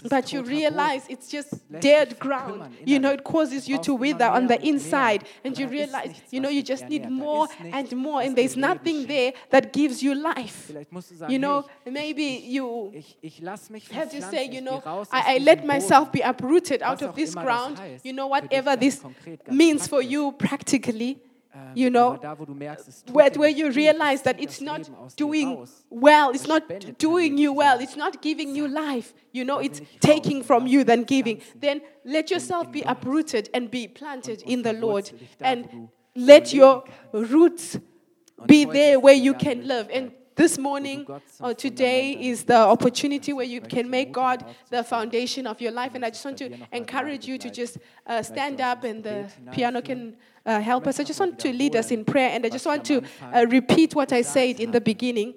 but 0.09 0.33
you 0.33 0.43
realize 0.43 1.03
it's 1.09 1.29
just 1.29 1.55
dead 1.81 2.19
ground. 2.19 2.75
You 2.85 2.99
know, 2.99 3.13
it 3.13 3.25
causes 3.25 3.69
you 3.69 3.79
to 3.79 3.95
wither 3.95 4.27
on 4.27 4.47
the 4.47 4.55
mehr 4.55 4.59
und 4.59 4.65
mehr, 4.65 4.75
inside, 4.75 5.25
and 5.45 5.59
you 5.59 5.67
realize, 5.69 6.11
you 6.31 6.41
know, 6.41 6.49
you 6.49 6.63
just 6.63 6.89
need 6.89 7.09
more 7.11 7.49
and 7.73 7.93
more, 7.97 8.23
and 8.23 8.37
there's 8.37 8.57
nothing 8.57 9.07
there 9.07 9.33
that 9.51 9.73
gives 9.73 10.03
you 10.03 10.15
life. 10.15 10.67
Vielleicht 10.69 10.93
musst 10.93 11.11
du 11.11 11.17
sagen, 11.17 11.33
You 11.33 11.39
know, 11.39 11.65
maybe 11.85 12.41
you 12.47 12.91
ich, 12.93 13.17
ich 13.23 13.41
lass 13.41 13.71
mich 13.71 13.91
have 13.93 14.11
to 14.11 14.23
say, 14.23 14.49
you 14.51 14.61
know, 14.61 14.83
I, 15.13 15.37
I 15.37 15.39
let 15.39 15.65
myself 15.65 16.11
be 16.11 16.21
uprooted 16.21 16.83
out 16.83 17.03
of 17.03 17.15
this 17.15 17.35
ground. 17.35 17.79
You 18.03 18.13
know, 18.13 18.29
whatever 18.29 18.77
this 18.77 19.03
means 19.51 19.87
for 19.87 20.03
you 20.03 20.33
practically, 20.33 21.19
you 21.75 21.91
know, 21.91 22.13
aber 22.13 22.19
da, 22.19 22.39
wo 22.39 22.45
du 22.45 22.55
merkst, 22.55 22.89
es 22.89 23.05
tut 23.05 23.15
where, 23.15 23.31
where 23.37 23.51
you 23.51 23.69
realize 23.69 24.23
that 24.23 24.41
it's 24.41 24.61
not 24.61 24.79
Leben 24.79 24.95
aus 24.97 25.15
dir 25.15 25.25
doing 25.25 25.67
well, 25.91 26.31
it's 26.35 26.47
not 26.47 26.63
doing 26.99 27.39
you 27.39 27.53
well, 27.53 27.81
it's 27.81 27.97
not 27.97 28.21
giving 28.21 28.55
you 28.55 28.67
life, 28.67 29.15
you 29.33 29.45
know, 29.45 29.61
it's 29.61 29.81
taking 30.01 30.43
from 30.43 30.67
you 30.67 30.85
than 30.85 31.05
giving. 31.05 31.41
Then 31.55 31.81
let 32.05 32.31
yourself 32.31 32.71
be 32.71 32.83
uprooted 32.83 33.49
and 33.55 33.71
be 33.71 33.89
planted 33.89 34.43
in 34.43 34.63
the 34.63 34.73
Lord 34.73 35.05
verwurzelt 35.05 35.21
dich 35.21 35.37
da, 35.39 35.47
and 35.47 35.89
let 36.15 36.53
your 36.53 36.85
roots 37.13 37.79
be 38.47 38.65
there 38.65 38.99
where 38.99 39.15
you 39.15 39.35
can 39.35 39.67
live. 39.67 39.89
And 39.93 40.13
this 40.37 40.59
morning 40.59 41.01
du 41.01 41.05
Gott 41.05 41.23
zum 41.31 41.47
or 41.47 41.55
today 41.55 42.13
is 42.13 42.45
the 42.45 42.57
opportunity 42.57 43.33
where 43.33 43.47
you 43.47 43.61
can 43.61 43.89
make 43.89 44.13
God 44.13 44.45
the 44.71 44.83
foundation 44.83 45.47
of 45.47 45.61
your 45.61 45.73
life. 45.73 45.95
And 45.95 46.05
I 46.05 46.11
just 46.11 46.25
want 46.25 46.39
to 46.39 46.49
bei 46.49 46.57
dir 46.57 46.59
noch 46.59 46.71
mal 46.71 46.79
encourage 46.79 47.29
you 47.29 47.39
to 47.39 47.51
just 47.51 47.79
uh, 48.07 48.23
stand 48.23 48.61
up 48.61 48.85
and 48.85 49.03
the 49.03 49.27
piano 49.53 49.81
can 49.81 50.17
uh, 50.45 50.61
help 50.61 50.87
us. 50.87 51.01
I 51.01 51.05
just 51.05 51.21
want 51.21 51.39
to 51.39 51.53
lead 51.53 51.77
us 51.77 51.91
in 51.91 52.05
prayer 52.05 52.31
and 52.31 52.45
I 52.45 52.49
just 52.49 52.67
want 52.67 52.85
to 52.87 53.03
uh, 53.33 53.47
repeat 53.49 53.95
what 53.95 54.13
I 54.13 54.23
said 54.23 54.61
in 54.61 54.71
the 54.71 54.81
beginning. 54.81 55.35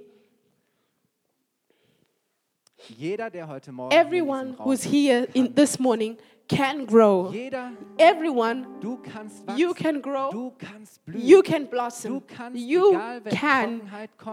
Jeder, 2.97 3.29
der 3.29 3.47
heute 3.47 3.71
Morgen 3.71 3.91
hier 3.91 3.99
in 3.99 4.07
Everyone 4.07 4.55
who's 4.63 4.83
here 4.83 5.27
in 5.33 5.53
this 5.53 5.77
morning 5.77 6.17
can 6.47 6.85
grow. 6.85 7.31
Jeder, 7.31 7.71
Everyone, 7.99 8.65
wachsen. 8.81 9.57
you 9.57 9.73
can 9.73 10.01
grow. 10.01 10.31
Blühen. 10.31 10.87
You 11.15 11.41
can 11.43 11.65
blossom. 11.65 12.21
kannst, 12.21 12.57
You 12.57 12.91
egal 12.91 13.21
can. 13.31 13.81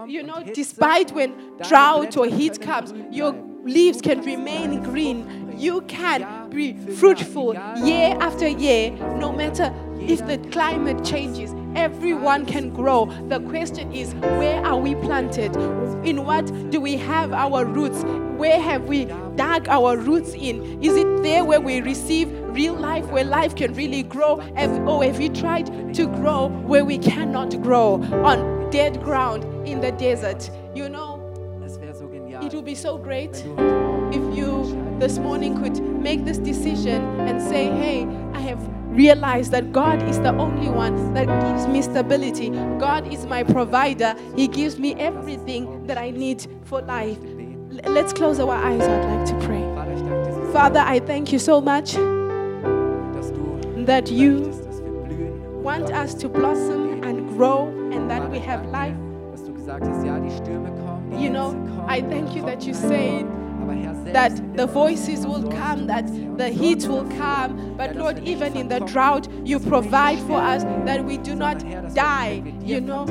You 0.07 0.23
know, 0.23 0.43
despite 0.53 1.11
when 1.11 1.33
drought 1.67 2.17
or 2.17 2.25
heat 2.25 2.61
comes, 2.61 2.93
your 3.11 3.33
leaves 3.63 4.01
can 4.01 4.21
remain 4.21 4.81
green. 4.83 5.53
You 5.57 5.81
can 5.81 6.49
be 6.49 6.73
fruitful 6.95 7.53
year 7.83 8.15
after 8.19 8.47
year, 8.47 8.91
no 9.17 9.31
matter 9.31 9.73
if 9.99 10.25
the 10.25 10.37
climate 10.49 11.03
changes. 11.03 11.53
Everyone 11.75 12.45
can 12.45 12.69
grow. 12.69 13.05
The 13.27 13.39
question 13.41 13.91
is, 13.91 14.13
where 14.15 14.65
are 14.65 14.77
we 14.77 14.95
planted? 14.95 15.55
In 16.05 16.25
what 16.25 16.45
do 16.71 16.79
we 16.79 16.95
have 16.97 17.33
our 17.33 17.65
roots? 17.65 18.03
Where 18.37 18.61
have 18.61 18.85
we 18.85 19.05
dug 19.35 19.67
our 19.67 19.97
roots 19.97 20.33
in? 20.33 20.81
Is 20.81 20.95
it 20.95 21.23
there 21.23 21.43
where 21.43 21.59
we 21.59 21.81
receive 21.81 22.31
real 22.55 22.75
life, 22.75 23.05
where 23.07 23.25
life 23.25 23.55
can 23.55 23.73
really 23.73 24.03
grow? 24.03 24.35
Or 24.35 24.87
oh, 24.87 25.01
have 25.01 25.17
we 25.17 25.29
tried 25.29 25.93
to 25.95 26.07
grow 26.07 26.47
where 26.47 26.85
we 26.85 26.97
cannot 26.97 27.61
grow 27.61 28.01
on 28.23 28.69
dead 28.69 29.01
ground 29.03 29.43
in 29.67 29.81
the 29.81 29.91
desert? 29.91 30.49
You 30.73 30.89
know, 30.89 31.21
it 32.41 32.53
would 32.53 32.65
be 32.65 32.75
so 32.75 32.97
great 32.97 33.35
if 33.35 34.37
you 34.37 34.97
this 34.99 35.17
morning 35.17 35.61
could 35.61 35.81
make 35.81 36.23
this 36.23 36.37
decision 36.37 37.19
and 37.21 37.41
say, 37.41 37.65
hey, 37.65 38.07
I 38.33 38.39
have 38.39 38.74
realized 38.95 39.51
that 39.51 39.71
God 39.71 40.01
is 40.03 40.19
the 40.19 40.33
only 40.37 40.69
one 40.69 41.13
that 41.13 41.27
gives 41.27 41.67
me 41.67 41.81
stability. 41.81 42.49
God 42.79 43.11
is 43.13 43.25
my 43.25 43.43
provider. 43.43 44.15
He 44.35 44.47
gives 44.47 44.79
me 44.79 44.95
everything 44.95 45.85
that 45.87 45.97
I 45.97 46.11
need 46.11 46.47
for 46.63 46.81
life. 46.81 47.17
Let's 47.83 48.13
close 48.13 48.39
our 48.39 48.55
eyes. 48.55 48.81
I'd 48.81 49.05
like 49.05 49.27
to 49.27 49.45
pray. 49.45 49.61
Father, 50.53 50.79
I 50.79 50.99
thank 50.99 51.33
you 51.33 51.39
so 51.39 51.59
much 51.59 51.93
that 53.85 54.09
you 54.09 54.49
want 55.61 55.91
us 55.91 56.13
to 56.15 56.29
blossom 56.29 57.03
and 57.03 57.27
grow 57.29 57.67
and 57.91 58.09
that 58.09 58.31
we 58.31 58.39
have 58.39 58.65
life. 58.67 58.95
You 61.19 61.29
know, 61.29 61.85
I 61.87 62.01
thank 62.01 62.35
you 62.35 62.41
that 62.45 62.65
you 62.65 62.73
Trockenheit 62.73 63.44
that 64.15 64.55
the 64.55 64.65
voices 64.65 65.27
will 65.27 65.43
come, 65.51 65.87
that 65.87 66.07
the 66.37 66.47
heat 66.47 66.85
will 66.87 67.03
come. 67.17 67.75
But 67.75 67.97
Lord, 67.97 68.25
even 68.25 68.55
in 68.55 68.69
the 68.69 68.79
drought, 68.79 69.27
you 69.43 69.59
provide 69.59 70.19
for 70.19 70.37
us 70.37 70.63
that 70.85 71.03
we 71.03 71.17
do 71.17 71.35
not 71.35 71.59
die. 71.93 72.41
You 72.63 72.79
know, 72.79 73.03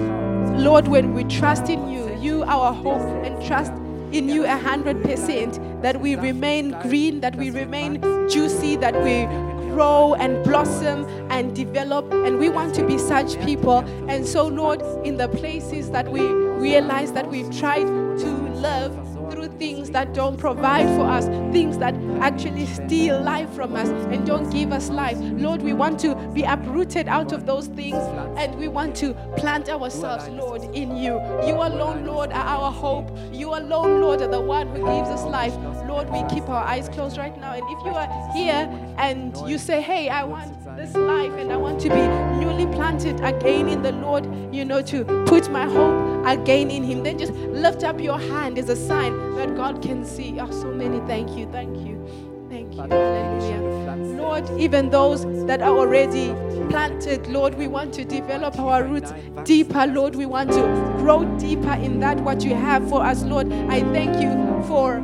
Lord, 0.57 0.89
when 0.89 1.13
we 1.13 1.25
trust 1.25 1.69
in 1.69 1.91
you, 1.91 2.11
you 2.17 2.43
our 2.45 2.73
hope, 2.73 3.03
and 3.23 3.45
trust 3.45 3.73
in 4.13 4.31
you 4.31 4.47
a 4.47 4.57
hundred 4.57 5.03
percent, 5.03 5.61
that 5.83 6.01
we 6.01 6.17
remain 6.17 6.71
green, 6.81 7.21
that 7.21 7.37
we 7.37 7.51
remain 7.51 8.01
juicy, 8.31 8.77
that 8.77 8.95
we 9.03 9.27
grow 9.75 10.15
and 10.15 10.43
blossom 10.43 11.05
and 11.31 11.55
develop. 11.55 12.11
And 12.15 12.39
we 12.39 12.49
want 12.49 12.75
to 12.77 12.87
be 12.87 12.97
such 12.97 13.39
people. 13.45 13.81
And 14.09 14.27
so, 14.27 14.47
Lord, 14.47 14.81
in 15.05 15.19
the 15.19 15.29
places 15.29 15.91
that 15.91 16.11
we 16.11 16.23
realize 16.23 17.13
that 17.13 17.29
we've 17.29 17.55
tried 17.55 17.85
to 17.85 18.45
through 18.65 19.14
things 19.59 19.91
that 19.91 20.15
don't 20.15 20.37
provide 20.37 20.87
for 20.97 21.03
us, 21.03 21.27
things 21.53 21.79
that 21.79 21.95
actually 22.21 22.67
steal 22.67 23.21
life 23.21 23.51
from 23.51 23.75
us 23.75 23.89
and 23.89 24.27
don't 24.27 24.51
give 24.51 24.73
us 24.73 24.91
life. 24.91 25.17
Lord, 25.21 25.63
we 25.63 25.73
want 25.73 26.01
to 26.01 26.15
be 26.33 26.43
uprooted 26.43 27.09
out 27.09 27.33
of 27.33 27.47
those 27.47 27.67
things 27.69 27.97
and 28.39 28.55
we 28.57 28.69
want 28.69 28.97
to 28.97 29.15
plant 29.37 29.69
ourselves, 29.69 30.29
Lord, 30.29 30.63
in 30.75 30.97
you. 30.97 31.21
You 31.47 31.55
alone, 31.55 32.05
Lord, 32.05 32.33
are 32.33 32.47
our 32.47 32.73
hope. 32.73 33.17
You 33.33 33.51
alone, 33.51 34.01
Lord, 34.01 34.21
are 34.23 34.29
the 34.29 34.41
one 34.41 34.69
who 34.69 34.85
gives 34.85 35.09
us 35.09 35.25
life. 35.25 35.55
Lord, 35.87 36.11
we 36.11 36.23
keep 36.35 36.49
our 36.49 36.65
eyes 36.65 36.89
closed 36.89 37.19
right 37.19 37.39
now. 37.39 37.53
And 37.53 37.63
if 37.71 37.85
you 37.85 37.93
are 37.93 38.33
here 38.33 38.69
and 38.99 39.37
you 39.49 39.59
say, 39.59 39.81
hey, 39.81 40.09
I 40.09 40.25
want 40.25 40.64
this 40.85 40.97
life 40.97 41.33
and 41.39 41.51
I 41.51 41.57
want 41.57 41.81
to 41.81 41.89
be 41.89 42.07
newly 42.45 42.67
planted 42.67 43.19
again 43.21 43.69
in 43.69 43.83
the 43.83 43.93
Lord, 43.93 44.29
you 44.55 44.65
know, 44.65 44.83
to 44.83 45.05
put 45.27 45.51
my 45.51 45.65
hope 45.65 46.27
again 46.27 46.71
in 46.71 46.83
Him, 46.83 47.03
then 47.03 47.19
just 47.19 47.33
lift 47.33 47.85
up 47.85 48.01
your 48.01 48.19
hand 48.19 48.59
as 48.59 48.69
a 48.69 48.77
sign 48.77 49.35
that 49.37 49.57
God 49.57 49.81
can 49.81 50.05
see. 50.05 50.39
Oh, 50.41 50.51
so 50.51 50.71
many. 50.71 51.01
Thank 51.07 51.39
you. 51.39 51.47
Thank 51.51 51.79
you. 51.79 52.07
Thank 52.51 52.75
you. 52.75 52.83
Vater, 52.83 52.97
wenn 52.97 53.39
du 53.39 53.47
schon 53.47 53.87
Hallelujah. 53.87 54.23
Lord, 54.23 54.61
even 54.61 54.91
those 54.91 55.25
that 55.47 55.63
are 55.63 55.77
already 55.77 56.35
planted, 56.69 57.27
Lord, 57.29 57.55
we 57.55 57.67
want 57.67 57.95
to 57.95 58.05
develop 58.05 58.59
our 58.59 58.83
roots 58.83 59.13
deeper, 59.45 59.87
Lord. 59.87 60.17
We 60.17 60.27
want 60.27 60.53
to 60.53 60.63
grow 60.99 61.25
deeper 61.39 61.75
in 61.75 62.01
that 62.01 62.21
what 62.21 62.45
you 62.45 62.55
have 62.55 62.89
for 62.89 63.03
us, 63.03 63.23
Lord. 63.23 63.53
I 63.53 63.81
thank 63.93 64.21
you 64.21 64.33
for 64.67 65.01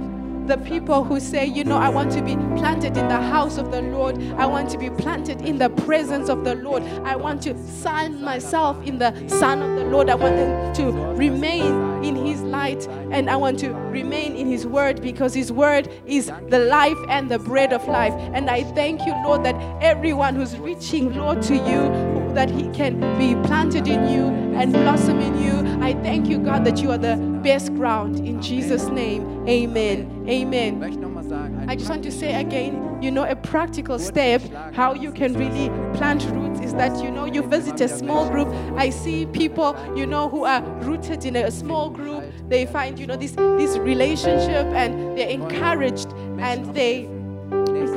the 0.46 0.58
people 0.58 1.04
who 1.04 1.20
say, 1.20 1.46
you 1.46 1.64
know, 1.64 1.76
I 1.76 1.88
want 1.88 2.12
to 2.12 2.22
be 2.22 2.36
planted 2.58 2.96
in 2.96 3.08
the 3.08 3.20
house 3.20 3.58
of 3.58 3.70
the 3.70 3.82
Lord. 3.82 4.20
I 4.36 4.46
want 4.46 4.70
to 4.70 4.78
be 4.78 4.90
planted 4.90 5.42
in 5.42 5.58
the 5.58 5.70
presence 5.70 6.28
of 6.28 6.44
the 6.44 6.54
Lord. 6.54 6.82
I 7.04 7.16
want 7.16 7.42
to 7.42 7.56
sign 7.66 8.22
myself 8.22 8.84
in 8.86 8.98
the 8.98 9.12
Son 9.28 9.62
of 9.62 9.78
the 9.78 9.84
Lord. 9.84 10.10
I 10.10 10.14
want 10.14 10.76
to 10.76 10.90
remain 11.14 12.04
in 12.04 12.16
His 12.16 12.42
light 12.42 12.86
and 13.10 13.30
I 13.30 13.36
want 13.36 13.58
to 13.60 13.70
remain 13.70 14.34
in 14.34 14.46
His 14.48 14.66
word 14.66 15.00
because 15.00 15.34
His 15.34 15.52
word 15.52 15.88
is 16.06 16.32
the 16.48 16.58
life 16.58 16.98
and 17.08 17.30
the 17.30 17.38
bread 17.38 17.72
of 17.72 17.86
life. 17.86 18.14
And 18.34 18.50
I 18.50 18.64
thank 18.64 19.06
you, 19.06 19.14
Lord, 19.24 19.44
that 19.44 19.56
everyone 19.82 20.34
who's 20.34 20.56
reaching, 20.58 21.14
Lord, 21.14 21.42
to 21.42 21.54
you, 21.54 22.10
that 22.34 22.50
he 22.50 22.68
can 22.70 23.00
be 23.18 23.34
planted 23.46 23.88
in 23.88 24.08
you 24.08 24.26
and 24.56 24.72
blossom 24.72 25.20
in 25.20 25.42
you. 25.42 25.84
I 25.84 25.94
thank 25.94 26.28
you, 26.28 26.38
God, 26.38 26.64
that 26.64 26.80
you 26.80 26.90
are 26.90 26.98
the 26.98 27.16
best 27.42 27.74
ground. 27.74 28.18
In 28.20 28.40
Jesus' 28.40 28.88
name, 28.88 29.24
amen. 29.48 30.26
Amen. 30.28 30.78
möchte 30.78 31.00
noch 31.00 31.10
mal 31.10 31.24
sagen, 31.24 31.56
ein 31.58 31.70
I 31.70 31.76
just 31.76 31.90
want 31.90 32.02
to 32.04 32.10
say 32.10 32.34
again, 32.34 33.00
you 33.00 33.10
know, 33.10 33.24
a 33.24 33.34
practical 33.34 33.98
step 33.98 34.42
how 34.74 34.94
you 34.94 35.12
can 35.12 35.34
really 35.34 35.70
plant 35.94 36.24
roots 36.32 36.60
is 36.60 36.72
that, 36.74 37.02
you 37.02 37.10
know, 37.10 37.26
you 37.26 37.42
visit 37.42 37.80
a 37.80 37.88
small 37.88 38.28
group. 38.28 38.48
I 38.76 38.90
see 38.90 39.26
people, 39.26 39.74
you 39.96 40.06
know, 40.06 40.28
who 40.28 40.44
are 40.44 40.62
rooted 40.82 41.24
in 41.24 41.36
a 41.36 41.50
small 41.50 41.90
group. 41.90 42.24
They 42.48 42.66
find, 42.66 42.98
you 42.98 43.06
know, 43.06 43.16
this, 43.16 43.32
this 43.32 43.76
relationship 43.78 44.66
and 44.74 45.16
they're 45.16 45.30
encouraged 45.30 46.12
and 46.38 46.74
they 46.74 47.08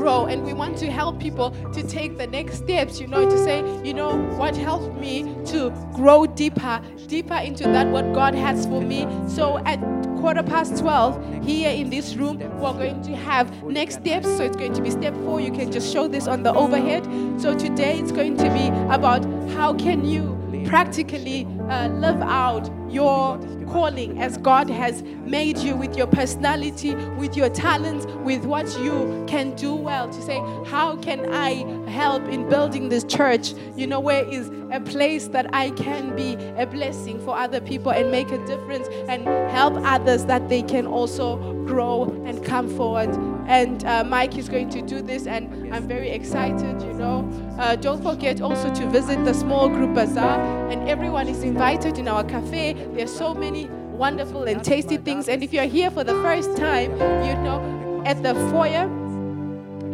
grow 0.04 0.26
and 0.26 0.44
we 0.44 0.54
want 0.54 0.78
to 0.78 0.92
help 0.92 1.18
people 1.18 1.52
to 1.72 1.82
take 1.88 2.18
the 2.18 2.28
next 2.28 2.58
steps 2.58 3.00
you 3.00 3.08
know 3.08 3.24
to 3.30 3.38
say 3.38 3.60
you 3.86 3.94
know 3.94 4.18
what 4.38 4.54
helped 4.54 4.94
me 5.00 5.24
to 5.46 5.70
grow 5.94 6.26
deeper 6.26 6.82
deeper 7.08 7.36
into 7.36 7.64
that 7.64 7.88
what 7.88 8.12
god 8.14 8.36
has 8.36 8.66
for 8.66 8.82
me. 8.82 9.08
So 9.28 9.60
at 9.60 9.80
quarter 10.20 10.44
past 10.44 10.78
12 10.78 11.46
here 11.46 11.70
in 11.72 11.90
this 11.90 12.16
room 12.16 12.40
we're 12.60 12.74
going 12.74 13.02
to 13.04 13.16
have 13.16 13.64
next 13.64 13.96
steps. 14.02 14.28
So 14.38 14.44
it's 14.44 14.58
going 14.58 14.74
to 14.74 14.82
be 14.82 14.90
step 14.90 15.14
four. 15.24 15.40
You 15.40 15.52
can 15.52 15.72
just 15.72 15.92
show 15.94 16.08
this 16.08 16.28
on 16.28 16.44
the 16.44 16.54
overhead. 16.54 17.04
So 17.40 17.58
today 17.58 18.00
it's 18.00 18.12
going 18.12 18.38
to 18.38 18.50
be 18.50 18.68
about 18.94 19.24
how 19.52 19.74
can 19.74 20.06
you 20.06 20.40
practically 20.66 21.46
uh, 21.70 21.90
live 21.90 22.22
out 22.22 22.70
your 22.90 23.38
calling, 23.64 24.22
as 24.22 24.38
God 24.38 24.70
has 24.70 25.02
made 25.04 25.58
you 25.58 25.76
with 25.76 25.98
your 25.98 26.08
personality, 26.08 26.96
with 27.18 27.36
your 27.36 27.50
talents, 27.50 28.06
with 28.24 28.46
what 28.46 28.68
you 28.80 29.24
can 29.28 29.56
do 29.56 29.74
well, 29.74 30.08
to 30.08 30.22
say, 30.22 30.40
How 30.66 30.96
can 30.98 31.34
I 31.34 31.90
help 31.90 32.24
in 32.28 32.50
building 32.50 32.90
this 32.90 33.04
church? 33.04 33.54
You 33.76 33.88
know, 33.88 34.00
where 34.00 34.28
is 34.28 34.50
a 34.72 34.80
place 34.80 35.28
that 35.28 35.48
I 35.54 35.70
can 35.72 36.16
be 36.16 36.34
a 36.58 36.66
blessing 36.66 37.24
for 37.24 37.38
other 37.38 37.62
people 37.62 37.92
and 37.92 38.12
make 38.12 38.32
a 38.32 38.44
difference 38.46 38.88
and 39.08 39.24
help 39.52 39.76
others 39.86 40.26
that 40.26 40.50
they 40.50 40.64
can 40.64 40.88
also 40.88 41.38
grow 41.66 42.04
and 42.26 42.44
come 42.44 42.68
forward. 42.76 43.33
And 43.48 43.84
uh, 43.86 44.04
Mike 44.04 44.38
is 44.38 44.48
going 44.50 44.70
to 44.70 44.82
do 44.82 45.02
this, 45.02 45.28
and 45.28 45.74
I'm 45.74 45.88
very 45.88 46.10
excited, 46.10 46.82
you 46.82 46.94
know. 46.94 47.30
Uh, 47.60 47.76
don't 47.76 48.02
forget 48.02 48.42
also 48.42 48.74
to 48.74 48.90
visit 48.90 49.24
the 49.26 49.34
small 49.34 49.70
group 49.70 49.94
bazaar, 49.94 50.40
and 50.70 50.88
everyone 50.90 51.28
is 51.28 51.44
invited 51.44 51.98
in 51.98 52.08
our 52.08 52.24
cafe. 52.24 52.74
There 52.74 53.04
are 53.04 53.08
so 53.08 53.34
many 53.34 53.70
wonderful 53.94 54.44
and 54.44 54.64
tasty 54.64 54.98
things. 54.98 55.28
And 55.30 55.44
if 55.44 55.54
you're 55.54 55.66
here 55.66 55.92
for 55.92 56.04
the 56.04 56.14
first 56.24 56.58
time, 56.58 56.92
you 57.26 57.36
know, 57.44 58.02
at 58.06 58.22
the 58.24 58.34
foyer, 58.50 58.90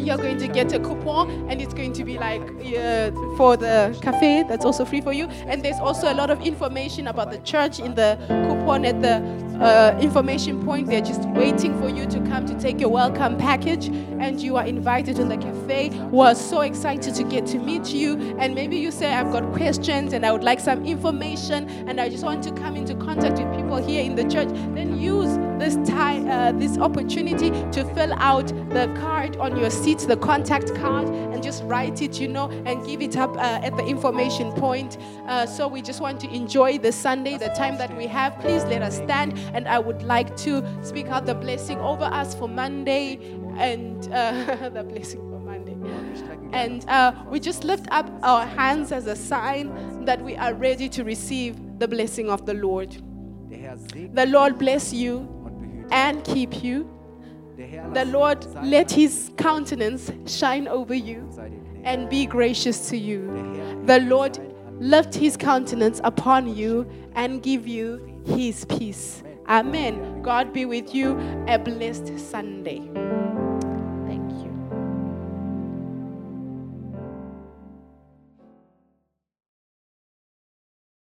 you're 0.02 0.18
going 0.18 0.38
to 0.38 0.48
get 0.48 0.72
a 0.74 0.80
coupon 0.80 1.30
and 1.50 1.62
it's 1.62 1.74
going 1.74 1.94
to 1.94 2.04
be 2.04 2.18
like 2.18 2.42
uh, 2.42 3.12
for 3.38 3.58
the 3.58 3.98
cafe 4.02 4.44
that's 4.48 4.66
also 4.66 4.86
free 4.86 5.02
for 5.02 5.14
you. 5.14 5.26
And 5.48 5.64
there's 5.64 5.80
also 5.80 6.12
a 6.12 6.16
lot 6.16 6.30
of 6.30 6.42
information 6.42 7.08
about 7.08 7.32
the 7.32 7.40
church 7.40 7.80
in 7.80 7.96
the 7.96 8.18
coupon 8.28 8.86
at 8.86 9.02
the 9.02 9.18
uh, 9.64 9.98
information 10.02 10.64
point. 10.64 10.88
They're 10.88 11.02
just 11.02 11.24
waiting 11.30 11.78
for 11.80 11.90
you 11.90 12.06
to 12.08 12.20
come 12.22 12.46
to 12.46 12.58
take 12.60 12.80
your 12.80 12.90
welcome 12.90 13.38
package 13.38 13.88
and 13.88 14.40
you 14.40 14.56
are 14.58 14.66
invited 14.66 15.18
to 15.18 15.26
the 15.26 15.38
cafe. 15.38 15.90
We're 16.12 16.36
so 16.36 16.62
excited 16.62 17.16
to 17.16 17.24
get 17.24 17.46
to 17.48 17.60
meet 17.60 17.94
you. 17.94 18.16
And 18.40 18.56
maybe 18.56 18.78
you 18.78 18.92
say 18.92 19.14
i've 19.14 19.32
got 19.32 19.52
questions 19.54 20.14
and 20.14 20.26
i 20.26 20.32
would 20.32 20.44
like 20.44 20.60
some 20.60 20.86
information 20.86 21.70
and 21.88 22.00
i 22.00 22.10
just 22.10 22.24
want 22.24 22.44
to 22.44 22.52
come 22.52 22.76
into 22.76 22.96
contact 22.96 23.40
with 23.40 23.59
here 23.78 24.04
in 24.04 24.16
the 24.16 24.24
church 24.24 24.50
then 24.74 25.00
use 25.00 25.38
this 25.60 25.76
time 25.88 26.30
uh, 26.30 26.52
this 26.54 26.78
opportunity 26.78 27.50
to 27.72 27.84
fill 27.94 28.14
out 28.14 28.48
the 28.70 28.92
card 28.98 29.36
on 29.38 29.58
your 29.58 29.70
seat 29.70 30.00
the 30.00 30.18
contact 30.18 30.74
card 30.76 31.08
and 31.08 31.44
just 31.44 31.64
write 31.66 32.02
it 32.02 32.20
you 32.20 32.28
know 32.28 32.50
and 32.66 32.86
give 32.86 33.02
it 33.02 33.18
up 33.18 33.36
uh, 33.38 33.60
at 33.62 33.76
the 33.76 33.86
information 33.86 34.52
point. 34.54 34.98
Uh, 35.28 35.46
so 35.46 35.68
we 35.68 35.82
just 35.82 36.02
want 36.02 36.20
to 36.20 36.30
enjoy 36.34 36.78
the 36.78 36.92
sunday 36.92 37.38
the 37.38 37.50
time 37.50 37.78
that 37.78 37.96
we 37.96 38.08
have. 38.08 38.38
Please 38.40 38.64
let 38.66 38.82
us 38.82 38.98
stand 38.98 39.38
and 39.54 39.68
i 39.68 39.78
would 39.78 40.02
like 40.04 40.36
to 40.38 40.64
speak 40.82 41.08
out 41.08 41.26
the 41.26 41.36
blessing 41.36 41.78
over 41.80 42.06
us 42.06 42.34
for 42.36 42.48
monday 42.48 43.20
and 43.58 44.12
uh, 44.14 44.70
the 44.74 44.84
blessing 44.84 45.20
for 45.30 45.40
monday. 45.40 45.76
And 46.54 46.88
uh, 46.90 47.14
we 47.30 47.40
just 47.40 47.64
lift 47.64 47.88
up 47.92 48.10
our 48.24 48.46
hands 48.46 48.92
as 48.92 49.08
a 49.08 49.16
sign 49.16 50.06
that 50.06 50.22
we 50.22 50.36
are 50.36 50.54
ready 50.54 50.90
to 50.90 51.04
receive 51.04 51.58
the 51.80 51.88
blessing 51.88 52.30
of 52.30 52.46
the 52.46 52.54
lord 52.54 52.96
the 54.14 54.26
lord 54.28 54.58
bless 54.58 54.94
you 54.94 55.28
and 55.92 56.24
keep 56.24 56.64
you 56.64 56.90
the 57.94 58.06
Lord 58.06 58.46
let 58.64 58.90
his 58.90 59.32
countenance 59.38 60.12
shine 60.26 60.68
over 60.68 60.94
you 60.94 61.30
and 61.84 62.10
be 62.10 62.26
gracious 62.26 62.90
to 62.90 62.98
you. 62.98 63.28
The 63.86 64.00
Lord 64.00 64.40
lift 64.80 65.14
his 65.14 65.36
countenance 65.36 66.00
upon 66.04 66.56
you 66.56 66.90
and 67.16 67.44
give 67.44 67.68
you 67.68 68.22
his 68.26 68.66
peace. 68.66 69.24
Amen. 69.48 70.22
God 70.22 70.54
be 70.54 70.66
with 70.66 70.94
you. 70.96 71.20
A 71.48 71.58
blessed 71.58 72.18
Sunday. 72.18 72.90